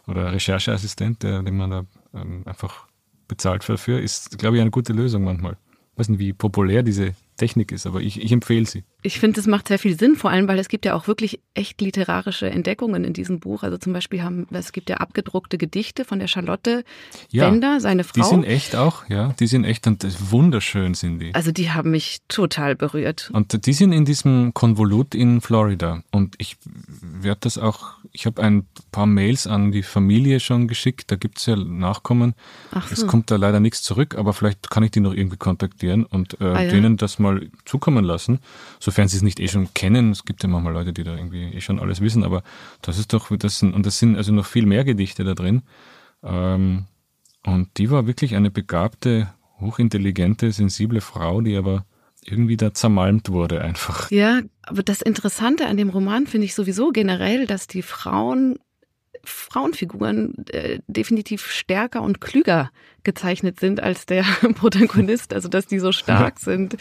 oder 0.06 0.32
Rechercheassistent, 0.32 1.22
der, 1.22 1.42
den 1.42 1.56
man 1.56 1.70
da 1.70 1.84
ähm, 2.14 2.42
einfach 2.44 2.86
bezahlt 3.26 3.68
dafür, 3.68 4.00
ist, 4.00 4.38
glaube 4.38 4.56
ich, 4.56 4.60
eine 4.60 4.70
gute 4.70 4.92
Lösung 4.92 5.24
manchmal. 5.24 5.56
Ich 5.92 5.98
weiß 5.98 6.08
nicht, 6.10 6.20
wie 6.20 6.32
populär 6.32 6.82
diese 6.82 7.14
Technik 7.36 7.72
ist, 7.72 7.86
aber 7.86 8.00
ich, 8.00 8.22
ich 8.22 8.30
empfehle 8.30 8.66
sie. 8.66 8.84
Ich 9.06 9.20
finde, 9.20 9.38
es 9.38 9.46
macht 9.46 9.68
sehr 9.68 9.78
viel 9.78 9.98
Sinn, 9.98 10.16
vor 10.16 10.30
allem, 10.30 10.48
weil 10.48 10.58
es 10.58 10.68
gibt 10.68 10.86
ja 10.86 10.94
auch 10.94 11.06
wirklich 11.06 11.38
echt 11.52 11.78
literarische 11.82 12.48
Entdeckungen 12.48 13.04
in 13.04 13.12
diesem 13.12 13.38
Buch. 13.38 13.62
Also 13.62 13.76
zum 13.76 13.92
Beispiel 13.92 14.22
haben, 14.22 14.46
es 14.50 14.72
gibt 14.72 14.88
ja 14.88 14.96
abgedruckte 14.96 15.58
Gedichte 15.58 16.06
von 16.06 16.18
der 16.18 16.26
Charlotte 16.26 16.84
ja, 17.30 17.50
Bender, 17.50 17.80
seine 17.80 18.02
Frau. 18.02 18.22
Die 18.22 18.26
sind 18.26 18.44
echt 18.44 18.74
auch, 18.74 19.06
ja, 19.10 19.34
die 19.38 19.46
sind 19.46 19.64
echt 19.64 19.86
und 19.86 20.06
wunderschön 20.30 20.94
sind 20.94 21.18
die. 21.18 21.34
Also 21.34 21.52
die 21.52 21.70
haben 21.70 21.90
mich 21.90 22.22
total 22.28 22.76
berührt. 22.76 23.30
Und 23.34 23.66
die 23.66 23.74
sind 23.74 23.92
in 23.92 24.06
diesem 24.06 24.54
Konvolut 24.54 25.14
in 25.14 25.42
Florida 25.42 26.02
und 26.10 26.36
ich 26.38 26.56
werde 27.02 27.40
das 27.42 27.58
auch, 27.58 27.98
ich 28.10 28.24
habe 28.24 28.42
ein 28.42 28.66
paar 28.90 29.04
Mails 29.04 29.46
an 29.46 29.70
die 29.70 29.82
Familie 29.82 30.40
schon 30.40 30.66
geschickt, 30.66 31.10
da 31.10 31.16
gibt 31.16 31.40
es 31.40 31.44
ja 31.44 31.56
Nachkommen. 31.56 32.32
Ach 32.72 32.88
so. 32.88 32.94
Es 32.94 33.06
kommt 33.06 33.30
da 33.30 33.36
leider 33.36 33.60
nichts 33.60 33.82
zurück, 33.82 34.16
aber 34.16 34.32
vielleicht 34.32 34.70
kann 34.70 34.82
ich 34.82 34.92
die 34.92 35.00
noch 35.00 35.12
irgendwie 35.12 35.36
kontaktieren 35.36 36.06
und 36.06 36.40
äh, 36.40 36.44
ah, 36.44 36.62
ja. 36.62 36.70
denen 36.70 36.96
das 36.96 37.18
mal 37.18 37.50
zukommen 37.66 38.04
lassen, 38.04 38.38
sofern 38.94 39.08
sie 39.08 39.16
es 39.16 39.22
nicht 39.24 39.40
eh 39.40 39.48
schon 39.48 39.74
kennen. 39.74 40.12
Es 40.12 40.24
gibt 40.24 40.44
ja 40.44 40.48
manchmal 40.48 40.72
Leute, 40.72 40.92
die 40.92 41.02
da 41.02 41.16
irgendwie 41.16 41.46
eh 41.52 41.60
schon 41.60 41.80
alles 41.80 42.00
wissen, 42.00 42.22
aber 42.22 42.44
das 42.80 42.96
ist 42.96 43.12
doch, 43.12 43.36
das 43.36 43.58
sind, 43.58 43.74
und 43.74 43.84
das 43.84 43.98
sind 43.98 44.16
also 44.16 44.32
noch 44.32 44.46
viel 44.46 44.66
mehr 44.66 44.84
Gedichte 44.84 45.24
da 45.24 45.34
drin. 45.34 45.62
Ähm, 46.22 46.84
und 47.44 47.76
die 47.76 47.90
war 47.90 48.06
wirklich 48.06 48.36
eine 48.36 48.52
begabte, 48.52 49.34
hochintelligente, 49.58 50.52
sensible 50.52 51.00
Frau, 51.00 51.40
die 51.40 51.56
aber 51.56 51.86
irgendwie 52.24 52.56
da 52.56 52.72
zermalmt 52.72 53.30
wurde 53.30 53.62
einfach. 53.62 54.12
Ja, 54.12 54.42
aber 54.62 54.84
das 54.84 55.02
Interessante 55.02 55.66
an 55.66 55.76
dem 55.76 55.88
Roman 55.88 56.28
finde 56.28 56.44
ich 56.44 56.54
sowieso 56.54 56.92
generell, 56.92 57.46
dass 57.46 57.66
die 57.66 57.82
Frauen 57.82 58.60
Frauenfiguren 59.28 60.46
äh, 60.48 60.80
definitiv 60.86 61.46
stärker 61.46 62.02
und 62.02 62.20
klüger 62.20 62.70
gezeichnet 63.02 63.60
sind 63.60 63.80
als 63.80 64.06
der 64.06 64.22
Protagonist, 64.54 65.34
also 65.34 65.48
dass 65.48 65.66
die 65.66 65.78
so 65.78 65.92
stark 65.92 66.38
sind. 66.40 66.76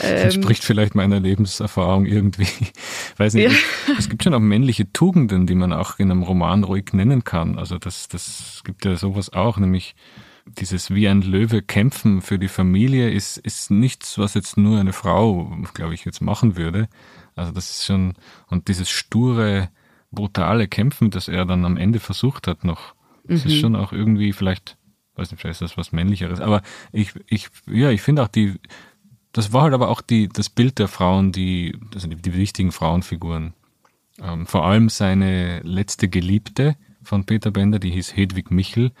Das 0.00 0.36
ähm, 0.36 0.42
spricht 0.42 0.64
vielleicht 0.64 0.94
meiner 0.94 1.20
Lebenserfahrung 1.20 2.06
irgendwie. 2.06 2.48
Weiß 3.16 3.34
nicht, 3.34 3.52
ja. 3.52 3.94
es 3.98 4.08
gibt 4.08 4.22
schon 4.24 4.34
auch 4.34 4.40
männliche 4.40 4.92
Tugenden, 4.92 5.46
die 5.46 5.54
man 5.54 5.72
auch 5.72 5.98
in 5.98 6.10
einem 6.10 6.22
Roman 6.22 6.64
ruhig 6.64 6.92
nennen 6.92 7.24
kann. 7.24 7.58
Also 7.58 7.78
das, 7.78 8.08
das 8.08 8.62
gibt 8.64 8.84
ja 8.84 8.96
sowas 8.96 9.32
auch, 9.32 9.58
nämlich 9.58 9.94
dieses 10.46 10.92
wie 10.92 11.08
ein 11.08 11.22
Löwe 11.22 11.62
kämpfen 11.62 12.22
für 12.22 12.38
die 12.38 12.48
Familie 12.48 13.10
ist, 13.10 13.36
ist 13.36 13.70
nichts, 13.70 14.18
was 14.18 14.34
jetzt 14.34 14.56
nur 14.56 14.80
eine 14.80 14.92
Frau, 14.92 15.56
glaube 15.74 15.94
ich, 15.94 16.04
jetzt 16.04 16.20
machen 16.20 16.56
würde. 16.56 16.88
Also 17.36 17.52
das 17.52 17.70
ist 17.70 17.86
schon, 17.86 18.14
und 18.48 18.68
dieses 18.68 18.90
sture, 18.90 19.70
brutale 20.10 20.68
Kämpfen, 20.68 21.10
das 21.10 21.28
er 21.28 21.44
dann 21.44 21.64
am 21.64 21.76
Ende 21.76 22.00
versucht 22.00 22.46
hat 22.46 22.64
noch. 22.64 22.94
Das 23.24 23.44
mhm. 23.44 23.50
ist 23.50 23.58
schon 23.58 23.76
auch 23.76 23.92
irgendwie 23.92 24.32
vielleicht, 24.32 24.76
weiß 25.16 25.30
nicht, 25.30 25.40
vielleicht 25.40 25.60
ist 25.60 25.72
das 25.72 25.76
was 25.76 25.92
Männlicheres, 25.92 26.40
aber 26.40 26.62
ich, 26.92 27.12
ich, 27.26 27.48
ja, 27.66 27.90
ich 27.90 28.02
finde 28.02 28.22
auch 28.22 28.28
die, 28.28 28.54
das 29.32 29.52
war 29.52 29.62
halt 29.62 29.74
aber 29.74 29.88
auch 29.88 30.00
die, 30.00 30.28
das 30.28 30.48
Bild 30.48 30.78
der 30.78 30.88
Frauen, 30.88 31.32
die, 31.32 31.76
also 31.94 32.08
die, 32.08 32.16
die 32.16 32.34
wichtigen 32.34 32.72
Frauenfiguren. 32.72 33.54
Ähm, 34.20 34.46
vor 34.46 34.66
allem 34.66 34.88
seine 34.88 35.60
letzte 35.60 36.08
Geliebte 36.08 36.76
von 37.02 37.24
Peter 37.24 37.50
Bender, 37.50 37.78
die 37.78 37.90
hieß 37.90 38.16
Hedwig 38.16 38.50
Michel. 38.50 38.92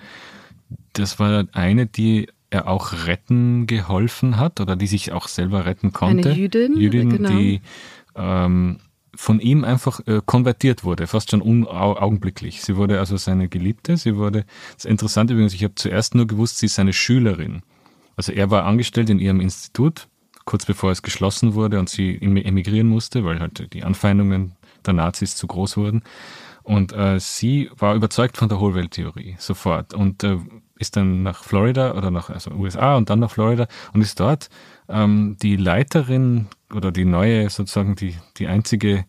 Das 0.92 1.18
war 1.18 1.46
eine, 1.52 1.86
die 1.86 2.28
er 2.50 2.68
auch 2.68 3.06
retten 3.06 3.66
geholfen 3.66 4.36
hat 4.36 4.60
oder 4.60 4.76
die 4.76 4.86
sich 4.86 5.12
auch 5.12 5.28
selber 5.28 5.66
retten 5.66 5.92
konnte. 5.92 6.30
Eine 6.30 6.38
Jüdin, 6.38 6.76
Jüdin 6.76 7.10
genau. 7.10 7.30
die 7.30 7.60
ähm, 8.16 8.78
von 9.14 9.40
ihm 9.40 9.64
einfach 9.64 10.00
äh, 10.06 10.20
konvertiert 10.24 10.84
wurde, 10.84 11.06
fast 11.06 11.30
schon 11.30 11.66
augenblicklich. 11.66 12.62
Sie 12.62 12.76
wurde 12.76 12.98
also 12.98 13.16
seine 13.16 13.48
Geliebte, 13.48 13.96
sie 13.96 14.16
wurde, 14.16 14.44
das 14.74 14.84
ist 14.84 14.90
interessant 14.90 15.30
übrigens, 15.30 15.54
ich 15.54 15.64
habe 15.64 15.74
zuerst 15.74 16.14
nur 16.14 16.26
gewusst, 16.26 16.58
sie 16.58 16.66
ist 16.66 16.74
seine 16.74 16.92
Schülerin. 16.92 17.62
Also 18.16 18.32
er 18.32 18.50
war 18.50 18.64
angestellt 18.64 19.10
in 19.10 19.18
ihrem 19.18 19.40
Institut, 19.40 20.08
kurz 20.44 20.64
bevor 20.64 20.90
es 20.90 21.02
geschlossen 21.02 21.54
wurde 21.54 21.78
und 21.78 21.88
sie 21.88 22.20
emigrieren 22.20 22.88
musste, 22.88 23.24
weil 23.24 23.40
halt 23.40 23.72
die 23.72 23.84
Anfeindungen 23.84 24.52
der 24.86 24.94
Nazis 24.94 25.36
zu 25.36 25.46
groß 25.46 25.76
wurden. 25.76 26.02
Und 26.62 26.92
äh, 26.92 27.18
sie 27.18 27.70
war 27.76 27.94
überzeugt 27.94 28.36
von 28.36 28.48
der 28.48 28.60
Hohlwelttheorie 28.60 29.36
sofort 29.38 29.94
und 29.94 30.22
äh, 30.22 30.38
ist 30.78 30.96
dann 30.96 31.22
nach 31.22 31.44
Florida 31.44 31.94
oder 31.94 32.10
nach 32.10 32.30
also 32.30 32.50
USA 32.52 32.96
und 32.96 33.10
dann 33.10 33.18
nach 33.18 33.30
Florida 33.30 33.66
und 33.92 34.00
ist 34.02 34.20
dort 34.20 34.48
ähm, 34.90 35.36
die 35.40 35.56
Leiterin 35.56 36.46
oder 36.74 36.92
die 36.92 37.04
neue, 37.04 37.48
sozusagen 37.50 37.96
die, 37.96 38.14
die 38.36 38.46
einzige 38.46 39.04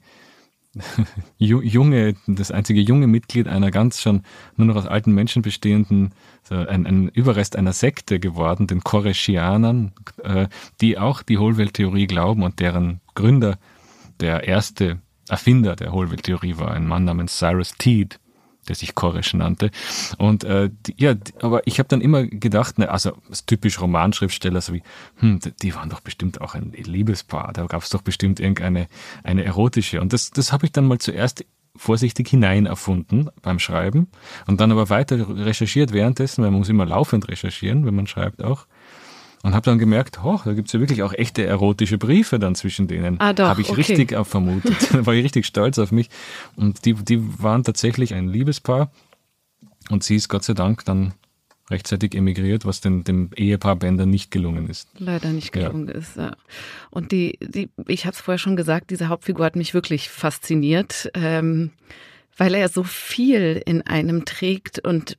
junge, 1.38 2.16
das 2.28 2.52
einzige 2.52 2.80
junge 2.80 3.08
Mitglied 3.08 3.48
einer 3.48 3.72
ganz 3.72 4.02
schon 4.02 4.24
nur 4.56 4.68
noch 4.68 4.78
aus 4.78 4.88
alten 4.88 5.12
Menschen 5.14 5.42
bestehenden, 5.42 6.14
so 6.44 6.56
ein, 6.56 6.88
ein 6.88 7.10
Überrest 7.10 7.58
einer 7.58 7.74
Sekte 7.74 8.20
geworden, 8.20 8.68
den 8.68 8.82
Koreschianern, 8.82 9.92
äh, 10.24 10.48
die 10.80 10.98
auch 10.98 11.24
die 11.24 11.38
Hohlwelttheorie 11.38 12.08
glauben 12.08 12.44
und 12.44 12.60
deren 12.60 13.02
Gründer, 13.16 13.58
der 14.22 14.48
erste 14.48 15.02
Erfinder 15.28 15.76
der 15.76 15.92
Hohlwelttheorie 15.92 16.58
war 16.58 16.72
ein 16.72 16.88
Mann 16.88 17.04
namens 17.04 17.38
Cyrus 17.38 17.74
Teed, 17.78 18.20
der 18.72 18.76
sich 18.78 18.96
Koresh 18.96 19.34
nannte. 19.34 19.70
Und 20.18 20.46
äh, 20.46 20.70
ja, 20.98 21.16
aber 21.42 21.68
ich 21.68 21.78
habe 21.80 21.90
dann 21.90 22.00
immer 22.00 22.24
gedacht, 22.26 22.80
ne, 22.80 22.90
also 22.90 23.12
typisch 23.46 23.82
Romanschriftsteller, 23.82 24.62
so 24.62 24.74
wie, 24.74 24.82
hm, 25.18 25.42
die 25.62 25.76
waren 25.76 25.90
doch 25.90 26.00
bestimmt 26.00 26.40
auch 26.40 26.56
ein 26.56 26.72
Liebespaar, 26.72 27.52
da 27.52 27.66
gab 27.66 27.84
es 27.84 27.90
doch 27.90 28.02
bestimmt 28.02 28.40
irgendeine 28.40 28.88
eine 29.24 29.44
erotische. 29.44 30.00
Und 30.00 30.14
das, 30.14 30.32
das 30.32 30.54
habe 30.54 30.66
ich 30.66 30.72
dann 30.72 30.88
mal 30.88 31.00
zuerst 31.00 31.44
vorsichtig 31.76 32.30
hinein 32.30 32.66
erfunden 32.66 33.30
beim 33.42 33.60
Schreiben 33.60 34.08
und 34.48 34.62
dann 34.62 34.72
aber 34.72 34.90
weiter 34.90 35.28
recherchiert 35.46 35.92
währenddessen, 35.92 36.44
weil 36.44 36.52
man 36.52 36.60
muss 36.60 36.70
immer 36.70 36.86
laufend 36.86 37.28
recherchieren, 37.28 37.86
wenn 37.86 37.96
man 37.96 38.08
schreibt 38.08 38.42
auch. 38.42 38.68
Und 39.44 39.56
habe 39.56 39.66
dann 39.66 39.80
gemerkt, 39.80 40.20
oh, 40.24 40.40
da 40.46 40.54
gibt's 40.54 40.72
ja 40.72 40.80
wirklich 40.80 41.02
auch 41.02 41.14
echte 41.14 41.44
erotische 41.46 41.98
Briefe 41.98 42.38
dann 42.38 42.54
zwischen 42.54 42.88
denen. 42.88 43.20
Ah, 43.20 43.34
doch, 43.34 43.48
Habe 43.48 43.62
ich 43.62 43.70
okay. 43.70 43.82
richtig 43.82 44.16
vermutet. 44.28 44.76
da 44.94 45.06
war 45.06 45.16
ich 45.16 45.24
richtig 45.24 45.48
stolz 45.48 45.80
auf 45.80 45.92
mich. 45.92 46.10
Und 46.56 46.86
die, 46.86 46.94
die 46.94 47.42
waren 47.42 47.64
tatsächlich 47.64 48.14
ein 48.14 48.28
Liebespaar. 48.28 48.92
Und 49.90 50.04
sie 50.04 50.16
ist 50.16 50.30
Gott 50.30 50.44
sei 50.44 50.54
Dank 50.54 50.86
dann 50.86 51.14
rechtzeitig 51.72 52.14
emigriert, 52.14 52.66
was 52.66 52.82
dem, 52.82 53.04
dem 53.04 53.32
Ehepaar 53.36 53.78
Bender 53.78 54.06
nicht 54.06 54.30
gelungen 54.30 54.70
ist. 54.70 54.90
Leider 55.00 55.30
nicht 55.30 55.52
gelungen 55.52 55.88
ja. 55.88 55.94
ist, 55.96 56.18
ja. 56.18 56.36
Und 56.92 57.12
die, 57.12 57.40
die 57.42 57.70
ich 57.88 58.06
habe 58.06 58.14
es 58.14 58.22
vorher 58.22 58.38
schon 58.38 58.56
gesagt, 58.56 58.92
diese 58.92 59.08
Hauptfigur 59.08 59.46
hat 59.46 59.56
mich 59.56 59.74
wirklich 59.74 60.10
fasziniert, 60.10 61.10
ähm, 61.16 61.72
weil 62.38 62.54
er 62.54 62.70
so 62.70 62.84
viel 62.84 63.62
in 63.66 63.82
einem 63.82 64.26
trägt 64.26 64.86
und 64.86 65.18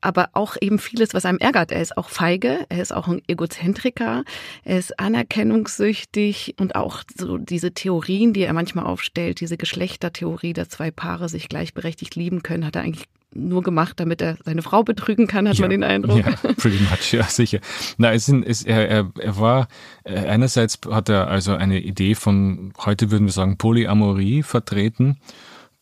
aber 0.00 0.30
auch 0.32 0.56
eben 0.60 0.78
vieles, 0.78 1.14
was 1.14 1.24
einem 1.24 1.38
ärgert. 1.38 1.72
Er 1.72 1.82
ist 1.82 1.96
auch 1.96 2.08
feige, 2.08 2.66
er 2.68 2.80
ist 2.80 2.94
auch 2.94 3.08
ein 3.08 3.22
Egozentriker, 3.26 4.24
er 4.64 4.78
ist 4.78 4.98
anerkennungssüchtig 4.98 6.54
und 6.58 6.76
auch 6.76 7.02
so 7.16 7.38
diese 7.38 7.72
Theorien, 7.72 8.32
die 8.32 8.42
er 8.42 8.52
manchmal 8.52 8.86
aufstellt, 8.86 9.40
diese 9.40 9.56
Geschlechtertheorie, 9.56 10.52
dass 10.52 10.68
zwei 10.68 10.90
Paare 10.90 11.28
sich 11.28 11.48
gleichberechtigt 11.48 12.14
lieben 12.14 12.42
können, 12.42 12.64
hat 12.64 12.76
er 12.76 12.82
eigentlich 12.82 13.06
nur 13.34 13.62
gemacht, 13.62 14.00
damit 14.00 14.22
er 14.22 14.38
seine 14.44 14.62
Frau 14.62 14.82
betrügen 14.82 15.26
kann, 15.26 15.48
hat 15.48 15.56
ja, 15.56 15.62
man 15.62 15.70
den 15.70 15.84
Eindruck. 15.84 16.18
Ja, 16.18 16.32
pretty 16.56 16.82
much, 16.84 17.12
ja, 17.12 17.24
sicher. 17.24 17.58
Na, 17.98 18.12
es 18.12 18.26
sind, 18.26 18.46
es, 18.46 18.62
er, 18.62 18.88
er, 18.88 19.10
er 19.18 19.38
war, 19.38 19.68
äh, 20.04 20.18
einerseits 20.18 20.78
hat 20.90 21.08
er 21.08 21.28
also 21.28 21.54
eine 21.54 21.80
Idee 21.80 22.14
von, 22.14 22.72
heute 22.84 23.10
würden 23.10 23.26
wir 23.26 23.32
sagen, 23.32 23.58
Polyamorie 23.58 24.42
vertreten 24.42 25.18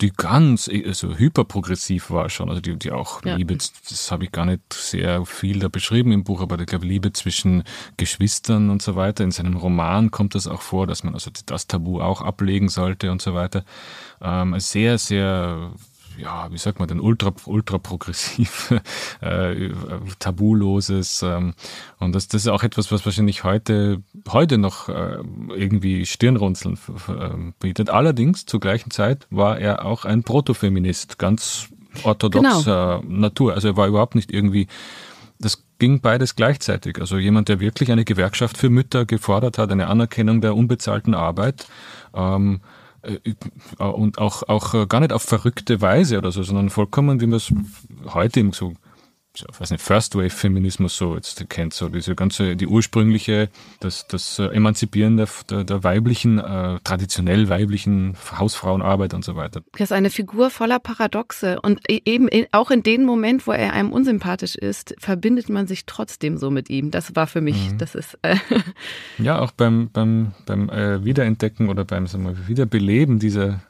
die 0.01 0.12
ganz 0.12 0.68
also 0.68 1.16
hyperprogressiv 1.16 2.11
war 2.11 2.28
schon, 2.28 2.51
also 2.51 2.61
die, 2.61 2.76
die 2.76 2.92
auch 2.92 3.24
ja. 3.24 3.36
Liebe, 3.36 3.57
das 3.57 4.11
habe 4.11 4.24
ich 4.24 4.32
gar 4.32 4.44
nicht 4.44 4.61
sehr 4.72 5.24
viel 5.24 5.59
da 5.59 5.68
beschrieben 5.68 6.12
im 6.12 6.22
Buch, 6.22 6.42
aber 6.42 6.59
ich 6.61 6.66
glaube 6.66 6.86
Liebe 6.86 7.12
zwischen 7.12 7.64
Geschwistern 7.97 8.68
und 8.68 8.82
so 8.82 8.94
weiter. 8.94 9.24
In 9.24 9.30
seinem 9.30 9.57
Roman 9.57 10.11
kommt 10.11 10.34
das 10.34 10.47
auch 10.47 10.61
vor, 10.61 10.86
dass 10.86 11.03
man 11.03 11.14
also 11.14 11.30
das 11.47 11.66
Tabu 11.66 12.01
auch 12.01 12.20
ablegen 12.20 12.68
sollte 12.68 13.11
und 13.11 13.22
so 13.22 13.34
weiter. 13.34 13.64
Ähm, 14.20 14.59
sehr, 14.61 14.99
sehr 14.99 15.72
ja, 16.17 16.51
wie 16.51 16.59
sagt 16.59 16.79
man 16.79 16.89
denn, 16.89 17.01
ultra, 17.01 17.33
ultra 17.47 17.79
progressiv, 17.79 18.73
äh, 19.21 19.71
tabuloses. 20.19 21.23
Ähm, 21.23 21.55
und 21.99 22.14
das, 22.14 22.29
das 22.29 22.43
ist 22.43 22.49
auch 22.49 22.62
etwas, 22.62 22.91
was 22.93 23.05
wahrscheinlich 23.05 23.45
heute, 23.45 24.03
heute 24.29 24.59
noch 24.59 24.89
äh, 24.89 25.19
irgendwie 25.55 26.07
Stirnrunzeln 26.07 26.79
äh, 27.09 27.53
bietet. 27.61 27.91
Allerdings, 27.91 28.47
zur 28.47 28.61
gleichen 28.61 28.91
Zeit 28.91 29.27
war 29.31 29.59
er 29.59 29.85
auch 29.85 30.05
ein 30.05 30.23
Protofeminist, 30.23 31.19
ganz 31.19 31.69
orthodoxer 32.03 33.01
genau. 33.03 33.21
Natur. 33.21 33.55
Also 33.55 33.69
er 33.69 33.77
war 33.77 33.89
überhaupt 33.89 34.14
nicht 34.14 34.31
irgendwie, 34.31 34.67
das 35.39 35.64
ging 35.79 36.01
beides 36.01 36.37
gleichzeitig. 36.37 37.01
Also 37.01 37.19
jemand, 37.19 37.49
der 37.49 37.61
wirklich 37.61 37.93
eine 37.93 38.05
Gewerkschaft 38.05 38.57
für 38.57 38.71
Mütter 38.71 39.05
gefordert 39.05 39.59
hat, 39.59 39.71
eine 39.71 39.89
Anerkennung 39.89 40.41
der 40.41 40.55
unbezahlten 40.55 41.14
Arbeit. 41.14 41.67
Ähm, 42.14 42.61
äh, 42.62 42.86
und 43.79 44.19
auch, 44.19 44.43
auch 44.49 44.75
äh, 44.75 44.87
gar 44.87 45.01
nicht 45.01 45.13
auf 45.13 45.23
verrückte 45.23 45.81
Weise 45.81 46.19
oder 46.19 46.33
so, 46.33 46.43
sondern 46.43 46.71
vollkommen, 46.71 47.21
wie 47.21 47.27
man 47.27 47.37
es 47.37 47.53
heute 48.13 48.41
eben 48.41 48.53
so 48.53 48.75
weiß 49.59 49.70
nicht, 49.70 49.82
First 49.82 50.14
Wave 50.14 50.30
Feminismus 50.30 50.97
so 50.97 51.14
jetzt 51.14 51.49
kennt, 51.49 51.74
so 51.74 51.89
diese 51.89 52.14
ganze, 52.14 52.57
die 52.57 52.66
ursprüngliche, 52.66 53.49
das, 53.80 54.07
das 54.07 54.39
äh, 54.39 54.47
Emanzipieren 54.47 55.16
der, 55.16 55.28
der, 55.51 55.64
der 55.64 55.84
weiblichen, 55.84 56.39
äh, 56.39 56.78
traditionell 56.84 57.49
weiblichen 57.49 58.16
Hausfrauenarbeit 58.39 59.14
und 59.14 59.24
so 59.24 59.37
weiter. 59.37 59.62
Das 59.72 59.91
ist 59.91 59.93
eine 59.93 60.11
Figur 60.11 60.51
voller 60.51 60.78
Paradoxe 60.78 61.61
und 61.61 61.80
e-, 61.89 62.01
eben 62.05 62.28
in, 62.28 62.47
auch 62.53 62.70
in 62.70 62.82
dem 62.82 63.05
Moment, 63.05 63.47
wo 63.47 63.53
er 63.53 63.72
einem 63.72 63.93
unsympathisch 63.93 64.55
ist, 64.55 64.95
verbindet 64.99 65.49
man 65.49 65.66
sich 65.66 65.87
trotzdem 65.87 66.39
so 66.39 66.51
mit 66.51 66.70
ihm. 66.70 66.91
Das 66.91 67.16
war 67.16 67.26
für 67.26 67.41
mich, 67.41 67.72
mhm. 67.72 67.78
das 67.78 67.95
ist. 67.95 68.18
Äh 68.22 68.37
ja, 69.18 69.41
auch 69.41 69.53
beim, 69.53 69.91
beim, 69.93 70.32
beim 70.47 70.68
äh, 70.68 71.05
Wiederentdecken 71.05 71.68
oder 71.68 71.84
beim 71.84 72.07
sagen 72.07 72.24
wir, 72.24 72.49
Wiederbeleben 72.49 73.18
dieser 73.18 73.61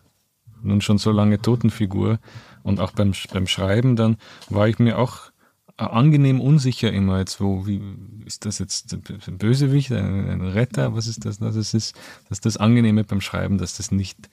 nun 0.63 0.81
schon 0.81 0.99
so 0.99 1.13
lange 1.13 1.41
toten 1.41 1.71
Figur 1.71 2.19
und 2.63 2.81
auch 2.81 2.93
beim, 2.93 3.13
beim 3.33 3.47
Schreiben 3.47 3.97
dann 3.97 4.17
war 4.49 4.69
ich 4.69 4.79
mir 4.79 4.99
auch 4.99 5.31
angenehm 5.77 6.41
unsicher 6.41 6.93
immer 6.93 7.19
jetzt, 7.19 7.41
wo, 7.41 7.67
wie, 7.67 7.81
ist 8.25 8.47
das 8.47 8.59
jetzt 8.59 8.93
ein 8.93 9.39
Bösewicht, 9.39 9.93
ein, 9.93 10.29
ein 10.29 10.41
Retter, 10.41 10.95
was 10.95 11.07
ist 11.07 11.25
das? 11.25 11.39
Das 11.39 11.57
ist, 11.57 11.75
das 11.75 11.93
ist 12.31 12.47
das 12.47 12.57
Angenehme 12.57 13.05
beim 13.05 13.21
Schreiben, 13.21 13.59
dass 13.59 13.77
das 13.77 13.91
nicht, 13.91 14.31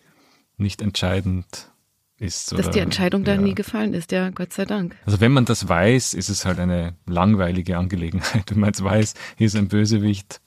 nicht 0.58 0.82
entscheidend 0.82 1.72
ist. 2.18 2.52
Dass 2.52 2.60
oder, 2.60 2.72
die 2.72 2.80
Entscheidung 2.80 3.26
ja. 3.26 3.36
da 3.36 3.42
nie 3.42 3.56
gefallen 3.56 3.94
ist, 3.94 4.12
ja, 4.12 4.30
Gott 4.30 4.54
sei 4.54 4.66
Dank. 4.66 4.96
Also 5.06 5.20
wenn 5.20 5.34
man 5.34 5.46
das 5.46 5.68
weiß, 5.68 6.14
ist 6.14 6.30
es 6.30 6.46
halt 6.46 6.60
eine 6.60 6.96
langweilige 7.06 7.78
Angelegenheit. 7.78 8.44
Wenn 8.50 8.60
man 8.60 8.70
jetzt 8.70 8.84
weiß, 8.84 9.14
hier 9.38 9.48
ist 9.48 9.56
ein 9.56 9.68
Bösewicht, 9.68 10.40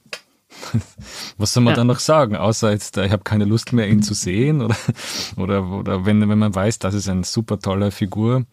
was 1.37 1.53
soll 1.53 1.63
man 1.63 1.73
ja. 1.73 1.77
da 1.77 1.83
noch 1.83 1.99
sagen? 1.99 2.35
Außer 2.35 2.71
jetzt, 2.71 2.97
ich 2.97 3.11
habe 3.11 3.23
keine 3.23 3.45
Lust 3.45 3.73
mehr, 3.73 3.87
ihn 3.87 4.01
zu 4.01 4.15
sehen 4.15 4.61
oder, 4.61 4.75
oder, 5.35 5.69
oder 5.69 6.05
wenn, 6.05 6.27
wenn 6.27 6.39
man 6.39 6.55
weiß, 6.55 6.79
das 6.79 6.95
ist 6.95 7.07
eine 7.07 7.23
super 7.23 7.59
tolle 7.59 7.91
Figur, 7.91 8.45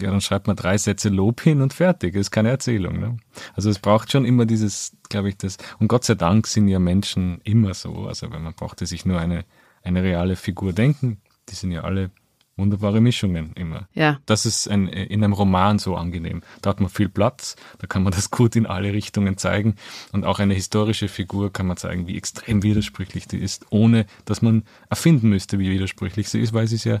ja, 0.00 0.10
dann 0.10 0.20
schreibt 0.20 0.46
man 0.46 0.56
drei 0.56 0.78
Sätze 0.78 1.08
Lob 1.08 1.40
hin 1.40 1.60
und 1.60 1.72
fertig. 1.72 2.14
Das 2.14 2.22
ist 2.22 2.30
keine 2.30 2.50
Erzählung. 2.50 3.00
Ne? 3.00 3.16
Also 3.54 3.70
es 3.70 3.78
braucht 3.78 4.12
schon 4.12 4.24
immer 4.24 4.46
dieses, 4.46 4.96
glaube 5.08 5.30
ich, 5.30 5.36
das. 5.36 5.56
Und 5.78 5.88
Gott 5.88 6.04
sei 6.04 6.14
Dank 6.14 6.46
sind 6.46 6.68
ja 6.68 6.78
Menschen 6.78 7.40
immer 7.44 7.74
so. 7.74 8.06
Also 8.06 8.30
wenn 8.30 8.42
man 8.42 8.54
brauchte 8.54 8.86
sich 8.86 9.04
nur 9.04 9.18
eine, 9.18 9.44
eine 9.82 10.02
reale 10.02 10.36
Figur 10.36 10.72
denken, 10.72 11.20
die 11.48 11.54
sind 11.54 11.72
ja 11.72 11.82
alle 11.82 12.10
wunderbare 12.58 13.00
Mischungen 13.00 13.52
immer. 13.54 13.88
Ja. 13.94 14.18
Das 14.26 14.44
ist 14.44 14.68
ein, 14.68 14.88
in 14.88 15.22
einem 15.22 15.32
Roman 15.32 15.78
so 15.78 15.96
angenehm. 15.96 16.42
Da 16.60 16.70
hat 16.70 16.80
man 16.80 16.90
viel 16.90 17.08
Platz, 17.08 17.56
da 17.78 17.86
kann 17.86 18.02
man 18.02 18.12
das 18.12 18.30
gut 18.32 18.56
in 18.56 18.66
alle 18.66 18.92
Richtungen 18.92 19.38
zeigen. 19.38 19.76
Und 20.12 20.24
auch 20.24 20.40
eine 20.40 20.54
historische 20.54 21.08
Figur 21.08 21.52
kann 21.52 21.66
man 21.66 21.76
zeigen, 21.76 22.06
wie 22.06 22.16
extrem 22.16 22.62
widersprüchlich 22.62 23.28
die 23.28 23.38
ist, 23.38 23.66
ohne 23.70 24.06
dass 24.24 24.42
man 24.42 24.64
erfinden 24.90 25.30
müsste, 25.30 25.58
wie 25.58 25.70
widersprüchlich 25.70 26.28
sie 26.28 26.40
ist, 26.40 26.52
weil 26.52 26.66
sie 26.66 26.76
es 26.76 26.84
ja 26.84 27.00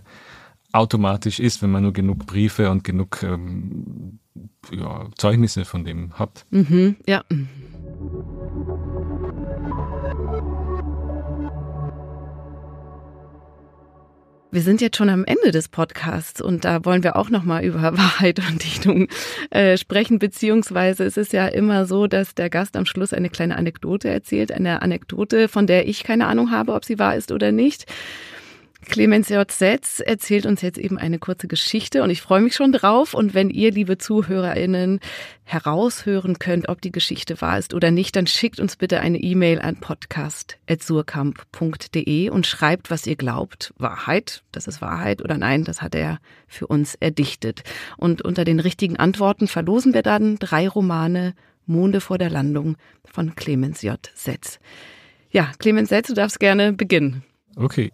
automatisch 0.72 1.40
ist, 1.40 1.62
wenn 1.62 1.70
man 1.70 1.82
nur 1.82 1.92
genug 1.92 2.26
Briefe 2.26 2.70
und 2.70 2.84
genug 2.84 3.22
ähm, 3.22 4.18
ja, 4.70 5.08
Zeugnisse 5.16 5.64
von 5.64 5.84
dem 5.84 6.18
hat. 6.18 6.44
Mhm, 6.50 6.96
ja. 7.06 7.24
Wir 14.50 14.62
sind 14.62 14.80
jetzt 14.80 14.96
schon 14.96 15.10
am 15.10 15.26
Ende 15.26 15.50
des 15.50 15.68
Podcasts 15.68 16.40
und 16.40 16.64
da 16.64 16.82
wollen 16.86 17.02
wir 17.02 17.16
auch 17.16 17.28
nochmal 17.28 17.64
über 17.64 17.82
Wahrheit 17.98 18.38
und 18.38 18.64
Dichtung 18.64 19.08
äh, 19.50 19.76
sprechen, 19.76 20.18
beziehungsweise 20.18 21.04
es 21.04 21.16
ist 21.18 21.34
ja 21.34 21.46
immer 21.46 21.84
so, 21.84 22.06
dass 22.06 22.34
der 22.34 22.48
Gast 22.48 22.76
am 22.76 22.86
Schluss 22.86 23.12
eine 23.12 23.28
kleine 23.28 23.56
Anekdote 23.56 24.08
erzählt, 24.08 24.50
eine 24.50 24.80
Anekdote, 24.80 25.48
von 25.48 25.66
der 25.66 25.86
ich 25.86 26.02
keine 26.02 26.26
Ahnung 26.26 26.50
habe, 26.50 26.72
ob 26.72 26.84
sie 26.84 26.98
wahr 26.98 27.14
ist 27.14 27.30
oder 27.30 27.52
nicht. 27.52 27.84
Clemens 28.86 29.28
J. 29.28 29.50
Setz 29.50 29.98
erzählt 30.00 30.46
uns 30.46 30.62
jetzt 30.62 30.78
eben 30.78 30.96
eine 30.98 31.18
kurze 31.18 31.48
Geschichte 31.48 32.02
und 32.02 32.08
ich 32.10 32.22
freue 32.22 32.40
mich 32.40 32.54
schon 32.54 32.72
drauf. 32.72 33.12
Und 33.12 33.34
wenn 33.34 33.50
ihr, 33.50 33.70
liebe 33.72 33.98
ZuhörerInnen, 33.98 35.00
heraushören 35.44 36.38
könnt, 36.38 36.68
ob 36.68 36.80
die 36.80 36.92
Geschichte 36.92 37.40
wahr 37.40 37.58
ist 37.58 37.74
oder 37.74 37.90
nicht, 37.90 38.14
dann 38.14 38.28
schickt 38.28 38.60
uns 38.60 38.76
bitte 38.76 39.00
eine 39.00 39.18
E-Mail 39.18 39.60
an 39.60 39.80
podcast.surkamp.de 39.80 42.30
und 42.30 42.46
schreibt, 42.46 42.88
was 42.90 43.04
ihr 43.06 43.16
glaubt. 43.16 43.74
Wahrheit, 43.78 44.44
das 44.52 44.68
ist 44.68 44.80
Wahrheit 44.80 45.22
oder 45.22 45.38
nein, 45.38 45.64
das 45.64 45.82
hat 45.82 45.94
er 45.94 46.18
für 46.46 46.66
uns 46.68 46.94
erdichtet. 46.94 47.64
Und 47.96 48.22
unter 48.22 48.44
den 48.44 48.60
richtigen 48.60 48.96
Antworten 48.96 49.48
verlosen 49.48 49.92
wir 49.92 50.02
dann 50.02 50.36
drei 50.36 50.68
Romane 50.68 51.34
Monde 51.66 52.00
vor 52.00 52.16
der 52.16 52.30
Landung 52.30 52.76
von 53.04 53.34
Clemens 53.34 53.82
J. 53.82 53.98
Setz. 54.14 54.60
Ja, 55.30 55.50
Clemens 55.58 55.90
Setz, 55.90 56.08
du 56.08 56.14
darfst 56.14 56.40
gerne 56.40 56.72
beginnen. 56.72 57.22
Okay, 57.56 57.92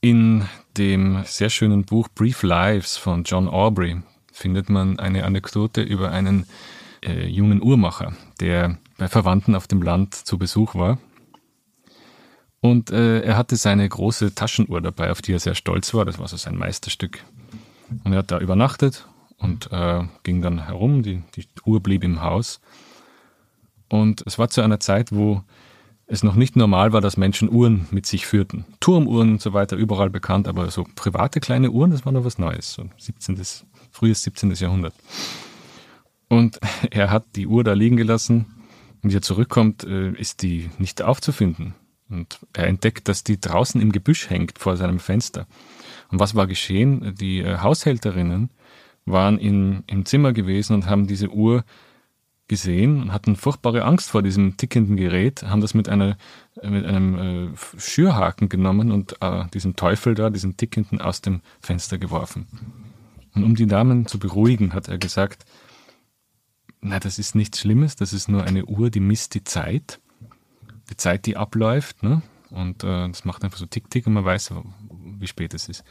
in 0.00 0.46
dem 0.76 1.22
sehr 1.24 1.50
schönen 1.50 1.84
Buch 1.84 2.08
Brief 2.14 2.42
Lives 2.42 2.96
von 2.96 3.24
John 3.24 3.48
Aubrey 3.48 4.00
findet 4.32 4.70
man 4.70 4.98
eine 4.98 5.24
Anekdote 5.24 5.82
über 5.82 6.10
einen 6.10 6.46
äh, 7.04 7.26
jungen 7.26 7.62
Uhrmacher, 7.62 8.14
der 8.40 8.78
bei 8.96 9.08
Verwandten 9.08 9.54
auf 9.54 9.66
dem 9.66 9.82
Land 9.82 10.14
zu 10.14 10.38
Besuch 10.38 10.74
war. 10.74 10.98
Und 12.60 12.90
äh, 12.90 13.20
er 13.20 13.36
hatte 13.36 13.56
seine 13.56 13.88
große 13.88 14.34
Taschenuhr 14.34 14.80
dabei, 14.80 15.10
auf 15.10 15.22
die 15.22 15.32
er 15.32 15.38
sehr 15.38 15.54
stolz 15.54 15.92
war. 15.94 16.04
Das 16.04 16.18
war 16.18 16.28
so 16.28 16.36
sein 16.36 16.56
Meisterstück. 16.56 17.24
Und 18.04 18.12
er 18.12 18.18
hat 18.18 18.30
da 18.30 18.38
übernachtet 18.38 19.06
und 19.38 19.72
äh, 19.72 20.04
ging 20.22 20.42
dann 20.42 20.66
herum. 20.66 21.02
Die, 21.02 21.22
die 21.34 21.46
Uhr 21.64 21.82
blieb 21.82 22.04
im 22.04 22.22
Haus. 22.22 22.60
Und 23.88 24.22
es 24.26 24.38
war 24.38 24.50
zu 24.50 24.60
einer 24.60 24.78
Zeit, 24.78 25.10
wo 25.10 25.42
es 26.10 26.24
noch 26.24 26.34
nicht 26.34 26.56
normal 26.56 26.92
war, 26.92 27.00
dass 27.00 27.16
Menschen 27.16 27.48
Uhren 27.48 27.86
mit 27.92 28.04
sich 28.04 28.26
führten. 28.26 28.64
Turmuhren 28.80 29.32
und 29.32 29.40
so 29.40 29.52
weiter, 29.52 29.76
überall 29.76 30.10
bekannt, 30.10 30.48
aber 30.48 30.68
so 30.70 30.84
private 30.96 31.38
kleine 31.38 31.70
Uhren, 31.70 31.92
das 31.92 32.04
war 32.04 32.12
noch 32.12 32.24
was 32.24 32.36
Neues, 32.36 32.72
so 32.72 32.84
17. 32.98 33.40
frühes 33.92 34.22
17. 34.24 34.50
Jahrhundert. 34.54 34.94
Und 36.28 36.58
er 36.90 37.10
hat 37.10 37.24
die 37.36 37.46
Uhr 37.46 37.62
da 37.62 37.74
liegen 37.74 37.96
gelassen 37.96 38.46
und 39.02 39.12
wie 39.12 39.16
er 39.16 39.22
zurückkommt, 39.22 39.84
äh, 39.84 40.10
ist 40.10 40.42
die 40.42 40.68
nicht 40.78 41.00
aufzufinden. 41.00 41.74
Und 42.08 42.40
er 42.54 42.66
entdeckt, 42.66 43.06
dass 43.06 43.22
die 43.22 43.40
draußen 43.40 43.80
im 43.80 43.92
Gebüsch 43.92 44.30
hängt 44.30 44.58
vor 44.58 44.76
seinem 44.76 44.98
Fenster. 44.98 45.46
Und 46.10 46.18
was 46.18 46.34
war 46.34 46.48
geschehen? 46.48 47.14
Die 47.20 47.38
äh, 47.38 47.58
Haushälterinnen 47.58 48.50
waren 49.06 49.38
in, 49.38 49.84
im 49.86 50.04
Zimmer 50.04 50.32
gewesen 50.32 50.74
und 50.74 50.86
haben 50.86 51.06
diese 51.06 51.30
Uhr 51.30 51.64
gesehen 52.50 53.00
und 53.00 53.12
hatten 53.12 53.36
furchtbare 53.36 53.84
Angst 53.84 54.10
vor 54.10 54.22
diesem 54.22 54.56
tickenden 54.56 54.96
Gerät, 54.96 55.44
haben 55.44 55.60
das 55.60 55.72
mit, 55.72 55.88
einer, 55.88 56.18
mit 56.62 56.84
einem 56.84 57.52
äh, 57.54 57.56
Schürhaken 57.78 58.48
genommen 58.48 58.90
und 58.90 59.16
äh, 59.20 59.44
diesen 59.54 59.76
Teufel 59.76 60.16
da, 60.16 60.30
diesen 60.30 60.56
tickenden, 60.56 61.00
aus 61.00 61.20
dem 61.22 61.42
Fenster 61.60 61.96
geworfen. 61.96 62.48
Und 63.36 63.44
um 63.44 63.54
die 63.54 63.68
Damen 63.68 64.06
zu 64.06 64.18
beruhigen, 64.18 64.74
hat 64.74 64.88
er 64.88 64.98
gesagt, 64.98 65.44
na, 66.80 66.98
das 66.98 67.20
ist 67.20 67.36
nichts 67.36 67.60
Schlimmes, 67.60 67.94
das 67.94 68.12
ist 68.12 68.28
nur 68.28 68.42
eine 68.42 68.64
Uhr, 68.64 68.90
die 68.90 69.00
misst 69.00 69.34
die 69.34 69.44
Zeit, 69.44 70.00
die 70.90 70.96
Zeit, 70.96 71.26
die 71.26 71.36
abläuft, 71.36 72.02
ne? 72.02 72.22
Und 72.50 72.82
äh, 72.82 73.06
das 73.06 73.24
macht 73.24 73.44
einfach 73.44 73.58
so 73.58 73.66
tick-tick 73.66 74.08
und 74.08 74.14
man 74.14 74.24
weiß, 74.24 74.52
wie 75.20 75.28
spät 75.28 75.54
es 75.54 75.68
ist. 75.68 75.84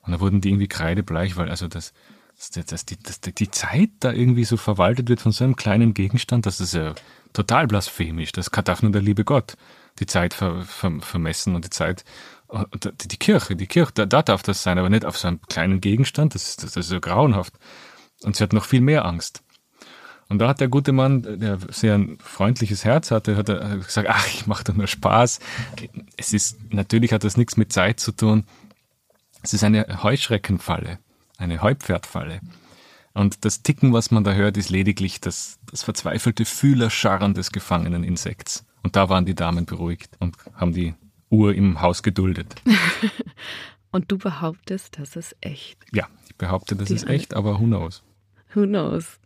Und 0.00 0.12
da 0.12 0.20
wurden 0.20 0.40
die 0.40 0.48
irgendwie 0.48 0.68
kreidebleich, 0.68 1.36
weil 1.36 1.50
also 1.50 1.68
das, 1.68 1.92
dass, 2.36 2.66
dass, 2.66 2.84
die, 2.84 2.98
dass 2.98 3.20
die 3.20 3.50
Zeit 3.50 3.90
da 4.00 4.12
irgendwie 4.12 4.44
so 4.44 4.56
verwaltet 4.56 5.08
wird 5.08 5.20
von 5.20 5.32
so 5.32 5.44
einem 5.44 5.56
kleinen 5.56 5.94
Gegenstand, 5.94 6.46
das 6.46 6.60
ist 6.60 6.74
ja 6.74 6.94
total 7.32 7.66
blasphemisch. 7.66 8.32
Das 8.32 8.50
darf 8.50 8.82
nur 8.82 8.92
der 8.92 9.02
liebe 9.02 9.24
Gott 9.24 9.56
die 9.98 10.06
Zeit 10.06 10.34
ver, 10.34 10.62
ver, 10.64 10.92
vermessen 11.00 11.54
und 11.54 11.64
die 11.64 11.70
Zeit, 11.70 12.04
die, 12.74 13.08
die 13.08 13.16
Kirche, 13.16 13.56
die 13.56 13.66
Kirche, 13.66 13.92
da, 13.94 14.06
da, 14.06 14.22
darf 14.22 14.42
das 14.42 14.62
sein, 14.62 14.78
aber 14.78 14.90
nicht 14.90 15.04
auf 15.04 15.16
so 15.16 15.28
einem 15.28 15.40
kleinen 15.42 15.80
Gegenstand, 15.80 16.34
das 16.34 16.48
ist, 16.48 16.62
das 16.62 16.76
ist 16.76 16.88
so 16.88 17.00
grauenhaft. 17.00 17.54
Und 18.22 18.36
sie 18.36 18.42
hat 18.42 18.52
noch 18.52 18.64
viel 18.64 18.80
mehr 18.80 19.04
Angst. 19.04 19.42
Und 20.28 20.38
da 20.40 20.48
hat 20.48 20.60
der 20.60 20.68
gute 20.68 20.92
Mann, 20.92 21.22
der 21.22 21.58
sehr 21.68 21.94
ein 21.94 22.18
freundliches 22.20 22.84
Herz 22.84 23.10
hatte, 23.10 23.36
hat 23.36 23.46
gesagt, 23.46 24.08
ach, 24.10 24.26
ich 24.26 24.46
mache 24.46 24.64
doch 24.64 24.74
nur 24.74 24.88
Spaß. 24.88 25.38
Es 26.16 26.32
ist, 26.32 26.58
natürlich 26.72 27.12
hat 27.12 27.24
das 27.24 27.36
nichts 27.36 27.56
mit 27.56 27.72
Zeit 27.72 28.00
zu 28.00 28.12
tun. 28.12 28.44
Es 29.42 29.54
ist 29.54 29.62
eine 29.62 30.02
Heuschreckenfalle 30.02 30.98
eine 31.38 31.62
Heupferdfalle. 31.62 32.40
Und 33.14 33.44
das 33.44 33.62
Ticken, 33.62 33.92
was 33.92 34.10
man 34.10 34.24
da 34.24 34.34
hört, 34.34 34.56
ist 34.56 34.68
lediglich 34.68 35.20
das, 35.20 35.58
das 35.70 35.82
verzweifelte 35.82 36.44
Fühlerscharren 36.44 37.32
des 37.32 37.50
gefangenen 37.50 38.04
Insekts. 38.04 38.66
Und 38.82 38.94
da 38.94 39.08
waren 39.08 39.24
die 39.24 39.34
Damen 39.34 39.64
beruhigt 39.64 40.10
und 40.20 40.36
haben 40.54 40.72
die 40.72 40.94
Uhr 41.30 41.54
im 41.54 41.80
Haus 41.80 42.02
geduldet. 42.02 42.54
und 43.90 44.12
du 44.12 44.18
behauptest, 44.18 44.98
das 44.98 45.16
ist 45.16 45.34
echt. 45.40 45.78
Ja, 45.92 46.08
ich 46.28 46.36
behaupte, 46.36 46.76
das 46.76 46.88
die 46.88 46.94
ist 46.94 47.08
echt, 47.08 47.34
aber 47.34 47.58
who 47.58 47.64
knows? 47.64 48.02
Who 48.54 48.64
knows? 48.64 49.18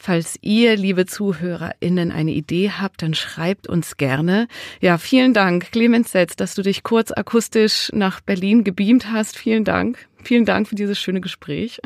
Falls 0.00 0.38
ihr, 0.42 0.76
liebe 0.76 1.06
ZuhörerInnen, 1.06 2.12
eine 2.12 2.30
Idee 2.30 2.70
habt, 2.70 3.02
dann 3.02 3.14
schreibt 3.14 3.68
uns 3.68 3.96
gerne. 3.98 4.48
Ja, 4.80 4.96
vielen 4.96 5.34
Dank, 5.34 5.70
Clemens 5.70 6.12
Setz, 6.12 6.34
dass 6.36 6.54
du 6.54 6.62
dich 6.62 6.82
kurz 6.82 7.12
akustisch 7.12 7.90
nach 7.92 8.20
Berlin 8.20 8.64
gebeamt 8.64 9.10
hast. 9.12 9.36
Vielen 9.36 9.64
Dank. 9.64 10.07
Vielen 10.22 10.44
Dank 10.44 10.68
für 10.68 10.74
dieses 10.74 10.98
schöne 10.98 11.20
Gespräch. 11.20 11.80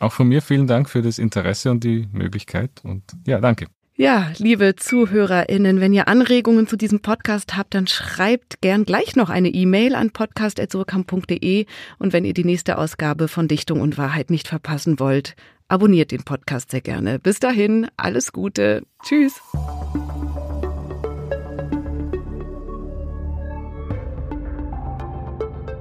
Auch 0.00 0.12
von 0.12 0.28
mir 0.28 0.42
vielen 0.42 0.66
Dank 0.66 0.88
für 0.88 1.02
das 1.02 1.18
Interesse 1.18 1.70
und 1.70 1.82
die 1.82 2.08
Möglichkeit. 2.12 2.70
Und 2.84 3.02
ja, 3.26 3.40
danke. 3.40 3.66
Ja, 3.96 4.30
liebe 4.38 4.76
ZuhörerInnen, 4.76 5.80
wenn 5.80 5.92
ihr 5.92 6.06
Anregungen 6.06 6.68
zu 6.68 6.76
diesem 6.76 7.00
Podcast 7.00 7.56
habt, 7.56 7.74
dann 7.74 7.88
schreibt 7.88 8.60
gern 8.60 8.84
gleich 8.84 9.16
noch 9.16 9.28
eine 9.28 9.48
E-Mail 9.48 9.96
an 9.96 10.12
podcast.surkamp.de 10.12 11.66
und 11.98 12.12
wenn 12.12 12.24
ihr 12.24 12.34
die 12.34 12.44
nächste 12.44 12.78
Ausgabe 12.78 13.26
von 13.26 13.48
Dichtung 13.48 13.80
und 13.80 13.98
Wahrheit 13.98 14.30
nicht 14.30 14.46
verpassen 14.46 15.00
wollt, 15.00 15.34
Abonniert 15.70 16.12
den 16.12 16.24
Podcast 16.24 16.70
sehr 16.70 16.80
gerne. 16.80 17.18
Bis 17.18 17.40
dahin, 17.40 17.88
alles 17.98 18.32
Gute. 18.32 18.84
Tschüss. 19.04 19.38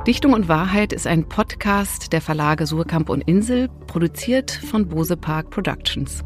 Dichtung 0.08 0.32
und 0.32 0.48
Wahrheit 0.48 0.94
ist 0.94 1.06
ein 1.06 1.28
Podcast 1.28 2.14
der 2.14 2.22
Verlage 2.22 2.66
Surkamp 2.66 3.10
und 3.10 3.20
Insel, 3.24 3.68
produziert 3.88 4.52
von 4.52 4.88
Bose 4.88 5.18
Park 5.18 5.50
Productions. 5.50 6.24